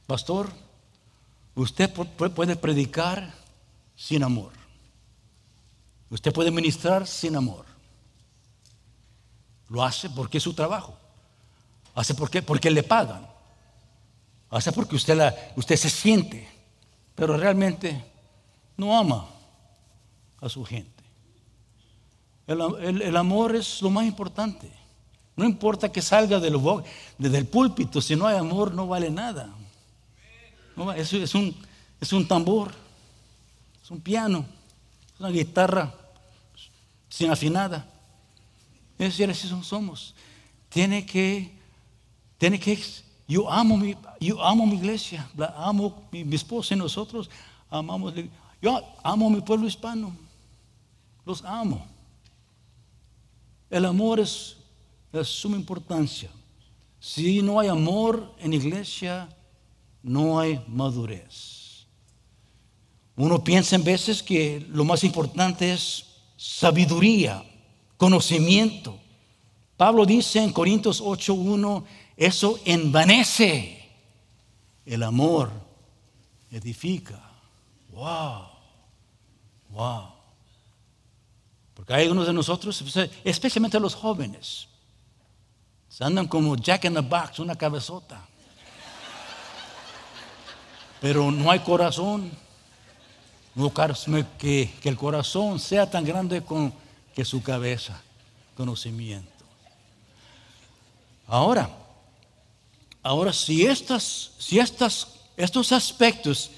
Pastor, 0.05 0.51
usted 1.55 1.89
puede 1.89 2.55
predicar 2.55 3.33
sin 3.95 4.21
amor. 4.21 4.51
Usted 6.11 6.31
puede 6.31 6.51
ministrar 6.51 7.07
sin 7.07 7.35
amor. 7.35 7.68
Lo 9.69 9.83
hace 9.83 10.09
porque 10.09 10.37
es 10.39 10.43
su 10.43 10.53
trabajo. 10.53 10.97
Hace 11.95 12.13
porque, 12.13 12.41
porque 12.41 12.69
le 12.69 12.83
pagan. 12.83 13.27
Hace 14.49 14.71
porque 14.71 14.95
usted, 14.95 15.15
la, 15.15 15.35
usted 15.55 15.75
se 15.75 15.89
siente. 15.89 16.47
Pero 17.15 17.37
realmente 17.37 18.03
no 18.77 18.97
ama 18.97 19.27
a 20.41 20.49
su 20.49 20.63
gente. 20.63 21.03
el 22.47 23.15
amor 23.15 23.55
es 23.55 23.81
lo 23.81 23.89
más 23.89 24.05
importante. 24.05 24.79
No 25.39 25.45
importa 25.45 25.89
que 25.89 26.01
salga 26.01 26.37
del, 26.37 26.59
desde 27.17 27.45
púlpito, 27.45 28.01
si 28.01 28.13
no 28.13 28.27
hay 28.27 28.35
amor 28.35 28.73
no 28.73 28.87
vale 28.87 29.09
nada. 29.09 29.49
eso 30.97 31.15
es 31.15 31.33
un, 31.33 31.55
es 32.01 32.11
un 32.11 32.27
tambor, 32.27 32.73
es 33.81 33.89
un 33.89 34.01
piano, 34.01 34.45
es 35.13 35.19
una 35.21 35.29
guitarra 35.29 35.93
sin 37.07 37.31
afinada. 37.31 37.87
Es 38.99 39.17
decir, 39.17 39.29
así 39.29 39.47
somos. 39.63 40.13
Tiene 40.67 41.05
que, 41.05 41.57
tiene 42.37 42.59
que, 42.59 42.77
yo 43.27 43.49
amo 43.49 43.77
mi, 43.77 43.95
yo 44.19 44.43
amo 44.43 44.65
mi 44.65 44.75
iglesia, 44.75 45.27
amo 45.55 46.03
mi, 46.11 46.25
mi 46.25 46.35
esposa 46.35 46.75
y 46.75 46.77
nosotros 46.77 47.29
amamos. 47.69 48.13
Yo 48.61 48.81
amo 49.01 49.29
mi 49.29 49.39
pueblo 49.39 49.65
hispano, 49.65 50.15
los 51.25 51.43
amo. 51.45 51.87
El 53.69 53.85
amor 53.85 54.19
es 54.19 54.57
de 55.13 55.23
suma 55.23 55.55
importancia. 55.55 56.29
Si 56.99 57.41
no 57.41 57.59
hay 57.59 57.69
amor 57.69 58.35
en 58.39 58.51
iglesia, 58.51 59.29
no 60.03 60.39
hay 60.39 60.61
madurez. 60.67 61.87
Uno 63.15 63.41
piensa 63.41 63.75
en 63.75 63.83
veces 63.83 64.21
que 64.21 64.65
lo 64.69 64.83
más 64.83 65.03
importante 65.05 65.71
es 65.71 66.05
sabiduría, 66.35 67.43
conocimiento. 67.99 68.97
Pablo 69.75 70.05
dice 70.05 70.41
en 70.41 70.53
Corintios 70.53 71.01
8:1, 71.01 71.83
eso 72.15 72.59
envanece. 72.65 73.75
El 74.85 75.03
amor 75.03 75.51
edifica. 76.49 77.21
Wow. 77.91 78.47
Wow. 79.69 80.13
Porque 81.75 81.93
hay 81.93 82.03
algunos 82.03 82.25
de 82.25 82.33
nosotros, 82.33 82.81
especialmente 83.23 83.79
los 83.79 83.95
jóvenes, 83.95 84.67
se 85.89 86.03
andan 86.03 86.27
como 86.27 86.55
Jack 86.55 86.85
in 86.85 86.93
the 86.93 87.01
Box, 87.01 87.39
una 87.39 87.55
cabezota. 87.55 88.25
Pero 91.01 91.31
no 91.31 91.51
hay 91.51 91.59
corazón. 91.59 92.31
No 93.55 93.73
que, 94.37 94.71
que 94.81 94.89
el 94.89 94.95
corazón 94.95 95.59
sea 95.59 95.89
tan 95.89 96.05
grande 96.05 96.41
con, 96.41 96.73
que 97.19 97.25
su 97.25 97.43
cabeza, 97.43 98.01
conocimiento. 98.55 99.43
Ahora, 101.27 101.69
ahora 103.03 103.33
si, 103.33 103.65
estas, 103.65 104.31
si 104.37 104.57
estas, 104.57 105.05
estos 105.35 105.73
aspectos 105.73 106.49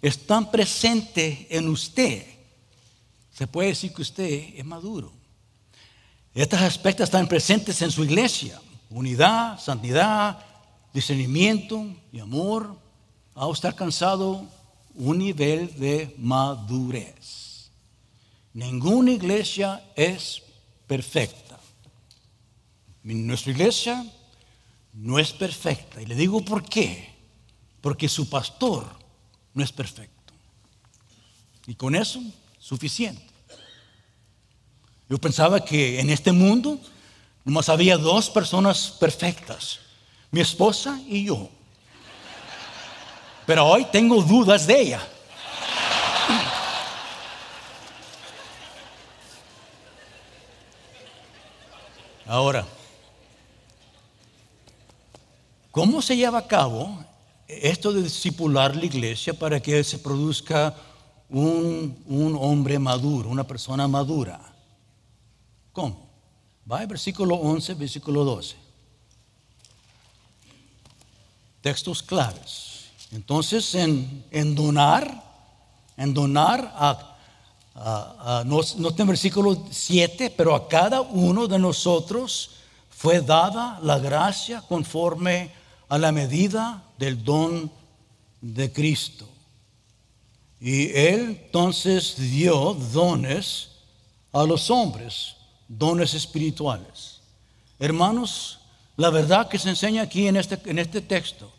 están 0.00 0.50
presentes 0.50 1.40
en 1.50 1.68
usted, 1.68 2.24
se 3.30 3.46
puede 3.46 3.68
decir 3.68 3.92
que 3.92 4.00
usted 4.00 4.54
es 4.56 4.64
maduro. 4.64 5.12
Estos 6.34 6.62
aspectos 6.62 7.04
están 7.04 7.28
presentes 7.28 7.82
en 7.82 7.90
su 7.90 8.02
iglesia. 8.02 8.58
Unidad, 8.88 9.60
santidad, 9.60 10.38
discernimiento 10.94 11.94
y 12.10 12.20
amor. 12.20 12.74
A 13.34 13.46
usted 13.48 13.68
alcanzado 13.68 14.46
un 14.94 15.18
nivel 15.18 15.78
de 15.78 16.14
madurez. 16.16 17.45
Ninguna 18.56 19.10
iglesia 19.10 19.84
es 19.94 20.42
perfecta. 20.86 21.60
Nuestra 23.02 23.52
iglesia 23.52 24.02
no 24.94 25.18
es 25.18 25.30
perfecta. 25.34 26.00
Y 26.00 26.06
le 26.06 26.14
digo 26.14 26.42
por 26.42 26.64
qué. 26.66 27.14
Porque 27.82 28.08
su 28.08 28.30
pastor 28.30 28.86
no 29.52 29.62
es 29.62 29.70
perfecto. 29.70 30.32
Y 31.66 31.74
con 31.74 31.94
eso, 31.94 32.18
suficiente. 32.58 33.26
Yo 35.06 35.18
pensaba 35.18 35.62
que 35.62 36.00
en 36.00 36.08
este 36.08 36.32
mundo 36.32 36.80
nomás 37.44 37.68
había 37.68 37.98
dos 37.98 38.30
personas 38.30 38.90
perfectas, 38.98 39.80
mi 40.30 40.40
esposa 40.40 40.98
y 41.06 41.26
yo. 41.26 41.50
Pero 43.44 43.66
hoy 43.66 43.84
tengo 43.92 44.22
dudas 44.22 44.66
de 44.66 44.80
ella. 44.80 45.06
Ahora, 52.26 52.66
¿cómo 55.70 56.02
se 56.02 56.16
lleva 56.16 56.38
a 56.38 56.46
cabo 56.46 57.04
esto 57.46 57.92
de 57.92 58.02
discipular 58.02 58.74
la 58.74 58.84
iglesia 58.84 59.32
para 59.32 59.60
que 59.60 59.84
se 59.84 59.98
produzca 59.98 60.74
un, 61.28 62.02
un 62.06 62.36
hombre 62.40 62.78
maduro, 62.78 63.30
una 63.30 63.44
persona 63.44 63.86
madura? 63.86 64.40
¿Cómo? 65.72 66.08
Va 66.70 66.80
al 66.80 66.86
versículo 66.88 67.36
11, 67.36 67.74
versículo 67.74 68.24
12. 68.24 68.56
Textos 71.60 72.02
claves. 72.02 72.86
Entonces, 73.12 73.74
en, 73.74 74.54
donar, 74.54 75.22
en 75.96 76.12
donar 76.12 76.72
a, 76.74 77.15
no, 77.76 78.60
no 78.78 78.88
está 78.88 79.02
en 79.02 79.08
versículo 79.08 79.64
7, 79.70 80.32
pero 80.36 80.54
a 80.54 80.68
cada 80.68 81.02
uno 81.02 81.46
de 81.46 81.58
nosotros 81.58 82.50
fue 82.90 83.20
dada 83.20 83.78
la 83.82 83.98
gracia 83.98 84.62
conforme 84.62 85.50
a 85.88 85.98
la 85.98 86.12
medida 86.12 86.82
del 86.98 87.22
don 87.22 87.70
de 88.40 88.72
Cristo. 88.72 89.28
Y 90.60 90.90
Él 90.96 91.38
entonces 91.44 92.16
dio 92.16 92.74
dones 92.92 93.68
a 94.32 94.44
los 94.44 94.70
hombres, 94.70 95.36
dones 95.68 96.14
espirituales. 96.14 97.20
Hermanos, 97.78 98.58
la 98.96 99.10
verdad 99.10 99.48
que 99.48 99.58
se 99.58 99.68
enseña 99.68 100.02
aquí 100.02 100.26
en 100.26 100.36
este, 100.36 100.58
en 100.64 100.78
este 100.78 101.02
texto 101.02 101.52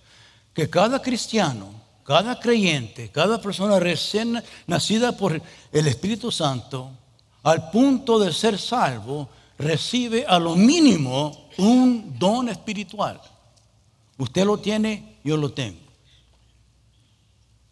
que 0.53 0.67
cada 0.67 0.99
cristiano, 0.99 1.69
cada 2.07 2.39
creyente, 2.39 3.09
cada 3.09 3.41
persona 3.41 3.81
recién 3.81 4.41
nacida 4.65 5.17
por 5.17 5.41
el 5.73 5.87
Espíritu 5.87 6.31
Santo, 6.31 6.89
al 7.43 7.69
punto 7.69 8.17
de 8.17 8.31
ser 8.31 8.57
salvo, 8.57 9.27
recibe 9.57 10.25
a 10.25 10.39
lo 10.39 10.55
mínimo 10.55 11.49
un 11.57 12.17
don 12.17 12.47
espiritual. 12.47 13.19
Usted 14.17 14.45
lo 14.45 14.57
tiene, 14.57 15.19
yo 15.21 15.35
lo 15.35 15.51
tengo. 15.51 15.81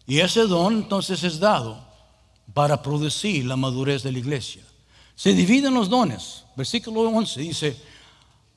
Y 0.06 0.20
ese 0.20 0.42
don 0.42 0.74
entonces 0.74 1.24
es 1.24 1.40
dado 1.40 1.82
para 2.52 2.82
producir 2.82 3.46
la 3.46 3.56
madurez 3.56 4.02
de 4.02 4.12
la 4.12 4.18
iglesia. 4.18 4.62
Se 5.14 5.32
dividen 5.32 5.72
los 5.72 5.88
dones. 5.88 6.44
Versículo 6.54 7.00
11 7.00 7.40
dice, 7.40 7.76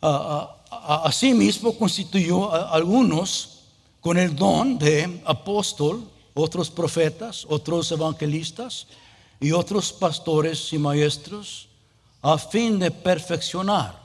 asimismo 0.01 1.77
constituyó 1.77 2.53
a 2.53 2.71
algunos 2.71 3.48
con 4.01 4.17
el 4.17 4.35
don 4.35 4.77
de 4.77 5.21
apóstol, 5.25 6.09
otros 6.33 6.69
profetas, 6.69 7.45
otros 7.49 7.91
evangelistas 7.91 8.87
y 9.39 9.51
otros 9.51 9.91
pastores 9.91 10.71
y 10.73 10.77
maestros, 10.77 11.67
a 12.21 12.37
fin 12.37 12.79
de 12.79 12.91
perfeccionar. 12.91 13.97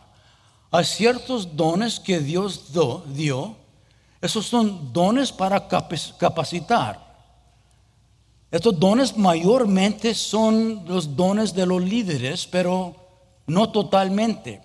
Hay 0.71 0.85
ciertos 0.85 1.57
dones 1.57 2.01
que 2.01 2.19
Dios 2.21 2.73
dio, 3.15 3.57
esos 4.21 4.47
son 4.47 4.93
dones 4.93 5.31
para 5.31 5.69
capacitar. 5.69 7.05
Estos 8.51 8.79
dones 8.79 9.17
mayormente 9.17 10.15
son 10.15 10.85
los 10.87 11.17
dones 11.17 11.55
de 11.55 11.67
los 11.67 11.83
líderes, 11.83 12.47
pero 12.47 12.95
no 13.47 13.71
totalmente. 13.71 14.63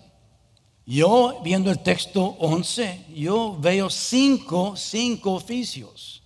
Yo, 0.91 1.39
viendo 1.43 1.69
el 1.69 1.77
texto 1.83 2.35
11, 2.39 3.05
yo 3.13 3.55
veo 3.59 3.91
cinco, 3.91 4.73
cinco 4.75 5.33
oficios. 5.33 6.23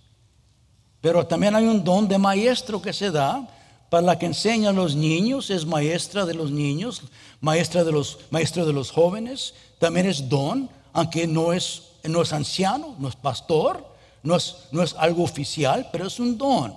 Pero 1.02 1.26
también 1.26 1.54
hay 1.54 1.66
un 1.66 1.84
don 1.84 2.08
de 2.08 2.16
maestro 2.16 2.80
que 2.80 2.94
se 2.94 3.10
da 3.10 3.46
para 3.90 4.06
la 4.06 4.18
que 4.18 4.24
enseña 4.24 4.70
a 4.70 4.72
los 4.72 4.96
niños, 4.96 5.50
es 5.50 5.66
maestra 5.66 6.24
de 6.24 6.32
los 6.32 6.50
niños, 6.50 7.02
maestra 7.42 7.84
de 7.84 7.92
los, 7.92 8.20
maestra 8.30 8.64
de 8.64 8.72
los 8.72 8.90
jóvenes. 8.90 9.52
También 9.78 10.06
es 10.06 10.30
don, 10.30 10.70
aunque 10.94 11.26
no 11.26 11.52
es, 11.52 11.82
no 12.02 12.22
es 12.22 12.32
anciano, 12.32 12.96
no 12.98 13.08
es 13.08 13.16
pastor, 13.16 13.86
no 14.22 14.34
es, 14.34 14.56
no 14.72 14.82
es 14.82 14.94
algo 14.94 15.24
oficial, 15.24 15.90
pero 15.92 16.06
es 16.06 16.18
un 16.18 16.38
don 16.38 16.74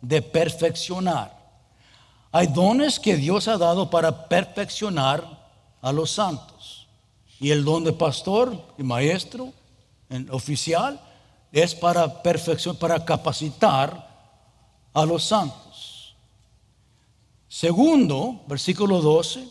de 0.00 0.22
perfeccionar. 0.22 1.38
Hay 2.32 2.48
dones 2.48 2.98
que 2.98 3.14
Dios 3.14 3.46
ha 3.46 3.58
dado 3.58 3.88
para 3.88 4.26
perfeccionar 4.26 5.24
a 5.80 5.92
los 5.92 6.10
santos. 6.10 6.77
Y 7.40 7.50
el 7.50 7.64
don 7.64 7.84
de 7.84 7.92
pastor 7.92 8.56
y 8.76 8.82
maestro, 8.82 9.52
oficial, 10.30 11.00
es 11.52 11.74
para 11.74 12.22
perfección, 12.22 12.76
para 12.76 13.04
capacitar 13.04 14.08
a 14.92 15.04
los 15.04 15.24
santos. 15.24 16.16
Segundo, 17.48 18.42
versículo 18.46 19.00
12, 19.00 19.48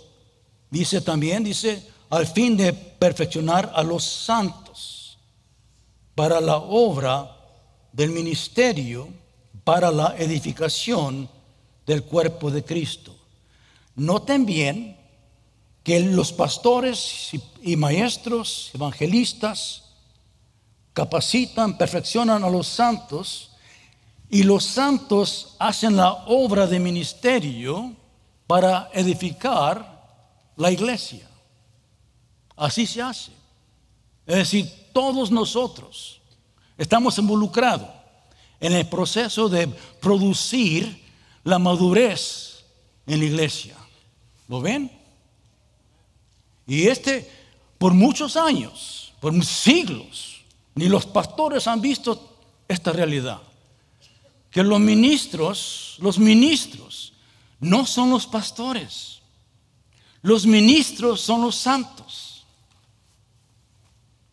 dice 0.69 1.01
también, 1.01 1.43
dice, 1.43 1.87
al 2.09 2.27
fin 2.27 2.55
de 2.55 2.73
perfeccionar 2.73 3.71
a 3.73 3.83
los 3.83 4.03
santos 4.03 5.17
para 6.15 6.41
la 6.41 6.57
obra 6.57 7.35
del 7.91 8.11
ministerio, 8.11 9.09
para 9.63 9.91
la 9.91 10.15
edificación 10.17 11.29
del 11.85 12.03
cuerpo 12.03 12.49
de 12.51 12.63
Cristo. 12.63 13.15
Noten 13.95 14.45
bien 14.45 14.96
que 15.87 16.01
los 16.01 16.33
pastores 16.33 17.29
y 17.61 17.77
maestros, 17.77 18.71
evangelistas, 18.73 19.85
capacitan, 20.91 21.77
perfeccionan 21.77 22.43
a 22.43 22.49
los 22.49 22.67
santos 22.67 23.51
y 24.29 24.43
los 24.43 24.65
santos 24.65 25.55
hacen 25.57 25.95
la 25.95 26.11
obra 26.25 26.67
de 26.67 26.77
ministerio 26.77 27.95
para 28.47 28.89
edificar 28.93 30.03
la 30.57 30.71
iglesia. 30.71 31.25
Así 32.57 32.85
se 32.85 33.01
hace. 33.01 33.31
Es 34.25 34.35
decir, 34.35 34.69
todos 34.91 35.31
nosotros 35.31 36.19
estamos 36.77 37.17
involucrados 37.17 37.87
en 38.59 38.73
el 38.73 38.89
proceso 38.89 39.47
de 39.47 39.67
producir 40.01 41.01
la 41.45 41.57
madurez 41.57 42.65
en 43.05 43.19
la 43.19 43.25
iglesia. 43.25 43.77
¿Lo 44.49 44.59
ven? 44.59 44.96
Y 46.67 46.87
este, 46.87 47.29
por 47.77 47.93
muchos 47.93 48.35
años, 48.35 49.13
por 49.19 49.33
siglos, 49.43 50.41
ni 50.75 50.89
los 50.89 51.05
pastores 51.05 51.65
han 51.67 51.81
visto 51.81 52.37
esta 52.67 52.91
realidad. 52.91 53.41
que 54.51 54.63
los 54.63 54.79
ministros, 54.79 55.97
los 55.99 56.17
ministros, 56.17 57.13
no 57.59 57.85
son 57.85 58.09
los 58.09 58.25
pastores. 58.25 59.19
Los 60.21 60.45
ministros 60.45 61.21
son 61.21 61.41
los 61.41 61.55
santos. 61.55 62.45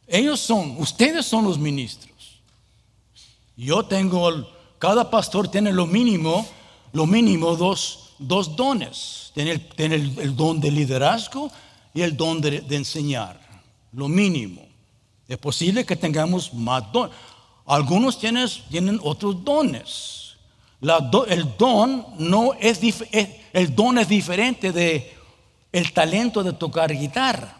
Ellos 0.06 0.40
son, 0.40 0.76
ustedes 0.78 1.26
son 1.26 1.44
los 1.44 1.58
ministros. 1.58 2.40
Yo 3.56 3.84
tengo, 3.84 4.48
cada 4.78 5.10
pastor 5.10 5.48
tiene 5.48 5.72
lo 5.72 5.86
mínimo, 5.86 6.46
lo 6.92 7.06
mínimo 7.06 7.56
dos, 7.56 8.14
dos 8.18 8.56
dones. 8.56 9.30
Tiene, 9.34 9.60
el, 9.76 10.36
don 10.36 10.60
de 10.60 10.70
liderazgo 10.70 11.50
y 11.94 12.02
el 12.02 12.16
don 12.16 12.40
de, 12.40 12.64
enseñar. 12.70 13.40
Lo 13.92 14.08
mínimo. 14.08 14.66
Es 15.28 15.38
posible 15.38 15.86
que 15.86 15.96
tengamos 15.96 16.52
más 16.52 16.90
dones. 16.92 17.16
Algunos 17.64 18.18
tienen, 18.18 18.48
tienen 18.68 19.00
otros 19.02 19.42
dones. 19.44 20.36
el 21.28 21.56
don 21.56 22.04
no 22.18 22.52
es, 22.60 22.80
el 23.52 23.74
don 23.74 23.96
es 23.98 24.08
diferente 24.08 24.72
de 24.72 25.14
el 25.72 25.92
talento 25.92 26.42
de 26.42 26.52
tocar 26.52 26.92
guitarra. 26.92 27.56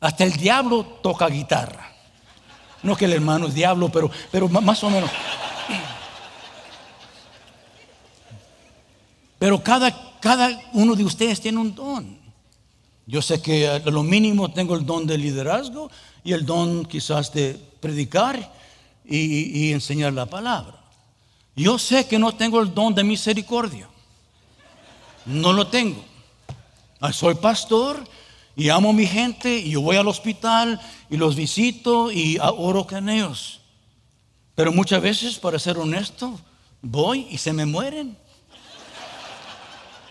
Hasta 0.00 0.24
el 0.24 0.32
diablo 0.32 0.84
toca 1.02 1.28
guitarra. 1.28 1.92
No 2.82 2.96
que 2.96 3.04
el 3.04 3.12
hermano 3.12 3.46
es 3.46 3.54
diablo, 3.54 3.88
pero, 3.88 4.10
pero 4.32 4.48
más 4.48 4.82
o 4.82 4.90
menos. 4.90 5.10
Pero 9.38 9.62
cada, 9.62 10.18
cada 10.20 10.60
uno 10.72 10.94
de 10.94 11.04
ustedes 11.04 11.40
tiene 11.40 11.58
un 11.58 11.74
don. 11.74 12.21
Yo 13.06 13.20
sé 13.20 13.42
que 13.42 13.68
a 13.68 13.78
lo 13.78 14.02
mínimo 14.02 14.52
tengo 14.52 14.76
el 14.76 14.86
don 14.86 15.06
de 15.06 15.18
liderazgo 15.18 15.90
y 16.22 16.32
el 16.32 16.46
don 16.46 16.84
quizás 16.84 17.32
de 17.32 17.58
predicar 17.80 18.52
y, 19.04 19.72
enseñar 19.72 20.12
la 20.12 20.26
palabra. 20.26 20.78
Yo 21.56 21.78
sé 21.78 22.06
que 22.06 22.18
no 22.18 22.32
tengo 22.32 22.60
el 22.60 22.72
don 22.72 22.94
de 22.94 23.04
misericordia. 23.04 23.88
No 25.26 25.52
lo 25.52 25.66
tengo. 25.66 26.02
Ah, 27.00 27.12
soy 27.12 27.34
pastor 27.34 28.02
y 28.54 28.68
amo 28.68 28.90
a 28.90 28.92
mi 28.92 29.06
gente 29.06 29.58
y 29.58 29.70
yo 29.70 29.80
voy 29.80 29.96
al 29.96 30.08
hospital 30.08 30.80
y 31.10 31.16
los 31.16 31.34
visito 31.34 32.12
y 32.12 32.38
oro 32.40 32.86
con 32.86 33.08
ellos. 33.08 33.60
Pero 34.54 34.72
muchas 34.72 35.02
veces, 35.02 35.38
para 35.38 35.58
ser 35.58 35.78
honesto, 35.78 36.38
voy 36.80 37.26
y 37.30 37.38
se 37.38 37.52
me 37.52 37.66
mueren. 37.66 38.16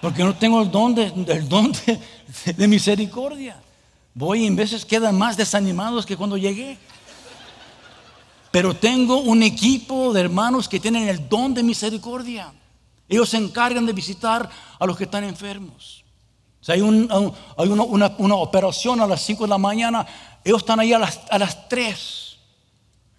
Porque 0.01 0.23
no 0.23 0.35
tengo 0.35 0.61
el 0.61 0.71
don 0.71 0.95
de, 0.95 1.11
don 1.47 1.71
de 2.57 2.67
misericordia. 2.67 3.61
Voy 4.13 4.43
y 4.43 4.47
en 4.47 4.55
veces 4.55 4.83
quedan 4.83 5.17
más 5.17 5.37
desanimados 5.37 6.05
que 6.05 6.17
cuando 6.17 6.37
llegué. 6.37 6.77
Pero 8.51 8.75
tengo 8.75 9.17
un 9.17 9.43
equipo 9.43 10.11
de 10.11 10.21
hermanos 10.21 10.67
que 10.67 10.79
tienen 10.79 11.07
el 11.07 11.29
don 11.29 11.53
de 11.53 11.63
misericordia. 11.63 12.51
Ellos 13.07 13.29
se 13.29 13.37
encargan 13.37 13.85
de 13.85 13.93
visitar 13.93 14.49
a 14.79 14.85
los 14.85 14.97
que 14.97 15.05
están 15.05 15.23
enfermos. 15.23 16.03
Si 16.59 16.71
hay, 16.71 16.81
una, 16.81 18.35
operación 18.35 19.01
a 19.01 19.07
las 19.07 19.21
5 19.21 19.43
de 19.43 19.49
la 19.49 19.57
mañana, 19.57 20.05
ellos 20.43 20.61
están 20.61 20.79
ahí 20.79 20.93
a 20.93 20.99
las, 20.99 21.19
a 21.29 21.39
las 21.39 21.69
3 21.69 22.37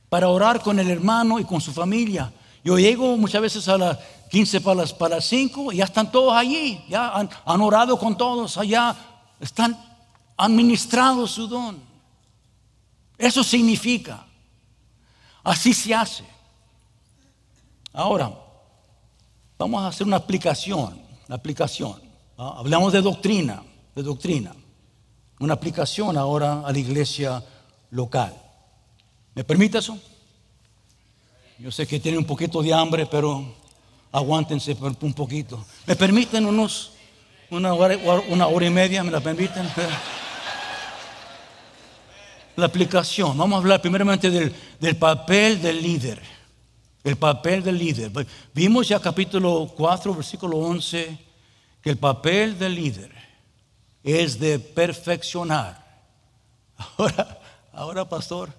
para 0.08 0.28
orar 0.28 0.60
con 0.60 0.78
el 0.78 0.90
hermano 0.90 1.40
y 1.40 1.44
con 1.44 1.60
su 1.60 1.72
familia. 1.72 2.32
Yo 2.62 2.78
llego 2.78 3.16
muchas 3.16 3.42
veces 3.42 3.66
a 3.68 3.78
las 3.78 3.98
15 4.32 4.60
para 4.62 4.80
las, 4.80 4.92
para 4.92 5.20
5 5.20 5.72
y 5.72 5.76
ya 5.76 5.84
están 5.84 6.10
todos 6.10 6.32
allí, 6.32 6.82
ya 6.88 7.10
han, 7.10 7.30
han 7.44 7.60
orado 7.60 7.98
con 7.98 8.16
todos 8.16 8.56
allá, 8.56 8.96
están 9.38 9.78
administrado 10.36 11.26
su 11.28 11.46
don. 11.46 11.78
Eso 13.16 13.44
significa 13.44 14.26
Así 15.44 15.74
se 15.74 15.94
hace. 15.94 16.24
Ahora, 17.92 18.32
vamos 19.58 19.82
a 19.82 19.88
hacer 19.88 20.06
una 20.06 20.16
aplicación, 20.16 21.00
una 21.26 21.36
aplicación. 21.36 22.00
Hablamos 22.36 22.92
de 22.92 23.02
doctrina, 23.02 23.62
de 23.94 24.02
doctrina. 24.02 24.54
Una 25.40 25.54
aplicación 25.54 26.16
ahora 26.16 26.62
a 26.64 26.72
la 26.72 26.78
iglesia 26.78 27.44
local. 27.90 28.34
¿Me 29.34 29.42
permite 29.42 29.78
eso? 29.78 29.98
Yo 31.58 31.70
sé 31.70 31.86
que 31.86 31.98
tienen 31.98 32.18
un 32.18 32.26
poquito 32.26 32.62
de 32.62 32.72
hambre, 32.72 33.06
pero 33.06 33.56
aguántense 34.12 34.76
un 35.00 35.14
poquito. 35.14 35.64
¿Me 35.86 35.96
permiten 35.96 36.46
unos, 36.46 36.92
una 37.50 37.72
hora, 37.72 37.96
una 38.28 38.46
hora 38.46 38.66
y 38.66 38.70
media? 38.70 39.02
¿Me 39.02 39.10
la 39.10 39.20
permiten? 39.20 39.68
la 42.56 42.66
aplicación. 42.66 43.36
Vamos 43.36 43.56
a 43.56 43.58
hablar 43.58 43.80
primeramente 43.80 44.30
del, 44.30 44.96
papel 44.96 45.60
del 45.60 45.82
líder. 45.82 46.20
El 47.02 47.16
papel 47.16 47.62
del 47.62 47.78
líder. 47.78 48.12
Vimos 48.54 48.88
ya 48.88 49.00
capítulo 49.00 49.72
4, 49.76 50.14
versículo 50.14 50.58
11, 50.58 51.18
que 51.80 51.90
el 51.90 51.96
papel 51.96 52.58
del 52.58 52.74
líder 52.74 53.10
es 54.04 54.38
de 54.38 54.58
perfeccionar. 54.58 55.82
Ahora, 56.98 57.38
ahora, 57.72 58.08
pastor, 58.08 58.50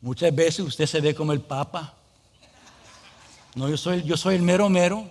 muchas 0.00 0.32
veces 0.32 0.60
usted 0.60 0.86
se 0.86 1.00
ve 1.00 1.12
como 1.12 1.32
el 1.32 1.40
papa. 1.40 1.92
No, 3.54 3.68
yo 3.68 3.76
soy, 3.76 4.02
yo 4.02 4.16
soy 4.16 4.36
el 4.36 4.42
mero 4.42 4.68
mero. 4.68 5.06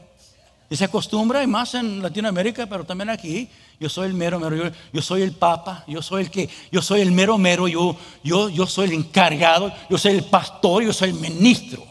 Y 0.70 0.78
se 0.78 0.86
acostumbra, 0.86 1.44
y 1.44 1.48
más 1.48 1.74
en 1.76 2.02
Latinoamérica, 2.02 2.66
pero 2.66 2.86
también 2.86 3.10
aquí, 3.10 3.50
yo 3.78 3.90
soy 3.90 4.08
el 4.08 4.14
mero 4.14 4.40
mero, 4.40 4.72
yo, 4.94 5.02
soy 5.02 5.22
el 5.22 5.34
papa, 5.34 5.84
yo 5.86 6.02
soy 6.02 6.24
el 6.24 6.32
que, 6.32 6.50
yo 6.72 6.82
soy 6.82 7.02
el 7.02 7.12
mero 7.12 7.38
mero, 7.38 7.68
yo, 7.68 7.98
yo, 8.24 8.48
yo 8.48 8.66
soy 8.66 8.88
el 8.88 8.94
encargado, 8.94 9.70
yo 9.90 9.98
soy 9.98 10.14
el 10.14 10.24
pastor, 10.24 10.84
yo 10.84 10.94
soy 10.94 11.10
el 11.10 11.16
ministro. 11.16 11.84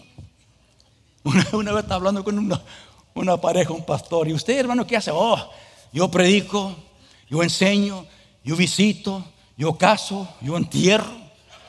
Una, 1.53 1.73
vez 1.73 1.83
estaba 1.83 1.97
hablando 1.97 2.25
con 2.25 2.39
una, 2.39 2.59
una, 3.13 3.37
pareja, 3.37 3.75
un 3.75 3.85
pastor, 3.85 4.29
y 4.29 4.33
usted, 4.33 4.59
hermano, 4.59 4.87
¿qué 4.87 4.97
hace? 4.97 5.11
Oh, 5.13 5.51
yo 5.93 6.11
predico, 6.11 6.75
yo 7.29 7.43
enseño, 7.43 8.07
yo 8.43 8.57
visito, 8.57 9.23
yo 9.59 9.75
caso, 9.75 10.27
yo 10.41 10.57
entierro, 10.57 11.13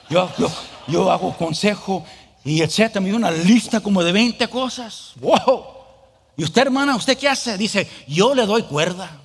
yo, 0.09 0.31
yo, 0.37 0.49
yo 0.87 1.11
hago 1.11 1.35
consejo, 1.35 2.05
y 2.43 2.61
etcétera. 2.61 3.01
Me 3.01 3.09
dio 3.09 3.17
una 3.17 3.31
lista 3.31 3.81
como 3.81 4.03
de 4.03 4.11
20 4.11 4.47
cosas. 4.47 5.13
¡Wow! 5.15 5.65
Y 6.37 6.43
usted, 6.43 6.63
hermana, 6.63 6.95
¿usted 6.95 7.17
qué 7.17 7.29
hace? 7.29 7.57
Dice, 7.57 7.89
yo 8.07 8.33
le 8.33 8.45
doy 8.45 8.63
cuerda. 8.63 9.21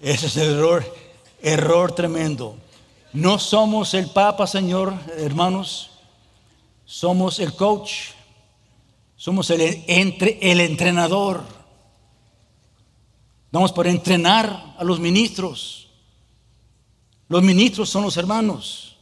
Ese 0.00 0.26
es 0.26 0.36
el 0.36 0.58
error, 0.58 0.96
error 1.40 1.94
tremendo. 1.94 2.58
No 3.14 3.38
somos 3.38 3.94
el 3.94 4.10
Papa, 4.10 4.46
Señor, 4.46 4.92
hermanos. 5.16 5.92
Somos 6.84 7.38
el 7.38 7.54
coach. 7.54 8.10
Somos 9.24 9.48
el, 9.48 9.82
entre, 9.86 10.38
el 10.42 10.60
entrenador. 10.60 11.42
Vamos 13.50 13.72
para 13.72 13.88
entrenar 13.88 14.74
a 14.76 14.84
los 14.84 15.00
ministros. 15.00 15.88
Los 17.30 17.42
ministros 17.42 17.88
son 17.88 18.02
los 18.02 18.18
hermanos. 18.18 18.98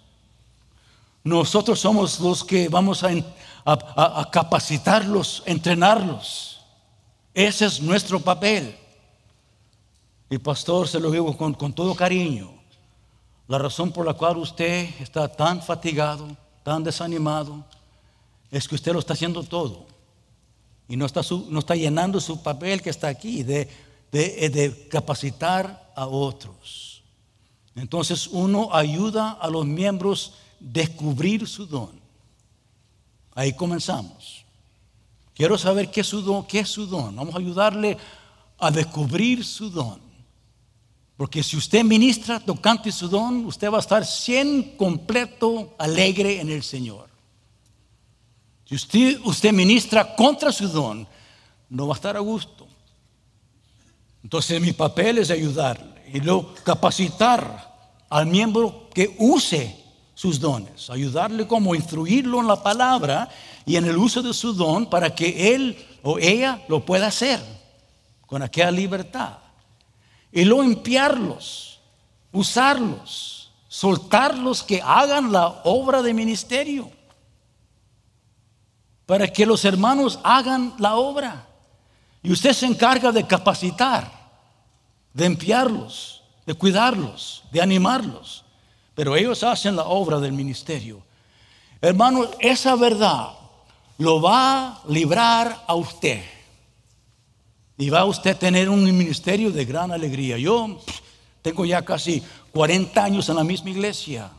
Nosotros 1.25 1.81
somos 1.81 2.21
los 2.21 2.45
que 2.45 2.69
vamos 2.69 3.03
a, 3.03 4.31
capacitarlos, 4.31 5.43
entrenarlos. 5.45 6.61
Ese 7.35 7.67
es 7.67 7.81
nuestro 7.81 8.21
papel. 8.21 8.77
Y 10.31 10.39
pastor, 10.39 10.87
se 10.87 11.01
lo 11.01 11.11
digo 11.11 11.37
con, 11.37 11.53
con 11.55 11.73
todo 11.73 11.97
cariño. 11.97 12.53
La 13.49 13.59
razón 13.59 13.91
por 13.91 14.07
la 14.07 14.15
cual 14.15 14.37
usted 14.37 14.89
está 15.01 15.27
tan 15.27 15.61
fatigado, 15.61 16.29
tan 16.63 16.85
desanimado, 16.85 17.65
es 18.53 18.69
que 18.69 18.77
usted 18.77 18.93
lo 18.93 19.01
está 19.01 19.15
haciendo 19.15 19.43
todo. 19.43 19.91
Y 20.93 20.97
no 20.97 21.07
está, 21.07 21.23
no 21.49 21.59
está 21.59 21.75
llenando 21.75 22.21
su 22.21 22.43
papel 22.43 22.83
que 22.83 22.91
está 22.91 23.09
aquí 23.09 23.43
de 23.43 23.69
de, 24.13 24.89
capacitar 24.91 25.93
a 25.97 26.07
otros. 26.07 27.03
Entonces 27.75 28.29
uno 28.29 28.75
ayuda 28.75 29.31
a 29.33 29.49
los 29.49 29.65
miembros 29.65 30.35
a 30.35 30.39
descubrir 30.61 31.49
su 31.49 31.67
don. 31.67 31.91
Ahí 33.35 33.55
comenzamos. 33.55 34.45
Quiero 35.35 35.57
saber 35.57 35.91
qué 35.91 36.03
es 36.03 36.07
su 36.07 36.21
don, 36.21 36.47
qué 36.47 36.61
es 36.61 36.69
su 36.69 36.87
don. 36.87 37.17
Vamos 37.17 37.35
a 37.35 37.39
ayudarle 37.39 37.97
a 38.59 38.71
descubrir 38.71 39.45
su 39.45 39.71
don. 39.71 40.01
Porque 41.17 41.43
si 41.43 41.57
usted 41.57 41.83
ministra 41.83 42.39
tocante 42.39 42.93
su 42.93 43.09
don, 43.09 43.47
usted 43.47 43.71
va 43.71 43.79
a 43.79 43.81
estar 43.81 44.05
100 44.05 44.77
completo, 44.77 45.75
alegre 45.79 46.41
en 46.41 46.51
el 46.51 46.63
Señor. 46.63 47.09
Si 48.73 48.77
usted, 48.77 49.21
usted 49.25 49.53
ministra 49.53 50.17
contra 50.17 50.51
su 50.51 50.67
don, 50.67 51.07
no 51.69 51.87
va 51.87 51.93
a 51.93 51.97
estar 51.97 52.17
a 52.17 52.21
gusto. 52.21 52.67
Entonces 54.23 54.59
mi 54.63 54.73
papel 54.73 55.19
es 55.19 55.31
ayudarle 55.31 56.11
y 56.11 56.21
luego 56.21 56.55
capacitar 56.65 57.71
al 58.09 58.25
miembro 58.25 58.89
que 58.95 59.15
use 59.19 59.79
sus 60.15 60.41
dones, 60.41 60.89
ayudarle 60.89 61.47
como 61.47 61.75
instruirlo 61.75 62.41
en 62.41 62.47
la 62.47 62.63
palabra 62.63 63.29
y 63.67 63.77
en 63.77 63.85
el 63.85 63.99
uso 63.99 64.23
de 64.23 64.33
su 64.33 64.55
don 64.55 64.89
para 64.89 65.15
que 65.15 65.55
él 65.55 65.77
o 66.03 66.19
ella 66.19 66.63
lo 66.69 66.83
pueda 66.83 67.09
hacer. 67.09 67.41
con 68.27 68.41
aquella 68.41 68.71
libertad. 68.71 69.37
Y 70.33 70.47
luego 70.47 70.63
enviarlos, 70.63 71.79
usarlos, 72.33 73.51
soltarlos 73.69 74.63
que 74.63 74.81
hagan 74.81 75.31
la 75.31 75.61
obra 75.65 76.01
de 76.01 76.15
ministerio. 76.15 76.91
Para 79.13 79.31
que 79.31 79.45
los 79.45 79.63
hermanos 79.67 80.19
hagan 80.25 80.73
la 80.79 80.95
obra. 80.95 81.47
Y 82.23 82.33
usted 82.33 82.55
se 82.55 82.65
encarga 82.65 83.13
de 83.13 83.27
capacitar, 83.27 84.11
de 85.13 85.27
enviarlos, 85.27 86.23
de 86.47 86.55
cuidarlos, 86.55 87.45
de 87.53 87.61
animarlos. 87.61 88.43
Pero 88.95 89.15
ellos 89.15 89.43
hacen 89.43 89.77
la 89.77 89.83
obra 89.83 90.19
del 90.19 90.33
ministerio. 90.33 91.03
Hermano, 91.83 92.25
esa 92.39 92.75
verdad 92.75 93.35
lo 93.99 94.23
va 94.23 94.69
a 94.69 94.83
librar 94.89 95.63
a 95.67 95.75
usted. 95.75 96.25
Y 97.77 97.91
va 97.91 98.01
a 98.01 98.07
usted 98.07 98.35
tener 98.39 98.71
un 98.71 98.83
ministerio 98.83 99.51
de 99.51 99.67
gran 99.67 99.93
alegría. 99.93 100.39
Yo 100.39 100.81
tengo 101.43 101.67
ya 101.67 101.85
casi 101.85 102.23
40 102.51 103.05
años 103.05 103.29
en 103.29 103.37
la 103.37 103.45
misma 103.45 103.69
iglesia. 103.69 104.31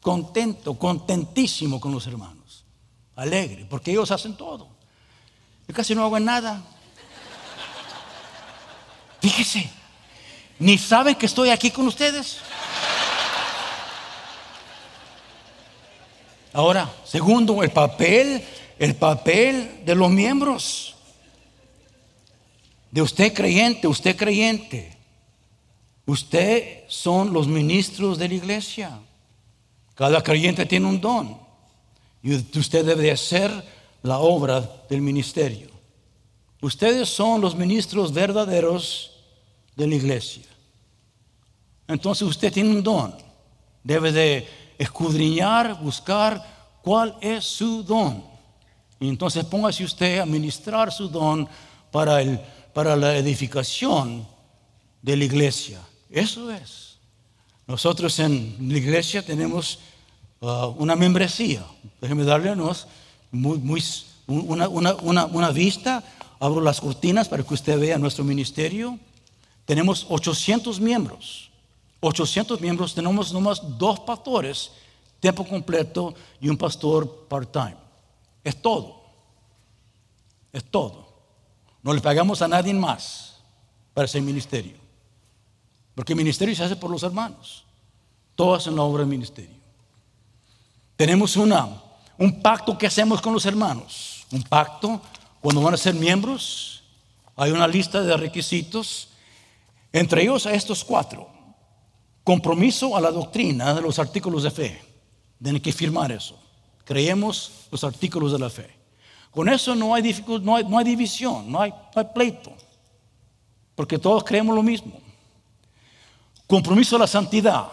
Contento, 0.00 0.74
contentísimo 0.74 1.80
con 1.80 1.90
los 1.90 2.06
hermanos. 2.06 2.35
Alegre, 3.16 3.66
porque 3.68 3.90
ellos 3.90 4.10
hacen 4.10 4.36
todo. 4.36 4.68
Yo 5.66 5.74
casi 5.74 5.94
no 5.94 6.04
hago 6.04 6.20
nada. 6.20 6.62
Fíjese, 9.20 9.68
ni 10.58 10.78
saben 10.78 11.14
que 11.14 11.26
estoy 11.26 11.50
aquí 11.50 11.70
con 11.70 11.86
ustedes. 11.88 12.38
Ahora, 16.52 16.90
segundo, 17.04 17.62
el 17.62 17.70
papel, 17.70 18.42
el 18.78 18.94
papel 18.94 19.82
de 19.84 19.94
los 19.94 20.10
miembros. 20.10 20.94
De 22.90 23.02
usted 23.02 23.32
creyente, 23.32 23.88
usted 23.88 24.16
creyente. 24.16 24.96
Usted 26.06 26.84
son 26.88 27.32
los 27.32 27.48
ministros 27.48 28.16
de 28.16 28.28
la 28.28 28.34
iglesia. 28.34 28.98
Cada 29.94 30.22
creyente 30.22 30.64
tiene 30.64 30.86
un 30.86 31.00
don. 31.00 31.45
Y 32.26 32.34
usted 32.58 32.84
debe 32.84 33.12
hacer 33.12 33.52
la 34.02 34.18
obra 34.18 34.60
del 34.90 35.00
ministerio. 35.00 35.70
Ustedes 36.60 37.08
son 37.08 37.40
los 37.40 37.54
ministros 37.54 38.12
verdaderos 38.12 39.12
de 39.76 39.86
la 39.86 39.94
iglesia. 39.94 40.42
Entonces 41.86 42.26
usted 42.26 42.52
tiene 42.52 42.70
un 42.70 42.82
don. 42.82 43.14
Debe 43.84 44.10
de 44.10 44.48
escudriñar, 44.76 45.80
buscar 45.80 46.44
cuál 46.82 47.16
es 47.20 47.44
su 47.44 47.84
don. 47.84 48.24
Y 48.98 49.08
entonces 49.08 49.44
póngase 49.44 49.84
usted 49.84 50.18
a 50.18 50.26
ministrar 50.26 50.92
su 50.92 51.08
don 51.08 51.48
para, 51.92 52.22
el, 52.22 52.40
para 52.74 52.96
la 52.96 53.16
edificación 53.16 54.26
de 55.00 55.16
la 55.16 55.24
iglesia. 55.24 55.80
Eso 56.10 56.50
es. 56.50 56.98
Nosotros 57.68 58.18
en 58.18 58.56
la 58.68 58.78
iglesia 58.78 59.24
tenemos 59.24 59.78
uh, 60.46 60.74
una 60.78 60.96
membresía. 60.96 61.64
Déjeme 62.00 62.24
darle 62.24 62.54
muy, 63.30 63.58
muy, 63.58 63.82
una, 64.26 64.68
una, 64.68 65.26
una 65.26 65.50
vista. 65.50 66.02
Abro 66.38 66.60
las 66.60 66.80
cortinas 66.80 67.28
para 67.28 67.42
que 67.42 67.54
usted 67.54 67.78
vea 67.78 67.98
nuestro 67.98 68.24
ministerio. 68.24 68.98
Tenemos 69.64 70.06
800 70.08 70.80
miembros. 70.80 71.50
800 72.00 72.60
miembros, 72.60 72.94
tenemos 72.94 73.32
nomás 73.32 73.60
dos 73.78 74.00
pastores, 74.00 74.70
tiempo 75.18 75.44
completo, 75.46 76.14
y 76.40 76.48
un 76.48 76.56
pastor 76.56 77.26
part-time. 77.28 77.76
Es 78.44 78.60
todo. 78.60 79.02
Es 80.52 80.62
todo. 80.64 81.06
No 81.82 81.92
le 81.92 82.00
pagamos 82.00 82.42
a 82.42 82.48
nadie 82.48 82.74
más 82.74 83.38
para 83.94 84.04
ese 84.04 84.20
ministerio. 84.20 84.76
Porque 85.94 86.12
el 86.12 86.18
ministerio 86.18 86.54
se 86.54 86.62
hace 86.62 86.76
por 86.76 86.90
los 86.90 87.02
hermanos. 87.02 87.64
Todos 88.34 88.60
hacen 88.60 88.76
la 88.76 88.82
obra 88.82 89.00
del 89.00 89.08
ministerio. 89.08 89.55
Tenemos 90.96 91.36
una, 91.36 91.68
un 92.18 92.40
pacto 92.40 92.76
que 92.76 92.86
hacemos 92.86 93.20
con 93.20 93.32
los 93.32 93.44
hermanos. 93.46 94.26
Un 94.32 94.42
pacto, 94.42 95.00
cuando 95.40 95.60
van 95.60 95.74
a 95.74 95.76
ser 95.76 95.94
miembros, 95.94 96.82
hay 97.36 97.50
una 97.50 97.68
lista 97.68 98.02
de 98.02 98.16
requisitos. 98.16 99.08
Entre 99.92 100.22
ellos 100.22 100.46
a 100.46 100.52
estos 100.52 100.84
cuatro 100.84 101.36
compromiso 102.26 102.96
a 102.96 103.00
la 103.00 103.12
doctrina 103.12 103.72
de 103.72 103.80
los 103.80 104.00
artículos 104.00 104.42
de 104.42 104.50
fe. 104.50 104.82
Tienen 105.40 105.62
que 105.62 105.72
firmar 105.72 106.10
eso. 106.10 106.36
Creemos 106.84 107.68
los 107.70 107.84
artículos 107.84 108.32
de 108.32 108.38
la 108.40 108.50
fe. 108.50 108.68
Con 109.30 109.48
eso 109.48 109.76
no 109.76 109.94
hay, 109.94 110.02
no 110.42 110.58
no 110.62 110.78
hay 110.78 110.84
división, 110.84 111.52
no 111.52 111.60
hay, 111.60 111.70
no 111.70 112.00
hay 112.00 112.06
pleito, 112.12 112.52
porque 113.76 113.96
todos 113.96 114.24
creemos 114.24 114.56
lo 114.56 114.62
mismo. 114.62 114.98
Compromiso 116.48 116.96
a 116.96 117.00
la 117.00 117.06
santidad, 117.06 117.68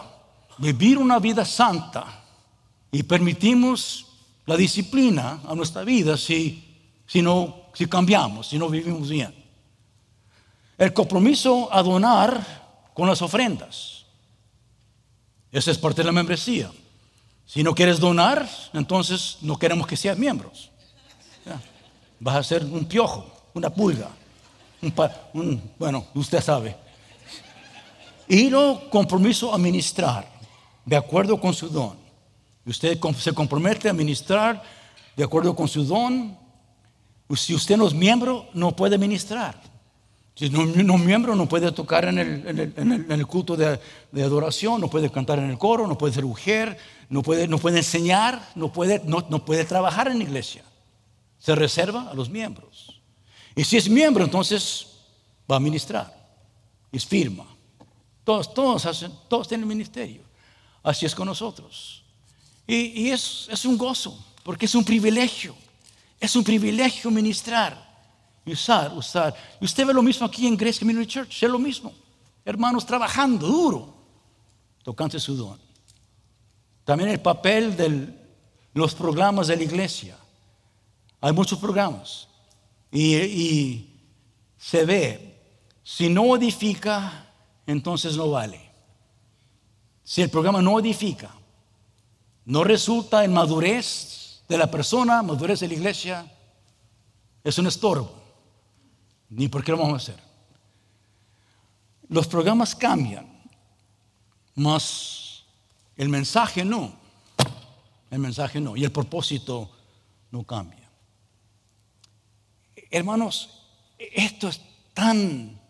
vivir 0.58 0.98
una 0.98 1.18
vida 1.18 1.44
santa 1.44 2.23
y 2.94 3.02
permitimos 3.02 4.06
la 4.46 4.56
disciplina 4.56 5.40
a 5.48 5.54
nuestra 5.56 5.82
vida 5.82 6.16
si, 6.16 7.02
si, 7.08 7.22
no, 7.22 7.62
si 7.74 7.86
cambiamos, 7.86 8.46
si 8.46 8.56
no 8.56 8.68
vivimos 8.68 9.08
bien. 9.08 9.34
El 10.78 10.92
compromiso 10.92 11.68
a 11.72 11.82
donar 11.82 12.86
con 12.94 13.08
las 13.08 13.20
ofrendas. 13.20 14.04
Esa 15.50 15.72
es 15.72 15.78
parte 15.78 16.02
de 16.02 16.06
la 16.06 16.12
membresía. 16.12 16.70
Si 17.44 17.64
no 17.64 17.74
quieres 17.74 17.98
donar, 17.98 18.48
entonces 18.72 19.38
no 19.40 19.58
queremos 19.58 19.88
que 19.88 19.96
seas 19.96 20.16
miembros. 20.16 20.70
Vas 22.20 22.36
a 22.36 22.42
ser 22.44 22.64
un 22.64 22.84
piojo, 22.84 23.26
una 23.54 23.70
pulga. 23.70 24.10
bueno, 25.80 26.06
usted 26.14 26.40
sabe. 26.40 26.76
Y 28.28 28.50
lo 28.50 28.88
compromiso 28.88 29.52
a 29.52 29.58
ministrar 29.58 30.30
de 30.84 30.94
acuerdo 30.94 31.40
con 31.40 31.52
su 31.52 31.68
don. 31.68 32.03
Usted 32.66 32.98
se 33.18 33.32
compromete 33.32 33.88
a 33.88 33.92
ministrar 33.92 34.62
de 35.16 35.24
acuerdo 35.24 35.54
con 35.54 35.68
su 35.68 35.84
don. 35.84 36.36
Si 37.36 37.54
usted 37.54 37.76
no 37.76 37.86
es 37.86 37.94
miembro, 37.94 38.48
no 38.54 38.74
puede 38.74 38.96
ministrar. 38.96 39.60
Si 40.34 40.50
no, 40.50 40.62
un 40.62 41.06
miembro 41.06 41.36
no 41.36 41.48
puede 41.48 41.70
tocar 41.70 42.06
en 42.06 42.18
el, 42.18 43.26
culto 43.26 43.56
de, 43.56 43.78
adoración, 44.20 44.80
no 44.80 44.90
puede 44.90 45.10
cantar 45.10 45.38
en 45.38 45.50
el 45.50 45.58
coro, 45.58 45.86
no 45.86 45.96
puede 45.96 46.12
ser 46.12 46.24
mujer, 46.24 46.76
no 47.08 47.22
puede, 47.22 47.46
no 47.46 47.58
puede 47.58 47.78
enseñar, 47.78 48.50
no 48.56 48.72
puede, 48.72 49.00
no, 49.04 49.44
puede 49.44 49.64
trabajar 49.64 50.08
en 50.08 50.18
la 50.18 50.24
iglesia. 50.24 50.64
Se 51.38 51.54
reserva 51.54 52.10
a 52.10 52.14
los 52.14 52.30
miembros. 52.30 53.00
Y 53.54 53.62
si 53.62 53.76
es 53.76 53.88
miembro, 53.88 54.24
entonces 54.24 54.88
va 55.50 55.56
a 55.56 55.60
ministrar. 55.60 56.12
Es 56.90 57.06
firma. 57.06 57.46
Todos, 58.24 58.52
todos, 58.52 58.86
hacen, 58.86 59.12
todos 59.28 59.46
tienen 59.46 59.68
ministerio. 59.68 60.22
Así 60.82 61.06
es 61.06 61.14
con 61.14 61.26
nosotros. 61.26 62.03
Y, 62.66 63.10
es, 63.10 63.64
un 63.64 63.76
gozo, 63.76 64.18
porque 64.42 64.66
es 64.66 64.74
un 64.74 64.84
privilegio. 64.84 65.54
Es 66.18 66.34
un 66.36 66.44
privilegio 66.44 67.10
ministrar 67.10 67.84
y 68.46 68.52
usar, 68.52 68.92
usar. 68.94 69.34
Y 69.60 69.64
usted 69.64 69.86
ve 69.86 69.92
lo 69.92 70.02
mismo 70.02 70.26
aquí 70.26 70.46
en 70.46 70.56
Grace 70.56 70.78
Community 70.78 71.06
Church, 71.06 71.42
es 71.42 71.50
lo 71.50 71.58
mismo. 71.58 71.92
Hermanos 72.44 72.86
trabajando 72.86 73.46
duro, 73.46 73.94
tocante 74.82 75.20
su 75.20 75.36
don. 75.36 75.58
También 76.84 77.10
el 77.10 77.20
papel 77.20 77.76
de 77.76 78.14
los 78.72 78.94
programas 78.94 79.48
de 79.48 79.56
la 79.56 79.62
iglesia. 79.62 80.16
Hay 81.20 81.32
muchos 81.32 81.58
programas. 81.58 82.28
Y, 82.90 83.16
y 83.16 84.00
se 84.56 84.84
ve, 84.84 85.42
si 85.82 86.08
no 86.08 86.34
edifica, 86.36 87.26
entonces 87.66 88.16
no 88.16 88.30
vale. 88.30 88.70
Si 90.02 90.22
el 90.22 90.30
programa 90.30 90.62
no 90.62 90.78
edifica, 90.78 91.34
no 92.44 92.64
resulta 92.64 93.24
en 93.24 93.32
madurez 93.32 94.42
de 94.48 94.58
la 94.58 94.70
persona, 94.70 95.22
madurez 95.22 95.60
de 95.60 95.68
la 95.68 95.74
iglesia, 95.74 96.30
es 97.42 97.58
un 97.58 97.66
estorbo 97.66 98.24
ni 99.30 99.48
por 99.48 99.64
qué 99.64 99.72
lo 99.72 99.78
vamos 99.78 99.94
a 99.94 99.96
hacer. 99.96 100.22
Los 102.08 102.26
programas 102.26 102.74
cambian, 102.74 103.26
mas 104.54 105.44
el 105.96 106.08
mensaje 106.08 106.64
no. 106.64 106.94
El 108.10 108.18
mensaje 108.18 108.60
no. 108.60 108.76
Y 108.76 108.84
el 108.84 108.92
propósito 108.92 109.70
no 110.30 110.44
cambia. 110.44 110.88
Hermanos, 112.90 113.62
esto 113.98 114.48
es 114.48 114.60
tan 114.92 115.60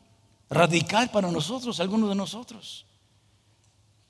radical 0.50 1.10
para 1.10 1.30
nosotros, 1.30 1.80
algunos 1.80 2.10
de 2.10 2.14
nosotros. 2.14 2.84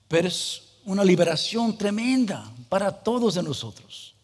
Pero 0.08 0.26
es 0.26 0.63
una 0.84 1.04
liberación 1.04 1.76
tremenda 1.76 2.50
para 2.68 2.90
todos 2.90 3.34
de 3.34 3.42
nosotros. 3.42 4.14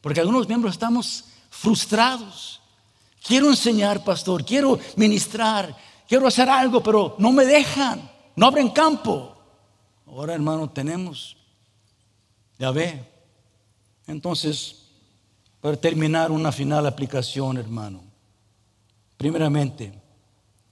Porque 0.00 0.20
algunos 0.20 0.48
miembros 0.48 0.74
estamos 0.74 1.24
frustrados 1.50 2.60
Quiero 3.26 3.48
enseñar, 3.48 4.04
pastor, 4.04 4.44
quiero 4.44 4.78
ministrar, 4.94 5.76
quiero 6.06 6.28
hacer 6.28 6.48
algo, 6.48 6.80
pero 6.80 7.16
no 7.18 7.32
me 7.32 7.44
dejan, 7.44 8.08
no 8.36 8.46
abren 8.46 8.70
campo. 8.70 9.36
Ahora, 10.06 10.34
hermano, 10.34 10.70
tenemos, 10.70 11.36
ya 12.56 12.70
ve. 12.70 13.04
Entonces, 14.06 14.84
para 15.60 15.76
terminar 15.76 16.30
una 16.30 16.52
final 16.52 16.86
aplicación, 16.86 17.58
hermano. 17.58 18.04
Primeramente, 19.16 19.92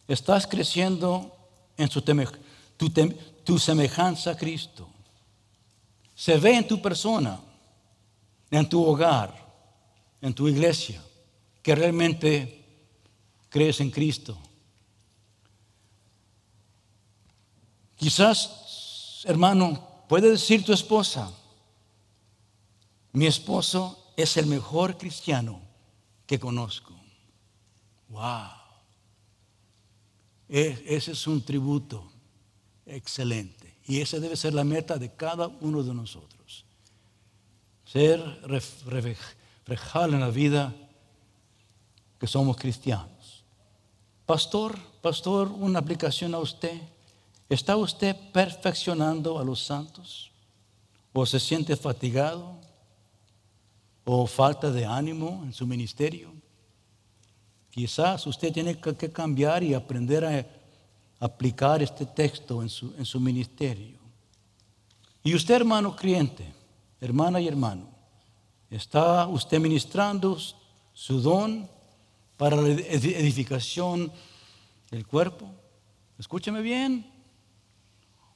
estás 0.06 0.46
creciendo 0.46 1.34
en 1.76 1.90
su 1.90 2.02
tu, 2.02 2.88
tu 3.42 3.58
semejanza 3.58 4.30
a 4.30 4.36
Cristo. 4.36 4.88
Se 6.14 6.36
ve 6.38 6.56
en 6.56 6.66
tu 6.66 6.80
persona, 6.80 7.40
en 8.50 8.68
tu 8.68 8.84
hogar, 8.84 9.34
en 10.20 10.34
tu 10.34 10.48
iglesia, 10.48 11.02
que 11.62 11.74
realmente 11.74 12.64
crees 13.48 13.80
en 13.80 13.90
Cristo. 13.90 14.38
Quizás, 17.96 19.22
hermano, 19.24 20.04
puede 20.08 20.30
decir 20.30 20.64
tu 20.64 20.72
esposa, 20.72 21.32
mi 23.12 23.26
esposo 23.26 24.12
es 24.16 24.36
el 24.36 24.46
mejor 24.46 24.98
cristiano 24.98 25.60
que 26.26 26.38
conozco. 26.38 26.92
Wow. 28.08 28.50
E, 30.48 30.84
ese 30.86 31.12
es 31.12 31.26
un 31.26 31.44
tributo 31.44 32.10
excelente. 32.84 33.63
Y 33.86 34.00
esa 34.00 34.18
debe 34.18 34.36
ser 34.36 34.54
la 34.54 34.64
meta 34.64 34.96
de 34.96 35.10
cada 35.10 35.48
uno 35.60 35.82
de 35.82 35.92
nosotros. 35.92 36.64
Ser 37.84 38.20
reflejar 38.46 40.10
en 40.10 40.20
la 40.20 40.30
vida 40.30 40.74
que 42.18 42.26
somos 42.26 42.56
cristianos. 42.56 43.44
Pastor, 44.26 44.78
pastor, 45.02 45.48
una 45.48 45.80
aplicación 45.80 46.34
a 46.34 46.38
usted. 46.38 46.80
¿Está 47.48 47.76
usted 47.76 48.16
perfeccionando 48.32 49.38
a 49.38 49.44
los 49.44 49.62
santos? 49.62 50.30
¿O 51.12 51.26
se 51.26 51.38
siente 51.38 51.76
fatigado? 51.76 52.58
¿O 54.04 54.26
falta 54.26 54.70
de 54.70 54.86
ánimo 54.86 55.42
en 55.44 55.52
su 55.52 55.66
ministerio? 55.66 56.32
Quizás 57.70 58.26
usted 58.26 58.52
tiene 58.52 58.78
que 58.78 59.12
cambiar 59.12 59.62
y 59.62 59.74
aprender 59.74 60.24
a 60.24 60.63
aplicar 61.24 61.82
este 61.82 62.04
texto 62.04 62.62
en 62.62 62.68
su, 62.68 62.94
en 62.98 63.06
su 63.06 63.18
ministerio. 63.18 63.98
Y 65.22 65.34
usted, 65.34 65.54
hermano 65.54 65.96
creyente, 65.96 66.52
hermana 67.00 67.40
y 67.40 67.48
hermano, 67.48 67.88
¿está 68.68 69.26
usted 69.26 69.58
ministrando 69.58 70.36
su 70.92 71.22
don 71.22 71.66
para 72.36 72.56
la 72.56 72.68
edificación 72.68 74.12
del 74.90 75.06
cuerpo? 75.06 75.50
Escúcheme 76.18 76.60
bien. 76.60 77.10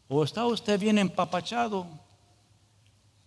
¿O 0.08 0.24
está 0.24 0.46
usted 0.46 0.80
bien 0.80 0.96
empapachado? 0.96 1.86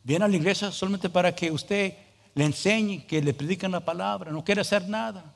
Viene 0.03 0.25
a 0.25 0.27
la 0.27 0.37
iglesia 0.37 0.71
solamente 0.71 1.07
para 1.07 1.35
que 1.35 1.51
usted 1.51 1.95
le 2.33 2.45
enseñe, 2.45 3.05
que 3.05 3.21
le 3.21 3.35
predican 3.35 3.71
la 3.71 3.85
palabra, 3.85 4.31
no 4.31 4.43
quiere 4.43 4.61
hacer 4.61 4.89
nada. 4.89 5.35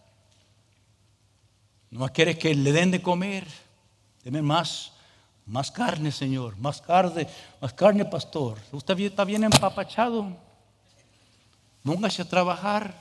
No 1.91 2.07
quiere 2.09 2.35
que 2.39 2.55
le 2.55 2.71
den 2.71 2.89
de 2.89 3.03
comer. 3.03 3.64
Deme 4.25 4.41
más, 4.41 4.91
más 5.45 5.69
carne, 5.69 6.11
Señor, 6.11 6.57
más 6.57 6.81
carne, 6.81 7.27
más 7.61 7.71
carne, 7.73 8.03
pastor. 8.05 8.57
Usted 8.71 8.99
está 9.01 9.23
bien 9.23 9.43
empapachado. 9.43 10.35
Póngase 11.83 12.23
a 12.23 12.25
trabajar. 12.27 12.95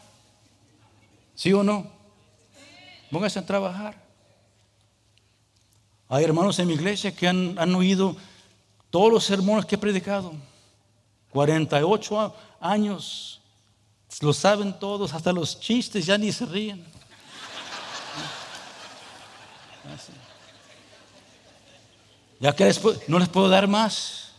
¿Sí 1.35 1.51
o 1.55 1.63
no? 1.63 1.91
Póngase 3.11 3.39
a 3.39 3.47
trabajar. 3.47 3.95
Hay 6.11 6.25
hermanos 6.25 6.59
en 6.59 6.69
mi 6.69 6.75
iglesia 6.75 7.17
que 7.17 7.27
han, 7.27 7.59
han 7.59 7.75
oído 7.75 8.15
todos 8.91 9.11
los 9.11 9.25
sermones 9.25 9.65
que 9.65 9.77
he 9.77 9.79
predicado. 9.79 10.35
48 11.31 12.35
años. 12.61 13.41
Lo 14.21 14.35
saben 14.35 14.79
todos, 14.79 15.15
hasta 15.15 15.33
los 15.33 15.59
chistes 15.59 16.05
ya 16.05 16.19
ni 16.19 16.31
se 16.31 16.45
ríen. 16.45 16.85
Ya 22.41 22.55
que 22.55 22.73
no 23.09 23.19
les 23.19 23.29
puedo 23.29 23.49
dar 23.49 23.69
más, 23.69 24.33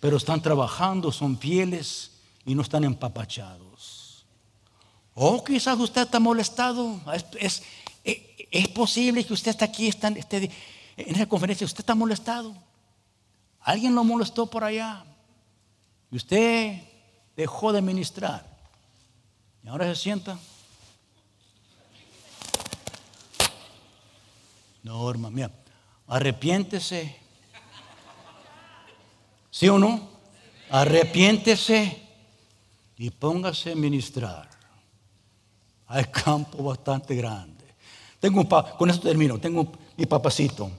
pero 0.00 0.16
están 0.16 0.40
trabajando, 0.40 1.12
son 1.12 1.38
fieles 1.38 2.12
y 2.46 2.54
no 2.54 2.62
están 2.62 2.84
empapachados. 2.84 4.24
O 5.14 5.44
quizás 5.44 5.78
usted 5.78 6.02
está 6.02 6.18
molestado. 6.18 7.00
Es, 7.38 7.62
es, 8.04 8.68
posible 8.68 9.24
que 9.24 9.32
usted 9.32 9.50
está 9.50 9.66
aquí, 9.66 9.88
está, 9.88 10.08
esté 10.08 10.50
en 10.96 11.14
esa 11.14 11.26
conferencia, 11.26 11.64
usted 11.64 11.80
está 11.80 11.94
molestado. 11.94 12.54
Alguien 13.60 13.94
lo 13.94 14.02
molestó 14.02 14.46
por 14.46 14.64
allá. 14.64 15.04
Y 16.10 16.16
usted 16.16 16.82
dejó 17.36 17.72
de 17.72 17.82
ministrar. 17.82 18.46
Y 19.62 19.68
ahora 19.68 19.86
se 19.94 20.00
sienta. 20.00 20.38
No, 24.82 25.10
hermano, 25.10 25.36
mira, 25.36 25.50
arrepiéntese. 26.10 27.16
¿Sí 29.50 29.68
o 29.68 29.78
no? 29.78 30.08
Arrepiéntese 30.70 31.98
y 32.98 33.10
póngase 33.10 33.72
a 33.72 33.74
ministrar. 33.74 34.48
Hay 35.86 36.04
campo 36.04 36.62
bastante 36.62 37.14
grande. 37.14 37.64
Tengo 38.20 38.40
un 38.40 38.48
con 38.78 38.90
esto 38.90 39.08
termino. 39.08 39.38
Tengo 39.38 39.72
mi 39.96 40.06
papacito. 40.06 40.70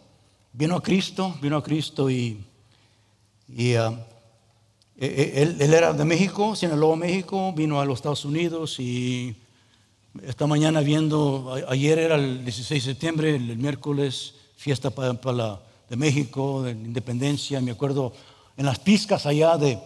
Vino 0.54 0.76
a 0.76 0.84
Cristo, 0.84 1.36
vino 1.42 1.58
a 1.58 1.64
Cristo 1.64 2.10
y, 2.10 2.46
y 3.48 3.76
uh, 3.76 3.98
e, 4.98 5.06
e, 5.08 5.42
él, 5.42 5.58
él, 5.60 5.74
era 5.74 5.94
de 5.94 6.06
México, 6.06 6.56
Sinaloa, 6.56 6.96
México, 6.96 7.54
vino 7.54 7.80
a 7.80 7.86
los 7.86 8.00
Estados 8.00 8.26
Unidos 8.26 8.80
y 8.80 9.36
esta 10.24 10.46
mañana 10.46 10.82
viendo, 10.82 11.56
ayer 11.70 11.98
era 11.98 12.16
el 12.16 12.44
16 12.44 12.86
de 12.86 12.92
septiembre, 12.92 13.36
el, 13.36 13.58
miércoles, 13.58 14.36
fiesta 14.62 14.91
para, 14.91 15.34
la, 15.34 15.59
de 15.89 15.95
México, 15.95 16.62
de 16.62 16.72
independencia, 16.72 17.59
me 17.62 17.72
acuerdo 17.72 18.14
en 18.55 18.68
las 18.68 18.78
piscas 18.78 19.26
allá 19.26 19.57
de, 19.57 19.80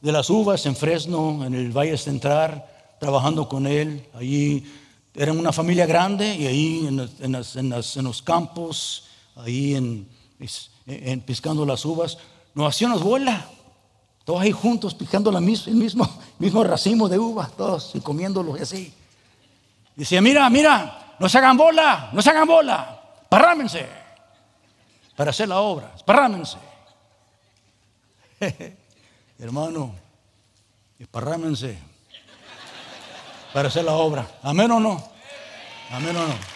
de, 0.00 0.12
las 0.12 0.30
uvas 0.30 0.64
en 0.66 0.76
Fresno, 0.76 1.44
en 1.44 1.54
el 1.54 1.76
Valle 1.76 1.98
Central, 1.98 2.64
trabajando 3.00 3.48
con 3.48 3.66
él. 3.66 4.06
Allí 4.14 4.64
eran 5.12 5.36
una 5.40 5.52
familia 5.52 5.86
grande 5.86 6.36
y 6.36 6.46
ahí 6.46 6.86
en, 6.86 7.00
en, 7.18 8.04
los 8.04 8.22
campos, 8.22 9.08
ahí 9.34 9.74
en, 9.74 10.06
piscando 11.26 11.66
las 11.66 11.84
uvas, 11.84 12.16
nos 12.54 12.68
hacíamos 12.68 13.02
bola. 13.02 13.48
Todos 14.24 14.40
ahí 14.42 14.52
juntos 14.52 14.94
picando 14.94 15.36
el 15.36 15.42
mismo, 15.42 16.08
mismo 16.38 16.62
racimo 16.62 17.08
de 17.08 17.18
uvas, 17.18 17.50
todos 17.56 17.90
y 17.96 18.00
comiéndolo 18.00 18.54
así. 18.54 18.92
Decía, 19.96 20.22
mira, 20.22 20.48
mira, 20.48 21.16
no 21.18 21.28
se 21.28 21.38
hagan 21.38 21.56
bola, 21.56 22.10
no 22.12 22.22
se 22.22 22.30
hagan 22.30 22.46
bola, 22.46 23.02
parrámense 23.28 24.01
para 25.22 25.30
hacer 25.30 25.48
la 25.48 25.60
obra, 25.60 25.94
parrámense. 26.04 26.58
Hermano, 29.38 29.94
parrámense 31.12 31.78
para 33.52 33.68
hacer 33.68 33.84
la 33.84 33.92
obra. 33.92 34.26
Amén 34.42 34.68
o 34.72 34.80
no. 34.80 35.00
Amén 35.92 36.16
o 36.16 36.26
no. 36.26 36.51